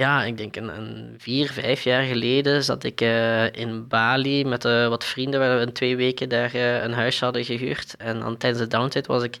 ja, 0.00 0.24
ik 0.24 0.36
denk 0.36 0.56
een, 0.56 0.76
een 0.76 1.14
vier, 1.18 1.50
vijf 1.50 1.82
jaar 1.82 2.02
geleden 2.02 2.64
zat 2.64 2.84
ik 2.84 3.00
uh, 3.00 3.52
in 3.52 3.88
Bali 3.88 4.44
met 4.44 4.62
wat 4.62 5.04
vrienden, 5.04 5.40
waar 5.40 5.58
we 5.58 5.66
in 5.66 5.72
twee 5.72 5.96
weken 5.96 6.28
daar 6.28 6.54
een 6.54 6.92
huis 6.92 7.20
hadden 7.20 7.44
gehuurd. 7.44 7.94
En 7.96 8.20
dan 8.20 8.36
tijdens 8.36 8.62
de 8.62 8.68
downtime 8.68 9.06
was 9.06 9.22
ik 9.22 9.38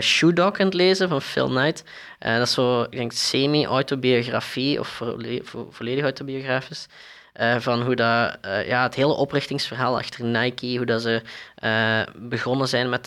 Shoe 0.00 0.32
Dog 0.32 0.58
aan 0.58 0.66
het 0.66 0.74
lezen 0.74 1.08
van 1.08 1.22
Phil 1.22 1.48
Knight. 1.48 1.84
Dat 2.18 2.40
is 2.40 2.52
zo, 2.52 2.82
ik 2.82 2.90
denk, 2.90 3.12
semi-autobiografie 3.12 4.80
of 4.80 5.02
volledig 5.70 6.02
autobiografisch. 6.02 6.86
Uh, 7.40 7.56
van 7.58 7.82
hoe 7.82 7.94
dat, 7.94 8.38
uh, 8.44 8.66
ja, 8.66 8.82
het 8.82 8.94
hele 8.94 9.12
oprichtingsverhaal 9.12 9.98
achter 9.98 10.24
Nike, 10.24 10.76
hoe 10.76 10.86
dat 10.86 11.02
ze 11.02 11.22
uh, 11.64 12.00
begonnen 12.16 12.68
zijn 12.68 12.88
met, 12.88 13.06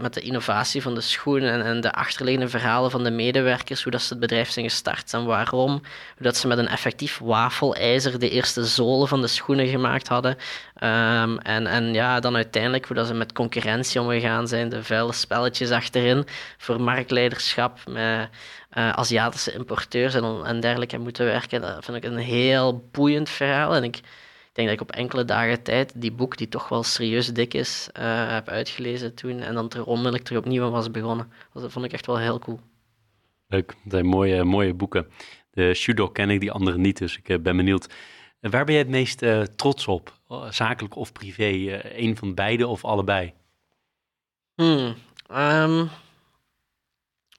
met 0.00 0.14
de 0.14 0.20
innovatie 0.20 0.82
van 0.82 0.94
de 0.94 1.00
schoenen 1.00 1.52
en, 1.52 1.62
en, 1.62 1.80
de 1.80 1.92
achterliggende 1.92 2.48
verhalen 2.48 2.90
van 2.90 3.04
de 3.04 3.10
medewerkers, 3.10 3.82
hoe 3.82 3.92
dat 3.92 4.02
ze 4.02 4.08
het 4.08 4.20
bedrijf 4.20 4.50
zijn 4.50 4.68
gestart 4.68 5.12
en 5.12 5.24
waarom, 5.24 5.70
hoe 5.70 5.82
dat 6.22 6.36
ze 6.36 6.46
met 6.46 6.58
een 6.58 6.68
effectief 6.68 7.18
wafelijzer 7.18 8.18
de 8.18 8.30
eerste 8.30 8.64
zolen 8.64 9.08
van 9.08 9.20
de 9.20 9.26
schoenen 9.26 9.66
gemaakt 9.66 10.08
hadden. 10.08 10.36
Um, 10.82 11.38
en, 11.38 11.66
en 11.66 11.94
ja, 11.94 12.20
dan 12.20 12.34
uiteindelijk 12.34 12.86
hoe 12.86 12.96
dat 12.96 13.06
ze 13.06 13.14
met 13.14 13.32
concurrentie 13.32 14.00
omgegaan 14.00 14.48
zijn, 14.48 14.68
de 14.68 14.82
vuile 14.82 15.12
spelletjes 15.12 15.70
achterin 15.70 16.24
voor 16.58 16.80
marktleiderschap, 16.80 17.78
met 17.88 18.28
uh, 18.78 18.90
Aziatische 18.90 19.52
importeurs 19.52 20.14
en, 20.14 20.40
en 20.44 20.60
dergelijke 20.60 20.98
moeten 20.98 21.24
werken. 21.24 21.60
Dat 21.60 21.84
vind 21.84 21.96
ik 21.96 22.04
een 22.04 22.16
heel 22.16 22.88
boeiend 22.92 23.28
verhaal. 23.28 23.74
En 23.74 23.84
ik, 23.84 23.96
ik 23.96 24.04
denk 24.52 24.68
dat 24.68 24.76
ik 24.76 24.82
op 24.82 24.92
enkele 24.92 25.24
dagen 25.24 25.62
tijd 25.62 25.92
die 25.94 26.12
boek, 26.12 26.36
die 26.36 26.48
toch 26.48 26.68
wel 26.68 26.82
serieus 26.82 27.32
dik 27.32 27.54
is, 27.54 27.88
uh, 27.98 28.32
heb 28.32 28.48
uitgelezen 28.48 29.14
toen. 29.14 29.40
En 29.40 29.54
dan 29.54 29.70
er 29.70 29.84
onmiddellijk 29.84 30.24
terug 30.24 30.40
opnieuw 30.40 30.70
was 30.70 30.90
begonnen. 30.90 31.32
Dus 31.52 31.62
dat 31.62 31.72
vond 31.72 31.84
ik 31.84 31.92
echt 31.92 32.06
wel 32.06 32.18
heel 32.18 32.38
cool. 32.38 32.60
Leuk, 33.48 33.66
dat 33.66 33.92
zijn 33.92 34.06
mooie, 34.06 34.44
mooie 34.44 34.74
boeken. 34.74 35.06
De 35.50 35.74
Shudo 35.74 36.08
ken 36.08 36.30
ik, 36.30 36.40
die 36.40 36.52
andere 36.52 36.78
niet, 36.78 36.98
dus 36.98 37.20
ik 37.22 37.42
ben 37.42 37.56
benieuwd. 37.56 37.86
Waar 38.50 38.64
ben 38.64 38.74
je 38.74 38.80
het 38.80 38.88
meest 38.88 39.22
uh, 39.22 39.42
trots 39.42 39.86
op? 39.86 40.12
Zakelijk 40.50 40.96
of 40.96 41.12
privé? 41.12 41.50
Uh, 41.50 41.98
een 41.98 42.16
van 42.16 42.34
beide 42.34 42.66
of 42.66 42.84
allebei? 42.84 43.32
Hmm, 44.54 44.94
um, 45.32 45.90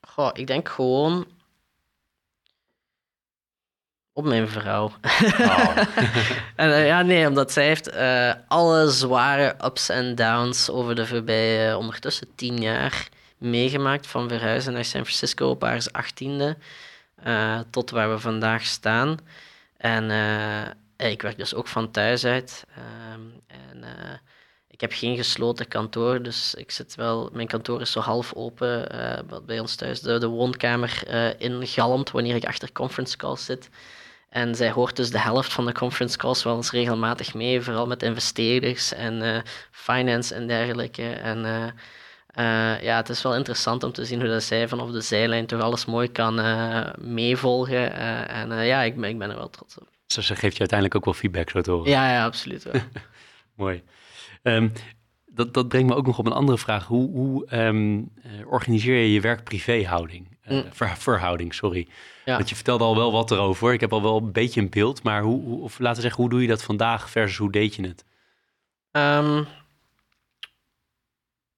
Goh, 0.01 0.29
ik 0.33 0.47
denk 0.47 0.69
gewoon 0.69 1.27
op 4.13 4.25
mijn 4.25 4.47
vrouw. 4.49 4.91
Oh. 5.39 5.77
en, 6.55 6.69
uh, 6.69 6.85
ja, 6.87 7.01
nee, 7.01 7.27
omdat 7.27 7.51
zij 7.51 7.65
heeft 7.65 7.93
uh, 7.93 8.33
alle 8.47 8.89
zware 8.89 9.55
ups 9.65 9.89
en 9.89 10.15
downs 10.15 10.69
over 10.69 10.95
de 10.95 11.07
voorbije 11.07 11.69
uh, 11.69 11.77
ondertussen 11.77 12.35
tien 12.35 12.57
jaar 12.61 13.09
meegemaakt. 13.37 14.07
Van 14.07 14.29
verhuizen 14.29 14.73
naar 14.73 14.85
San 14.85 15.05
Francisco 15.05 15.49
op 15.49 15.61
haar 15.61 15.85
achttiende 15.91 16.57
tot 17.69 17.89
waar 17.89 18.09
we 18.09 18.19
vandaag 18.19 18.65
staan. 18.65 19.17
En 19.77 20.09
ik 20.97 21.21
werk 21.21 21.37
dus 21.37 21.53
ook 21.53 21.67
van 21.67 21.91
thuis 21.91 22.25
uit. 22.25 22.65
Ehm, 22.75 23.21
en 23.47 23.85
ik 24.67 24.81
heb 24.81 24.91
geen 24.93 25.15
gesloten 25.15 25.67
kantoor, 25.67 26.21
dus 26.21 26.53
ik 26.55 26.71
zit 26.71 26.95
wel... 26.95 27.29
Mijn 27.33 27.47
kantoor 27.47 27.81
is 27.81 27.91
zo 27.91 27.99
half 27.99 28.33
open, 28.33 28.95
uh, 28.95 29.37
bij 29.45 29.59
ons 29.59 29.75
thuis 29.75 30.01
de, 30.01 30.17
de 30.17 30.27
woonkamer 30.27 31.03
uh, 31.07 31.39
ingalmt 31.39 32.11
wanneer 32.11 32.35
ik 32.35 32.45
achter 32.45 32.71
conference 32.71 33.17
calls 33.17 33.45
zit. 33.45 33.69
En 34.29 34.55
zij 34.55 34.71
hoort 34.71 34.95
dus 34.95 35.09
de 35.09 35.19
helft 35.19 35.53
van 35.53 35.65
de 35.65 35.71
conference 35.71 36.17
calls 36.17 36.43
wel 36.43 36.55
eens 36.55 36.71
regelmatig 36.71 37.33
mee, 37.33 37.61
vooral 37.61 37.87
met 37.87 38.03
investeerders 38.03 38.93
en 38.93 39.43
finance 39.71 40.35
en 40.35 40.47
dergelijke. 40.47 41.09
En 41.09 41.73
Eh, 42.37 42.81
ja, 42.81 42.95
het 42.97 43.09
is 43.09 43.21
wel 43.21 43.35
interessant 43.35 43.83
om 43.83 43.91
te 43.91 44.05
zien 44.05 44.19
hoe 44.19 44.29
dat 44.29 44.43
zij 44.43 44.67
vanaf 44.67 44.91
de 44.91 45.01
zijlijn 45.01 45.45
toch 45.45 45.61
alles 45.61 45.85
mooi 45.85 46.11
kan 46.11 46.35
meevolgen. 46.99 47.93
En 48.27 48.65
ja, 48.65 48.81
ik 48.81 48.95
ik 48.95 49.17
ben 49.17 49.29
er 49.29 49.37
wel 49.37 49.49
trots 49.49 49.77
op. 49.77 49.96
Zo, 50.07 50.21
ze 50.21 50.35
geeft 50.35 50.53
je 50.53 50.59
uiteindelijk 50.59 50.95
ook 50.97 51.05
wel 51.05 51.13
feedback, 51.13 51.49
zo 51.49 51.61
te 51.61 51.71
horen. 51.71 51.89
Ja, 51.89 52.11
ja 52.11 52.25
absoluut 52.25 52.63
wel. 52.63 52.73
mooi. 53.55 53.83
Um, 54.43 54.71
dat, 55.25 55.53
dat 55.53 55.67
brengt 55.67 55.89
me 55.89 55.95
ook 55.95 56.05
nog 56.05 56.17
op 56.17 56.25
een 56.25 56.31
andere 56.31 56.57
vraag. 56.57 56.85
Hoe, 56.85 57.09
hoe 57.09 57.65
um, 57.65 58.11
organiseer 58.45 58.95
je 58.95 59.13
je 59.13 59.21
werk-privé-houding? 59.21 60.37
Mm. 60.45 60.63
Ver, 60.69 60.97
verhouding, 60.97 61.53
sorry. 61.53 61.87
Ja. 62.25 62.35
Want 62.35 62.49
je 62.49 62.55
vertelde 62.55 62.83
al 62.83 62.95
wel 62.95 63.11
wat 63.11 63.31
erover. 63.31 63.73
Ik 63.73 63.79
heb 63.79 63.93
al 63.93 64.01
wel 64.01 64.17
een 64.17 64.31
beetje 64.31 64.61
een 64.61 64.69
beeld. 64.69 65.03
Maar 65.03 65.21
hoe, 65.21 65.43
hoe 65.43 65.61
of 65.61 65.79
laten 65.79 65.95
we 65.95 66.01
zeggen, 66.01 66.21
hoe 66.21 66.29
doe 66.29 66.41
je 66.41 66.47
dat 66.47 66.63
vandaag 66.63 67.09
versus 67.09 67.37
hoe 67.37 67.51
deed 67.51 67.75
je 67.75 67.87
het? 67.87 68.05
Um, 68.91 69.47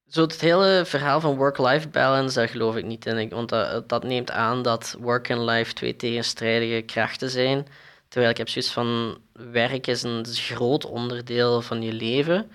zo 0.08 0.22
het 0.22 0.42
hele 0.42 0.84
verhaal 0.86 1.22
van 1.22 1.36
work-life 1.36 1.88
balance, 1.88 2.40
daar 2.40 2.50
geloof 2.50 2.76
ik 2.76 2.86
niet 2.86 3.06
in. 3.06 3.30
Want 3.30 3.50
dat, 3.50 3.90
dat 3.90 4.04
neemt 4.04 4.32
aan 4.32 4.62
dat 4.62 4.96
work 5.00 5.30
en 5.30 5.46
life 5.46 5.74
twee 5.74 5.96
tegenstrijdige 5.96 6.82
krachten 6.82 7.30
zijn. 7.30 7.68
Terwijl 8.10 8.32
ik 8.32 8.38
heb 8.38 8.50
zoiets 8.50 8.72
van, 8.72 9.18
werk 9.34 9.88
is 9.88 10.04
een 10.04 10.26
groot 10.26 10.86
onderdeel 10.86 11.62
van 11.62 11.82
je 11.82 11.94
leven. 11.94 12.52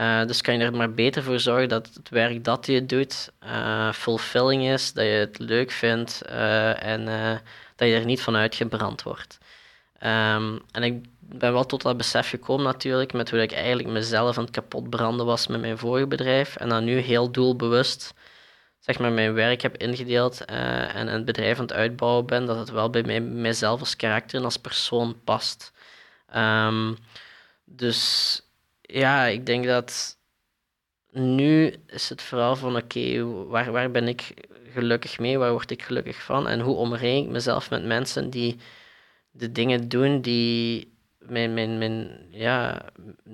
Uh, 0.00 0.24
dus 0.24 0.40
kan 0.40 0.58
je 0.58 0.64
er 0.64 0.76
maar 0.76 0.94
beter 0.94 1.22
voor 1.22 1.40
zorgen 1.40 1.68
dat 1.68 1.90
het 1.94 2.08
werk 2.08 2.44
dat 2.44 2.66
je 2.66 2.86
doet 2.86 3.32
uh, 3.44 3.92
fulfilling 3.92 4.62
is, 4.64 4.92
dat 4.92 5.04
je 5.04 5.10
het 5.10 5.38
leuk 5.38 5.70
vindt 5.70 6.22
uh, 6.28 6.82
en 6.82 7.04
dat 7.76 7.88
je 7.88 7.94
er 7.94 8.04
niet 8.04 8.20
van 8.20 8.36
uitgebrand 8.36 9.02
wordt. 9.02 9.38
Um, 10.02 10.62
en 10.70 10.82
ik 10.82 11.04
ben 11.20 11.52
wel 11.52 11.66
tot 11.66 11.82
dat 11.82 11.96
besef 11.96 12.28
gekomen 12.28 12.64
natuurlijk, 12.64 13.12
met 13.12 13.30
hoe 13.30 13.40
ik 13.40 13.52
eigenlijk 13.52 13.88
mezelf 13.88 14.38
aan 14.38 14.44
het 14.44 14.52
kapot 14.52 14.90
branden 14.90 15.26
was 15.26 15.46
met 15.46 15.60
mijn 15.60 15.78
vorige 15.78 16.06
bedrijf. 16.06 16.56
En 16.56 16.68
dan 16.68 16.84
nu 16.84 16.98
heel 16.98 17.30
doelbewust 17.30 18.14
zeg 18.80 18.98
maar, 18.98 19.12
mijn 19.12 19.34
werk 19.34 19.62
heb 19.62 19.76
ingedeeld 19.76 20.42
uh, 20.50 20.94
en 20.94 21.08
een 21.08 21.24
bedrijf 21.24 21.56
aan 21.56 21.64
het 21.64 21.72
uitbouwen 21.72 22.26
ben, 22.26 22.46
dat 22.46 22.56
het 22.56 22.70
wel 22.70 22.90
bij 22.90 23.02
mij, 23.02 23.20
mijzelf 23.20 23.80
als 23.80 23.96
karakter 23.96 24.38
en 24.38 24.44
als 24.44 24.56
persoon 24.56 25.20
past. 25.24 25.72
Um, 26.36 26.96
dus 27.64 28.40
ja, 28.80 29.24
ik 29.24 29.46
denk 29.46 29.64
dat 29.64 30.18
nu 31.10 31.74
is 31.86 32.08
het 32.08 32.22
vooral 32.22 32.56
van 32.56 32.76
oké, 32.76 33.24
waar, 33.24 33.72
waar 33.72 33.90
ben 33.90 34.08
ik 34.08 34.34
gelukkig 34.72 35.18
mee, 35.18 35.38
waar 35.38 35.52
word 35.52 35.70
ik 35.70 35.82
gelukkig 35.82 36.22
van 36.22 36.48
en 36.48 36.60
hoe 36.60 36.76
omring 36.76 37.24
ik 37.26 37.32
mezelf 37.32 37.70
met 37.70 37.84
mensen 37.84 38.30
die 38.30 38.56
de 39.30 39.52
dingen 39.52 39.88
doen 39.88 40.20
die 40.20 40.92
mijn, 41.18 41.54
mijn, 41.54 41.78
mijn, 41.78 42.26
ja, 42.30 42.84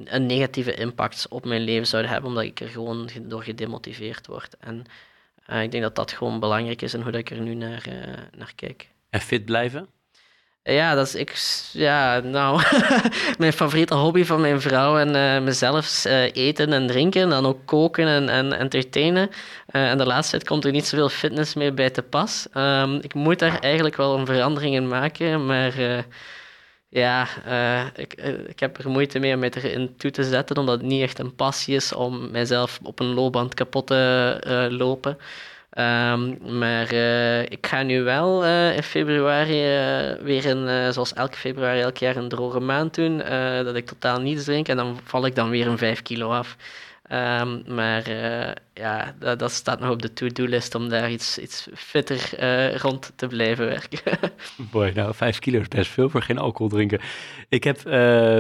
een 0.05 0.27
negatieve 0.27 0.75
impact 0.75 1.27
op 1.29 1.45
mijn 1.45 1.61
leven 1.61 1.87
zouden 1.87 2.11
hebben, 2.11 2.31
omdat 2.31 2.45
ik 2.45 2.61
er 2.61 2.69
gewoon 2.69 3.09
door 3.23 3.43
gedemotiveerd 3.43 4.27
word. 4.27 4.57
En 4.57 4.85
uh, 5.51 5.63
ik 5.63 5.71
denk 5.71 5.83
dat 5.83 5.95
dat 5.95 6.13
gewoon 6.13 6.41
belangrijk 6.41 6.83
is 6.83 6.95
en 6.95 7.03
hoe 7.03 7.11
dat 7.11 7.21
ik 7.21 7.31
er 7.31 7.41
nu 7.41 7.55
naar, 7.55 7.85
uh, 7.89 7.95
naar 8.37 8.53
kijk. 8.55 8.89
En 9.11 9.21
fit 9.21 9.45
blijven? 9.45 9.89
Ja, 10.63 10.95
dat 10.95 11.07
is 11.07 11.15
ik. 11.15 11.35
Ja, 11.73 12.21
nou, 12.21 12.63
mijn 13.39 13.53
favoriete 13.53 13.95
hobby 13.95 14.25
van 14.25 14.41
mijn 14.41 14.61
vrouw 14.61 14.99
en 14.99 15.15
uh, 15.15 15.45
mezelf 15.45 16.05
eten 16.33 16.73
en 16.73 16.87
drinken, 16.87 17.29
dan 17.29 17.47
ook 17.47 17.67
koken 17.67 18.07
en, 18.07 18.29
en 18.29 18.53
entertainen. 18.53 19.31
en 19.67 19.99
de 19.99 20.07
laatste 20.07 20.37
tijd 20.37 20.49
komt 20.49 20.65
er 20.65 20.71
niet 20.71 20.87
zoveel 20.87 21.09
fitness 21.09 21.55
meer 21.55 21.75
bij 21.75 21.91
te 21.91 22.03
pas. 22.03 22.47
Um, 22.55 22.95
ik 22.95 23.15
moet 23.15 23.39
daar 23.39 23.59
eigenlijk 23.59 23.97
wel 23.97 24.19
een 24.19 24.27
verandering 24.27 24.75
in 24.75 24.89
maken, 24.89 25.47
maar 25.47 25.75
ja, 26.89 27.29
uh, 27.47 27.87
ik, 27.95 28.13
eh, 28.13 28.49
ik 28.49 28.61
heb 28.61 28.79
er 28.79 28.91
moeite 28.91 29.19
mee 29.19 29.35
om 29.35 29.41
mij 29.41 29.51
erin 29.51 29.97
toe 29.97 30.11
te 30.11 30.25
zetten, 30.25 30.57
omdat 30.57 30.79
het 30.79 30.87
niet 30.87 31.03
echt 31.03 31.19
een 31.19 31.35
passie 31.35 31.75
is 31.75 31.93
om 31.93 32.31
mijzelf 32.31 32.79
op 32.83 33.01
een 33.01 33.15
loopband 33.15 33.55
kapot 33.55 33.87
te 33.87 34.41
uh, 34.47 34.79
lopen. 34.79 35.19
Um, 35.79 36.39
maar 36.59 36.93
ik 37.49 37.67
ga 37.67 37.83
nu 37.83 38.03
wel 38.03 38.45
in 38.73 38.83
februari 38.83 39.53
weer 40.23 40.47
een, 40.47 40.93
zoals 40.93 41.13
elke 41.13 41.37
februari 41.37 41.81
elk 41.81 41.97
jaar, 41.97 42.17
een 42.17 42.29
droge 42.29 42.61
maand 42.61 42.95
doen, 42.95 43.19
dat 43.65 43.75
ik 43.75 43.87
totaal 43.87 44.21
niets 44.21 44.45
drink 44.45 44.69
en 44.69 44.77
dan 44.77 44.99
val 45.05 45.27
ik 45.27 45.35
dan 45.35 45.51
weer 45.51 45.67
een 45.67 45.79
5 45.79 46.03
kilo 46.03 46.31
af. 46.31 46.57
Um, 47.13 47.63
maar 47.67 48.09
uh, 48.09 48.53
ja, 48.75 49.15
dat, 49.19 49.39
dat, 49.39 49.53
staat 49.53 49.81
nog 49.81 49.91
op 49.91 50.03
de 50.03 50.13
to-do-list 50.13 50.75
om 50.75 50.89
daar 50.89 51.11
iets, 51.11 51.39
iets 51.39 51.69
fitter 51.75 52.31
uh, 52.41 52.77
rond 52.77 53.13
te 53.17 53.27
blijven 53.27 53.67
werken. 53.67 54.19
Boy, 54.73 54.93
nou, 54.95 55.15
vijf 55.15 55.39
kilo 55.39 55.61
is 55.61 55.69
best 55.69 55.91
veel 55.91 56.09
voor 56.09 56.23
geen 56.23 56.39
alcohol 56.39 56.69
drinken. 56.69 57.01
Ik 57.49 57.65
heb 57.65 57.79
uh, 57.87 57.93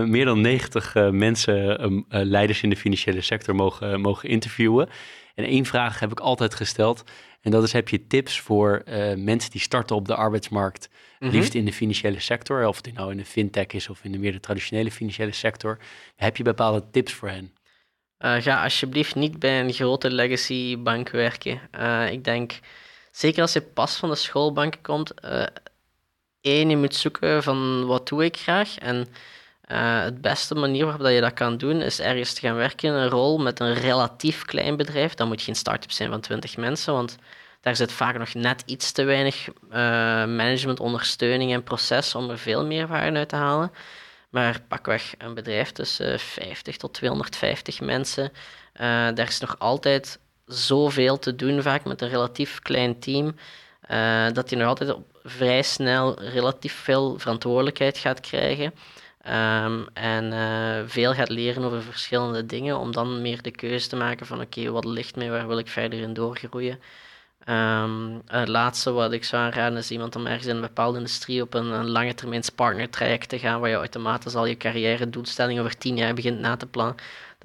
meer 0.05 0.25
dan 0.25 0.41
90 0.41 0.95
mensen, 1.11 1.85
um, 1.85 2.05
leiders 2.09 2.62
in 2.62 2.71
de 2.71 2.77
financiële 2.77 3.21
sector, 3.21 3.55
mogen, 3.55 4.01
mogen 4.01 4.29
interviewen. 4.29 4.89
En 5.35 5.45
één 5.45 5.64
vraag 5.64 6.01
heb 6.01 6.11
ik 6.11 6.21
altijd 6.21 6.55
gesteld. 6.55 7.03
En 7.41 7.51
dat 7.51 7.62
is, 7.62 7.73
heb 7.73 7.89
je 7.89 8.07
tips 8.07 8.41
voor 8.41 8.83
mensen 9.17 9.51
die 9.51 9.61
starten 9.61 9.97
op 9.97 10.07
de 10.07 10.14
arbeidsmarkt, 10.14 10.89
mm 10.91 11.29
-hmm. 11.29 11.37
liefst 11.37 11.55
in 11.55 11.64
de 11.64 11.73
financiële 11.73 12.21
sector, 12.21 12.67
of 12.67 12.77
het 12.77 12.95
nou 12.95 13.11
in 13.11 13.17
de 13.17 13.25
fintech 13.25 13.67
is 13.67 13.89
of 13.89 14.05
in 14.05 14.12
de 14.12 14.19
meer 14.19 14.33
de 14.33 14.41
traditionele 14.41 14.91
financiële 14.91 15.33
sector. 15.33 15.79
Heb 16.17 16.37
je 16.37 16.43
bepaalde 16.43 16.85
tips 16.91 17.12
voor 17.12 17.29
hen? 17.29 17.56
Uh, 18.19 18.35
ga 18.43 18.62
alsjeblieft 18.62 19.14
niet 19.14 19.39
bij 19.39 19.61
een 19.61 19.73
grote 19.73 20.11
legacy 20.11 20.79
bank 20.79 21.11
werken. 21.11 21.61
Uh, 21.79 22.11
ik 22.12 22.25
denk, 22.25 22.59
zeker 23.11 23.43
als 23.43 23.53
je 23.53 23.62
pas 23.62 23.97
van 23.97 24.11
de 24.11 24.14
schoolbank 24.14 24.75
komt, 24.83 25.12
uh, 25.25 25.47
één, 26.41 26.71
je 26.71 26.77
moet 26.77 26.95
zoeken 26.95 27.43
van 27.43 27.87
wat 27.87 28.09
doe 28.09 28.25
ik 28.25 28.37
graag. 28.37 28.79
En 28.79 29.07
het 30.03 30.21
beste 30.21 30.55
manier 30.55 30.85
waarop 30.85 31.07
je 31.07 31.21
dat 31.21 31.33
kan 31.33 31.57
doen, 31.57 31.81
is 31.81 32.01
ergens 32.01 32.33
te 32.33 32.41
gaan 32.41 32.55
werken 32.55 32.89
in 32.89 32.95
een 32.95 33.09
rol 33.09 33.39
met 33.39 33.61
een 33.61 33.75
relatief 33.75 34.45
klein 34.45 34.77
bedrijf. 34.77 35.14
Dat 35.14 35.27
moet 35.27 35.43
geen 35.43 35.55
start-up 35.55 35.91
zijn 35.91 36.11
van 36.11 36.21
20 36.21 36.57
mensen, 36.57 36.93
want 36.93 37.17
daar 37.61 37.77
zit 37.77 37.93
vaak 37.93 38.19
nog 38.19 38.35
net 38.35 38.62
iets 38.67 38.93
te 38.93 39.05
weinig 39.05 39.49
managementondersteuning 40.37 41.53
en 41.53 41.62
proces 41.62 42.14
om 42.14 42.31
er 42.31 42.39
veel 42.39 42.67
meer 42.67 42.87
waarde 42.87 43.19
uit 43.19 43.29
te 43.29 43.37
halen. 43.37 43.73
Maar 44.29 44.61
pakweg 44.68 45.14
een 45.18 45.35
bedrijf 45.35 45.72
tussen 45.72 46.20
50 46.20 46.77
tot 46.77 46.95
250 46.95 47.81
mensen. 47.81 48.24
Uh, 48.74 48.81
daar 49.14 49.29
is 49.29 49.41
nog 49.41 49.59
altijd 49.59 50.18
zoveel 50.47 51.18
te 51.18 51.35
doen, 51.37 51.62
vaak 51.62 51.85
met 51.85 52.01
een 52.01 52.09
relatief 52.09 52.61
klein 52.61 52.99
team. 52.99 53.37
Uh, 53.91 54.33
dat 54.33 54.51
je 54.51 54.57
nog 54.57 54.68
altijd 54.68 54.95
op 54.95 55.20
vrij 55.22 55.62
snel 55.62 56.20
relatief 56.22 56.72
veel 56.74 57.18
verantwoordelijkheid 57.18 57.99
gaat 57.99 58.20
krijgen. 58.20 58.74
Um, 59.29 59.87
en 59.93 60.33
uh, 60.33 60.89
veel 60.89 61.14
gaat 61.14 61.29
leren 61.29 61.64
over 61.64 61.83
verschillende 61.83 62.47
dingen, 62.47 62.79
om 62.79 62.93
dan 62.93 63.22
meer 63.22 63.43
de 63.43 63.51
keuze 63.51 63.89
te 63.89 63.97
maken 63.97 64.27
van 64.27 64.41
oké, 64.41 64.70
wat 64.70 64.85
ligt 64.85 65.16
mij, 65.16 65.31
waar 65.31 65.47
wil 65.47 65.59
ik 65.59 65.68
verder 65.68 66.01
in 66.01 66.12
doorgroeien. 66.14 66.81
Um, 67.49 68.22
het 68.26 68.49
laatste 68.49 68.90
wat 68.90 69.12
ik 69.12 69.24
zou 69.24 69.42
aanraden 69.42 69.78
is 69.78 69.90
iemand 69.90 70.16
om 70.16 70.26
ergens 70.26 70.47
in 70.47 70.55
een 70.55 70.61
bepaalde 70.61 70.99
industrie 70.99 71.42
op 71.42 71.55
een, 71.55 71.88
lange 71.88 72.14
termijn 72.14 72.42
partner 72.55 72.90
traject 72.90 73.28
te 73.28 73.38
gaan, 73.38 73.61
waar 73.61 73.70
je 73.70 73.76
automatisch 73.76 74.34
al 74.34 74.47
je 74.47 74.57
carrière 74.57 75.11
doelstelling 75.11 75.61
over 75.61 75.78
tien 75.78 75.97
jaar 75.97 76.14
begint 76.14 76.38
na 76.38 76.57
te 76.57 76.66
plannen. 76.66 76.97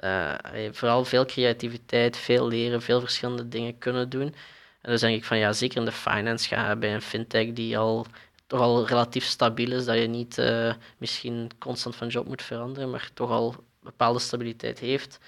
Uh, 0.03 0.33
vooral 0.71 1.05
veel 1.05 1.25
creativiteit, 1.25 2.17
veel 2.17 2.47
leren, 2.47 2.81
veel 2.81 2.99
verschillende 2.99 3.47
dingen 3.47 3.77
kunnen 3.77 4.09
doen. 4.09 4.35
En 4.81 4.91
dus 4.91 5.01
denk 5.01 5.15
ik 5.15 5.25
van 5.25 5.37
ja, 5.37 5.53
zeker 5.53 5.77
in 5.77 5.85
de 5.85 5.91
finance 5.91 6.47
ga 6.47 6.75
bij 6.75 6.93
een 6.93 7.01
fintech 7.01 7.53
die 7.53 7.77
al 7.77 8.05
toch 8.47 8.59
al 8.59 8.87
relatief 8.87 9.25
stabiel 9.25 9.71
is, 9.71 9.85
dat 9.85 9.97
je 9.97 10.07
niet 10.07 10.37
uh, 10.37 10.73
misschien 10.97 11.49
constant 11.59 11.95
van 11.95 12.07
job 12.07 12.27
moet 12.27 12.41
veranderen, 12.41 12.89
maar 12.89 13.09
toch 13.13 13.29
al 13.29 13.55
bepaalde 13.79 14.19
stabiliteit 14.19 14.79
heeft. 14.79 15.19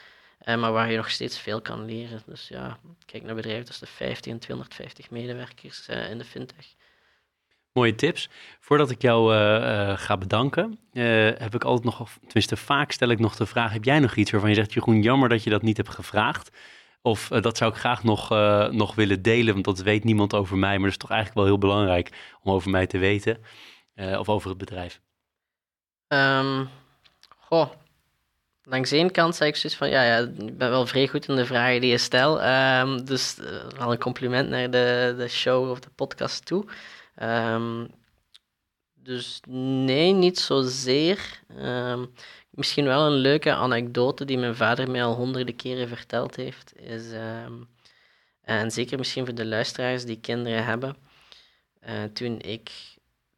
Uh, 0.45 0.55
maar 0.55 0.71
waar 0.71 0.91
je 0.91 0.97
nog 0.97 1.09
steeds 1.09 1.39
veel 1.39 1.61
kan 1.61 1.85
leren. 1.85 2.21
Dus 2.25 2.47
ja, 2.47 2.77
kijk 3.05 3.23
naar 3.23 3.35
bedrijven 3.35 3.65
tussen 3.65 3.85
de 3.85 3.91
50 3.91 4.31
en 4.31 4.39
250 4.39 5.09
medewerkers 5.09 5.89
uh, 5.89 6.09
in 6.09 6.17
de 6.17 6.25
fintech. 6.25 6.65
Mooie 7.73 7.95
tips. 7.95 8.29
Voordat 8.59 8.89
ik 8.89 9.01
jou 9.01 9.35
uh, 9.35 9.97
ga 9.97 10.17
bedanken, 10.17 10.79
heb 11.37 11.55
ik 11.55 11.63
altijd 11.63 11.83
nog, 11.83 12.09
tenminste 12.19 12.57
vaak 12.57 12.91
stel 12.91 13.09
ik 13.09 13.19
nog 13.19 13.35
de 13.35 13.45
vraag, 13.45 13.71
heb 13.71 13.83
jij 13.83 13.99
nog 13.99 14.15
iets 14.15 14.31
waarvan 14.31 14.49
je 14.49 14.55
zegt, 14.55 14.73
Jeroen, 14.73 15.01
jammer 15.01 15.29
dat 15.29 15.43
je 15.43 15.49
dat 15.49 15.61
niet 15.61 15.77
hebt 15.77 15.89
gevraagd? 15.89 16.51
Of 17.01 17.27
dat 17.27 17.57
zou 17.57 17.71
ik 17.71 17.77
graag 17.77 18.03
nog, 18.03 18.29
nog 18.71 18.95
willen 18.95 19.21
delen, 19.21 19.53
want 19.53 19.65
dat 19.65 19.79
weet 19.79 20.03
niemand 20.03 20.33
over 20.33 20.57
mij, 20.57 20.73
maar 20.73 20.83
dat 20.83 20.91
is 20.91 20.97
toch 20.97 21.09
eigenlijk 21.09 21.39
wel 21.39 21.49
heel 21.49 21.69
belangrijk 21.69 22.35
om 22.41 22.51
over 22.51 22.69
mij 22.69 22.87
te 22.87 22.97
weten 22.97 23.37
of 23.95 24.29
over 24.29 24.49
het 24.49 24.57
bedrijf. 24.57 25.01
Um, 26.07 26.69
goh, 27.39 27.69
langs 28.63 28.91
één 28.91 29.11
kant 29.11 29.35
zei 29.35 29.49
ik 29.49 29.55
zoiets 29.55 29.79
van, 29.79 29.89
ja, 29.89 30.03
ja, 30.03 30.17
ik 30.17 30.57
ben 30.57 30.69
wel 30.69 30.87
vrij 30.87 31.07
goed 31.07 31.27
in 31.27 31.35
de 31.35 31.45
vragen 31.45 31.81
die 31.81 31.91
je 31.91 31.97
stelt. 31.97 32.39
Um, 32.41 33.05
dus 33.05 33.37
uh, 33.39 33.45
wel 33.77 33.91
een 33.91 33.99
compliment 33.99 34.49
naar 34.49 34.69
de, 34.69 35.15
de 35.17 35.27
show 35.27 35.69
of 35.69 35.79
de 35.79 35.89
podcast 35.95 36.45
toe. 36.45 36.65
Um, 37.21 37.87
dus 38.93 39.39
nee, 39.47 40.13
niet 40.13 40.39
zozeer. 40.39 41.41
Um, 41.59 42.13
misschien 42.49 42.85
wel 42.85 43.05
een 43.05 43.17
leuke 43.17 43.53
anekdote 43.53 44.25
die 44.25 44.37
mijn 44.37 44.55
vader 44.55 44.91
mij 44.91 45.03
al 45.03 45.15
honderden 45.15 45.55
keren 45.55 45.87
verteld 45.87 46.35
heeft. 46.35 46.73
Is, 46.79 47.03
en 48.41 48.71
zeker 48.71 48.97
misschien 48.97 49.25
voor 49.25 49.35
de 49.35 49.45
luisteraars 49.45 50.05
die 50.05 50.19
kinderen 50.19 50.65
hebben. 50.65 50.95
Uh, 51.87 52.03
toen 52.13 52.39
ik 52.41 52.71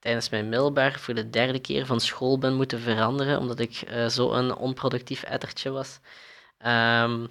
tijdens 0.06 0.30
mijn 0.30 0.50
middelbaar 0.50 1.00
voor 1.00 1.14
de 1.14 1.30
derde 1.30 1.60
keer 1.60 1.86
van 1.86 2.00
school 2.00 2.38
ben 2.38 2.54
moeten 2.54 2.80
veranderen, 2.80 3.40
omdat 3.40 3.60
ik 3.60 3.84
zo 4.10 4.32
een 4.32 4.56
onproductief 4.56 5.24
ettertje 5.24 5.70
was. 5.70 6.00
Um, 6.66 7.28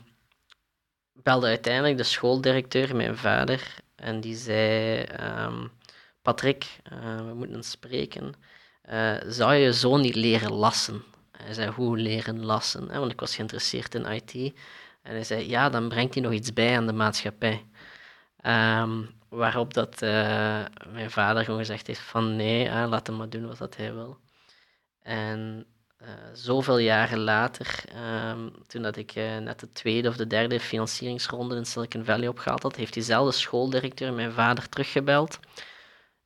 belde 1.12 1.46
uiteindelijk 1.46 1.96
de 1.96 2.02
schooldirecteur, 2.02 2.96
mijn 2.96 3.16
vader, 3.16 3.74
en 3.96 4.20
die 4.20 4.36
zei: 4.36 5.02
ehm, 5.02 5.66
Patrick, 6.22 6.80
uh, 6.92 7.16
we 7.16 7.34
moeten 7.34 7.62
spreken. 7.62 8.32
Uh, 8.90 9.16
zou 9.26 9.54
je 9.54 9.72
zo 9.74 9.96
niet 9.96 10.14
leren 10.14 10.52
lassen? 10.52 11.04
Hij 11.32 11.54
zei: 11.54 11.70
Hoe 11.70 11.98
leren 11.98 12.44
lassen? 12.44 12.86
Want 12.98 13.12
ik 13.12 13.20
was 13.20 13.34
geïnteresseerd 13.34 13.94
in 13.94 14.06
IT. 14.06 14.34
En 15.02 15.12
hij 15.12 15.24
zei: 15.24 15.48
Ja, 15.48 15.68
dan 15.68 15.88
brengt 15.88 16.14
hij 16.14 16.22
nog 16.22 16.32
iets 16.32 16.52
bij 16.52 16.76
aan 16.76 16.86
de 16.86 16.92
maatschappij. 16.92 17.66
Um, 18.46 19.22
waarop 19.34 19.74
dat, 19.74 20.02
uh, 20.02 20.64
mijn 20.92 21.10
vader 21.10 21.44
gewoon 21.44 21.58
gezegd 21.60 21.86
heeft: 21.86 22.00
van 22.00 22.36
nee, 22.36 22.68
laat 22.68 23.06
hem 23.06 23.16
maar 23.16 23.28
doen 23.28 23.56
wat 23.56 23.76
hij 23.76 23.94
wil. 23.94 24.18
En 25.02 25.66
uh, 26.02 26.08
zoveel 26.32 26.78
jaren 26.78 27.18
later, 27.18 27.84
um, 28.30 28.52
toen 28.66 28.82
dat 28.82 28.96
ik 28.96 29.14
uh, 29.16 29.36
net 29.38 29.60
de 29.60 29.72
tweede 29.72 30.08
of 30.08 30.16
de 30.16 30.26
derde 30.26 30.60
financieringsronde 30.60 31.56
in 31.56 31.64
Silicon 31.64 32.04
Valley 32.04 32.28
opgehaald 32.28 32.62
had, 32.62 32.76
heeft 32.76 32.92
diezelfde 32.92 33.32
schooldirecteur 33.32 34.12
mijn 34.12 34.32
vader 34.32 34.68
teruggebeld. 34.68 35.38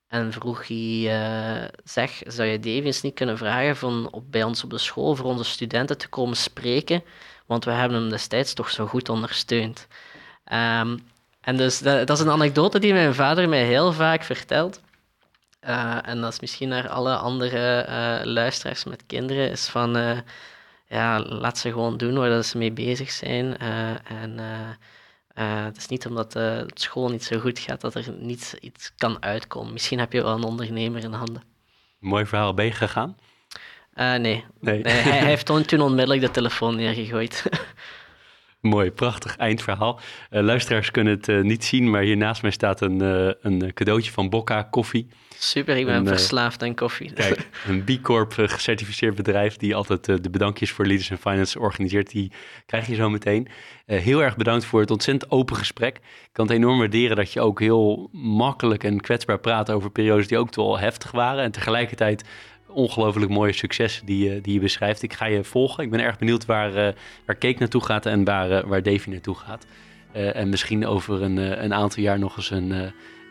En 0.08 0.32
vroeg 0.32 0.68
hij, 0.68 1.70
zeg, 1.84 2.22
zou 2.26 2.48
je 2.48 2.58
Davy 2.58 2.86
eens 2.86 3.02
niet 3.02 3.14
kunnen 3.14 3.38
vragen 3.38 3.76
van 3.76 4.08
op, 4.12 4.30
bij 4.30 4.42
ons 4.42 4.64
op 4.64 4.70
de 4.70 4.78
school 4.78 5.14
voor 5.14 5.26
onze 5.26 5.44
studenten 5.44 5.98
te 5.98 6.08
komen 6.08 6.36
spreken? 6.36 7.02
Want 7.46 7.64
we 7.64 7.70
hebben 7.70 7.98
hem 8.00 8.08
destijds 8.10 8.54
toch 8.54 8.70
zo 8.70 8.86
goed 8.86 9.08
ondersteund. 9.08 9.86
Um, 10.52 11.04
en 11.48 11.56
dus 11.56 11.78
dat, 11.78 12.06
dat, 12.06 12.18
is 12.18 12.24
een 12.24 12.30
anekdote 12.30 12.78
die 12.78 12.92
mijn 12.92 13.14
vader 13.14 13.48
mij 13.48 13.64
heel 13.64 13.92
vaak 13.92 14.22
vertelt. 14.22 14.80
Uh, 15.68 16.08
en 16.08 16.20
dat 16.20 16.32
is 16.32 16.40
misschien 16.40 16.68
naar 16.68 16.88
alle 16.88 17.16
andere 17.16 17.86
uh, 17.88 18.32
luisteraars 18.32 18.84
met 18.84 19.06
kinderen, 19.06 19.50
is 19.50 19.66
van 19.66 19.96
uh, 19.96 20.18
ja, 20.88 21.20
laat 21.20 21.58
ze 21.58 21.72
gewoon 21.72 21.96
doen 21.96 22.14
waar 22.18 22.42
ze 22.42 22.58
mee 22.58 22.72
bezig 22.72 23.10
zijn. 23.10 23.58
en 24.04 24.38
het 25.64 25.76
is 25.76 25.86
niet 25.86 26.06
omdat 26.06 26.32
het 26.32 26.80
school 26.80 27.08
niet 27.08 27.24
zo 27.24 27.38
goed 27.38 27.58
gaat 27.58 27.80
dat 27.80 27.94
er 27.94 28.04
niet 28.18 28.56
iets 28.60 28.92
kan 28.96 29.22
uitkomen. 29.22 29.72
Misschien 29.72 29.98
heb 29.98 30.12
je 30.12 30.22
wel 30.22 30.34
een 30.34 30.44
ondernemer 30.44 31.02
in 31.02 31.12
handen. 31.12 31.42
Mooi 31.98 32.26
verhaal, 32.26 32.54
ben 32.54 32.64
je 32.64 32.72
gegaan? 32.72 33.16
nee. 33.94 34.18
nee. 34.18 34.44
nee 34.60 34.82
hij, 34.82 35.02
hij, 35.02 35.24
heeft 35.26 35.46
toen 35.46 35.80
onmiddellijk 35.80 36.20
de 36.20 36.30
telefoon 36.30 36.76
neergegooid. 36.76 37.44
Mooi, 38.60 38.90
prachtig 38.90 39.36
eindverhaal. 39.36 40.00
Uh, 40.30 40.42
luisteraars 40.42 40.90
kunnen 40.90 41.12
het 41.12 41.28
uh, 41.28 41.42
niet 41.42 41.64
zien, 41.64 41.90
maar 41.90 42.02
hier 42.02 42.16
naast 42.16 42.42
mij 42.42 42.50
staat 42.50 42.80
een, 42.80 43.02
uh, 43.02 43.30
een 43.40 43.74
cadeautje 43.74 44.12
van 44.12 44.28
Bocca 44.28 44.62
Koffie. 44.62 45.08
Super, 45.36 45.76
ik 45.76 45.86
ben 45.86 45.94
een, 45.94 46.06
verslaafd 46.06 46.62
aan 46.62 46.74
koffie. 46.74 47.12
Kijk, 47.12 47.48
een 47.68 47.84
B 47.84 48.02
Corp 48.02 48.32
gecertificeerd 48.32 49.14
bedrijf 49.14 49.56
die 49.56 49.74
altijd 49.74 50.04
de 50.04 50.30
bedankjes 50.30 50.70
voor 50.70 50.86
Leaders 50.86 51.10
in 51.10 51.16
Finance 51.16 51.58
organiseert. 51.58 52.10
Die 52.10 52.32
krijg 52.66 52.86
je 52.86 52.94
zo 52.94 53.10
meteen. 53.10 53.48
heel 53.86 54.22
erg 54.22 54.36
bedankt 54.36 54.64
voor 54.64 54.80
het 54.80 54.90
ontzettend 54.90 55.30
open 55.30 55.56
gesprek. 55.56 55.96
Ik 55.96 56.28
kan 56.32 56.46
het 56.46 56.56
enorm 56.56 56.78
waarderen 56.78 57.16
dat 57.16 57.32
je 57.32 57.40
ook 57.40 57.60
heel 57.60 58.08
makkelijk 58.12 58.84
en 58.84 59.00
kwetsbaar 59.00 59.38
praat 59.38 59.70
over 59.70 59.90
periodes 59.90 60.28
die 60.28 60.38
ook 60.38 60.54
wel 60.54 60.78
heftig 60.78 61.10
waren. 61.10 61.44
En 61.44 61.50
tegelijkertijd 61.50 62.24
ongelooflijk 62.68 63.30
mooie 63.30 63.52
successen 63.52 64.06
die, 64.06 64.30
je, 64.30 64.40
die 64.40 64.54
je 64.54 64.60
beschrijft. 64.60 65.02
Ik 65.02 65.12
ga 65.12 65.24
je 65.24 65.44
volgen. 65.44 65.84
Ik 65.84 65.90
ben 65.90 66.00
erg 66.00 66.18
benieuwd 66.18 66.46
waar, 66.46 66.70
uh, 66.70 66.88
waar 67.26 67.38
Cake 67.38 67.56
naartoe 67.58 67.84
gaat 67.84 68.06
en 68.06 68.24
waar, 68.24 68.50
uh, 68.50 68.60
waar 68.64 68.82
Davy 68.82 69.10
naartoe 69.10 69.34
gaat. 69.34 69.66
Uh, 70.16 70.36
en 70.36 70.48
misschien 70.48 70.86
over 70.86 71.22
een, 71.22 71.36
een 71.64 71.74
aantal 71.74 72.02
jaar 72.02 72.18
nog 72.18 72.36
eens 72.36 72.50
een, 72.50 72.70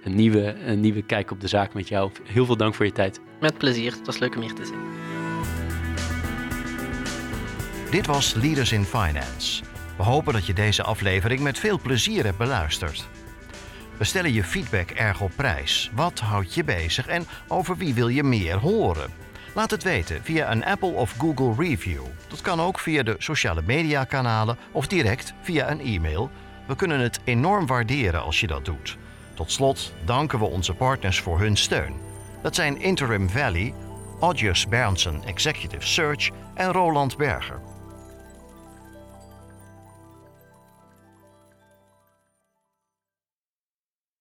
een, 0.04 0.16
nieuwe, 0.16 0.56
een 0.66 0.80
nieuwe 0.80 1.02
kijk 1.02 1.32
op 1.32 1.42
de 1.42 1.48
zaak 1.48 1.74
met 1.74 1.88
jou. 1.88 2.12
Heel 2.24 2.46
veel 2.46 2.58
dank 2.58 2.76
voor 2.76 2.86
je 2.86 2.92
tijd. 2.92 3.20
Met 3.40 3.58
plezier. 3.58 3.92
Het 3.92 4.06
was 4.06 4.20
leuk 4.20 4.36
om 4.36 4.42
hier 4.42 4.54
te 4.54 4.66
zijn. 4.66 4.80
Dit 7.92 8.06
was 8.06 8.34
Leaders 8.34 8.72
in 8.72 8.84
Finance. 8.84 9.64
We 9.98 10.04
hopen 10.04 10.34
dat 10.34 10.46
je 10.46 10.54
deze 10.54 10.84
aflevering 10.84 11.40
met 11.40 11.60
veel 11.60 11.80
plezier 11.80 12.24
hebt 12.24 12.38
beluisterd. 12.38 13.08
We 13.98 14.04
stellen 14.04 14.34
je 14.34 14.44
feedback 14.44 14.90
erg 14.90 15.22
op 15.22 15.32
prijs. 15.36 15.92
Wat 15.94 16.20
houdt 16.20 16.54
je 16.54 16.64
bezig 16.64 17.08
en 17.08 17.26
over 17.48 17.78
wie 17.78 17.94
wil 17.94 18.08
je 18.08 18.24
meer 18.24 18.56
horen? 18.56 19.12
Laat 19.58 19.72
het 19.72 19.84
weten 19.84 20.24
via 20.24 20.52
een 20.52 20.66
Apple 20.66 20.90
of 20.90 21.16
Google 21.18 21.54
review. 21.68 22.02
Dat 22.28 22.42
kan 22.42 22.62
ook 22.62 22.80
via 22.80 23.04
de 23.04 23.16
sociale 23.18 23.62
mediakanalen 23.66 24.58
of 24.72 24.88
direct 24.88 25.34
via 25.42 25.72
een 25.72 25.80
e-mail. 25.80 26.30
We 26.68 26.76
kunnen 26.76 27.00
het 27.00 27.20
enorm 27.24 27.66
waarderen 27.66 28.22
als 28.22 28.40
je 28.40 28.48
dat 28.48 28.66
doet. 28.66 28.98
Tot 29.34 29.52
slot 29.52 29.94
danken 30.06 30.40
we 30.40 30.46
onze 30.46 30.74
partners 30.74 31.20
voor 31.20 31.40
hun 31.40 31.58
steun. 31.58 31.94
Dat 32.42 32.56
zijn 32.56 32.82
Interim 32.82 33.30
Valley, 33.30 33.74
Audius 34.20 34.68
Berndsen 34.68 35.24
Executive 35.26 35.88
Search 35.88 36.30
en 36.54 36.72
Roland 36.72 37.18
Berger. 37.18 37.60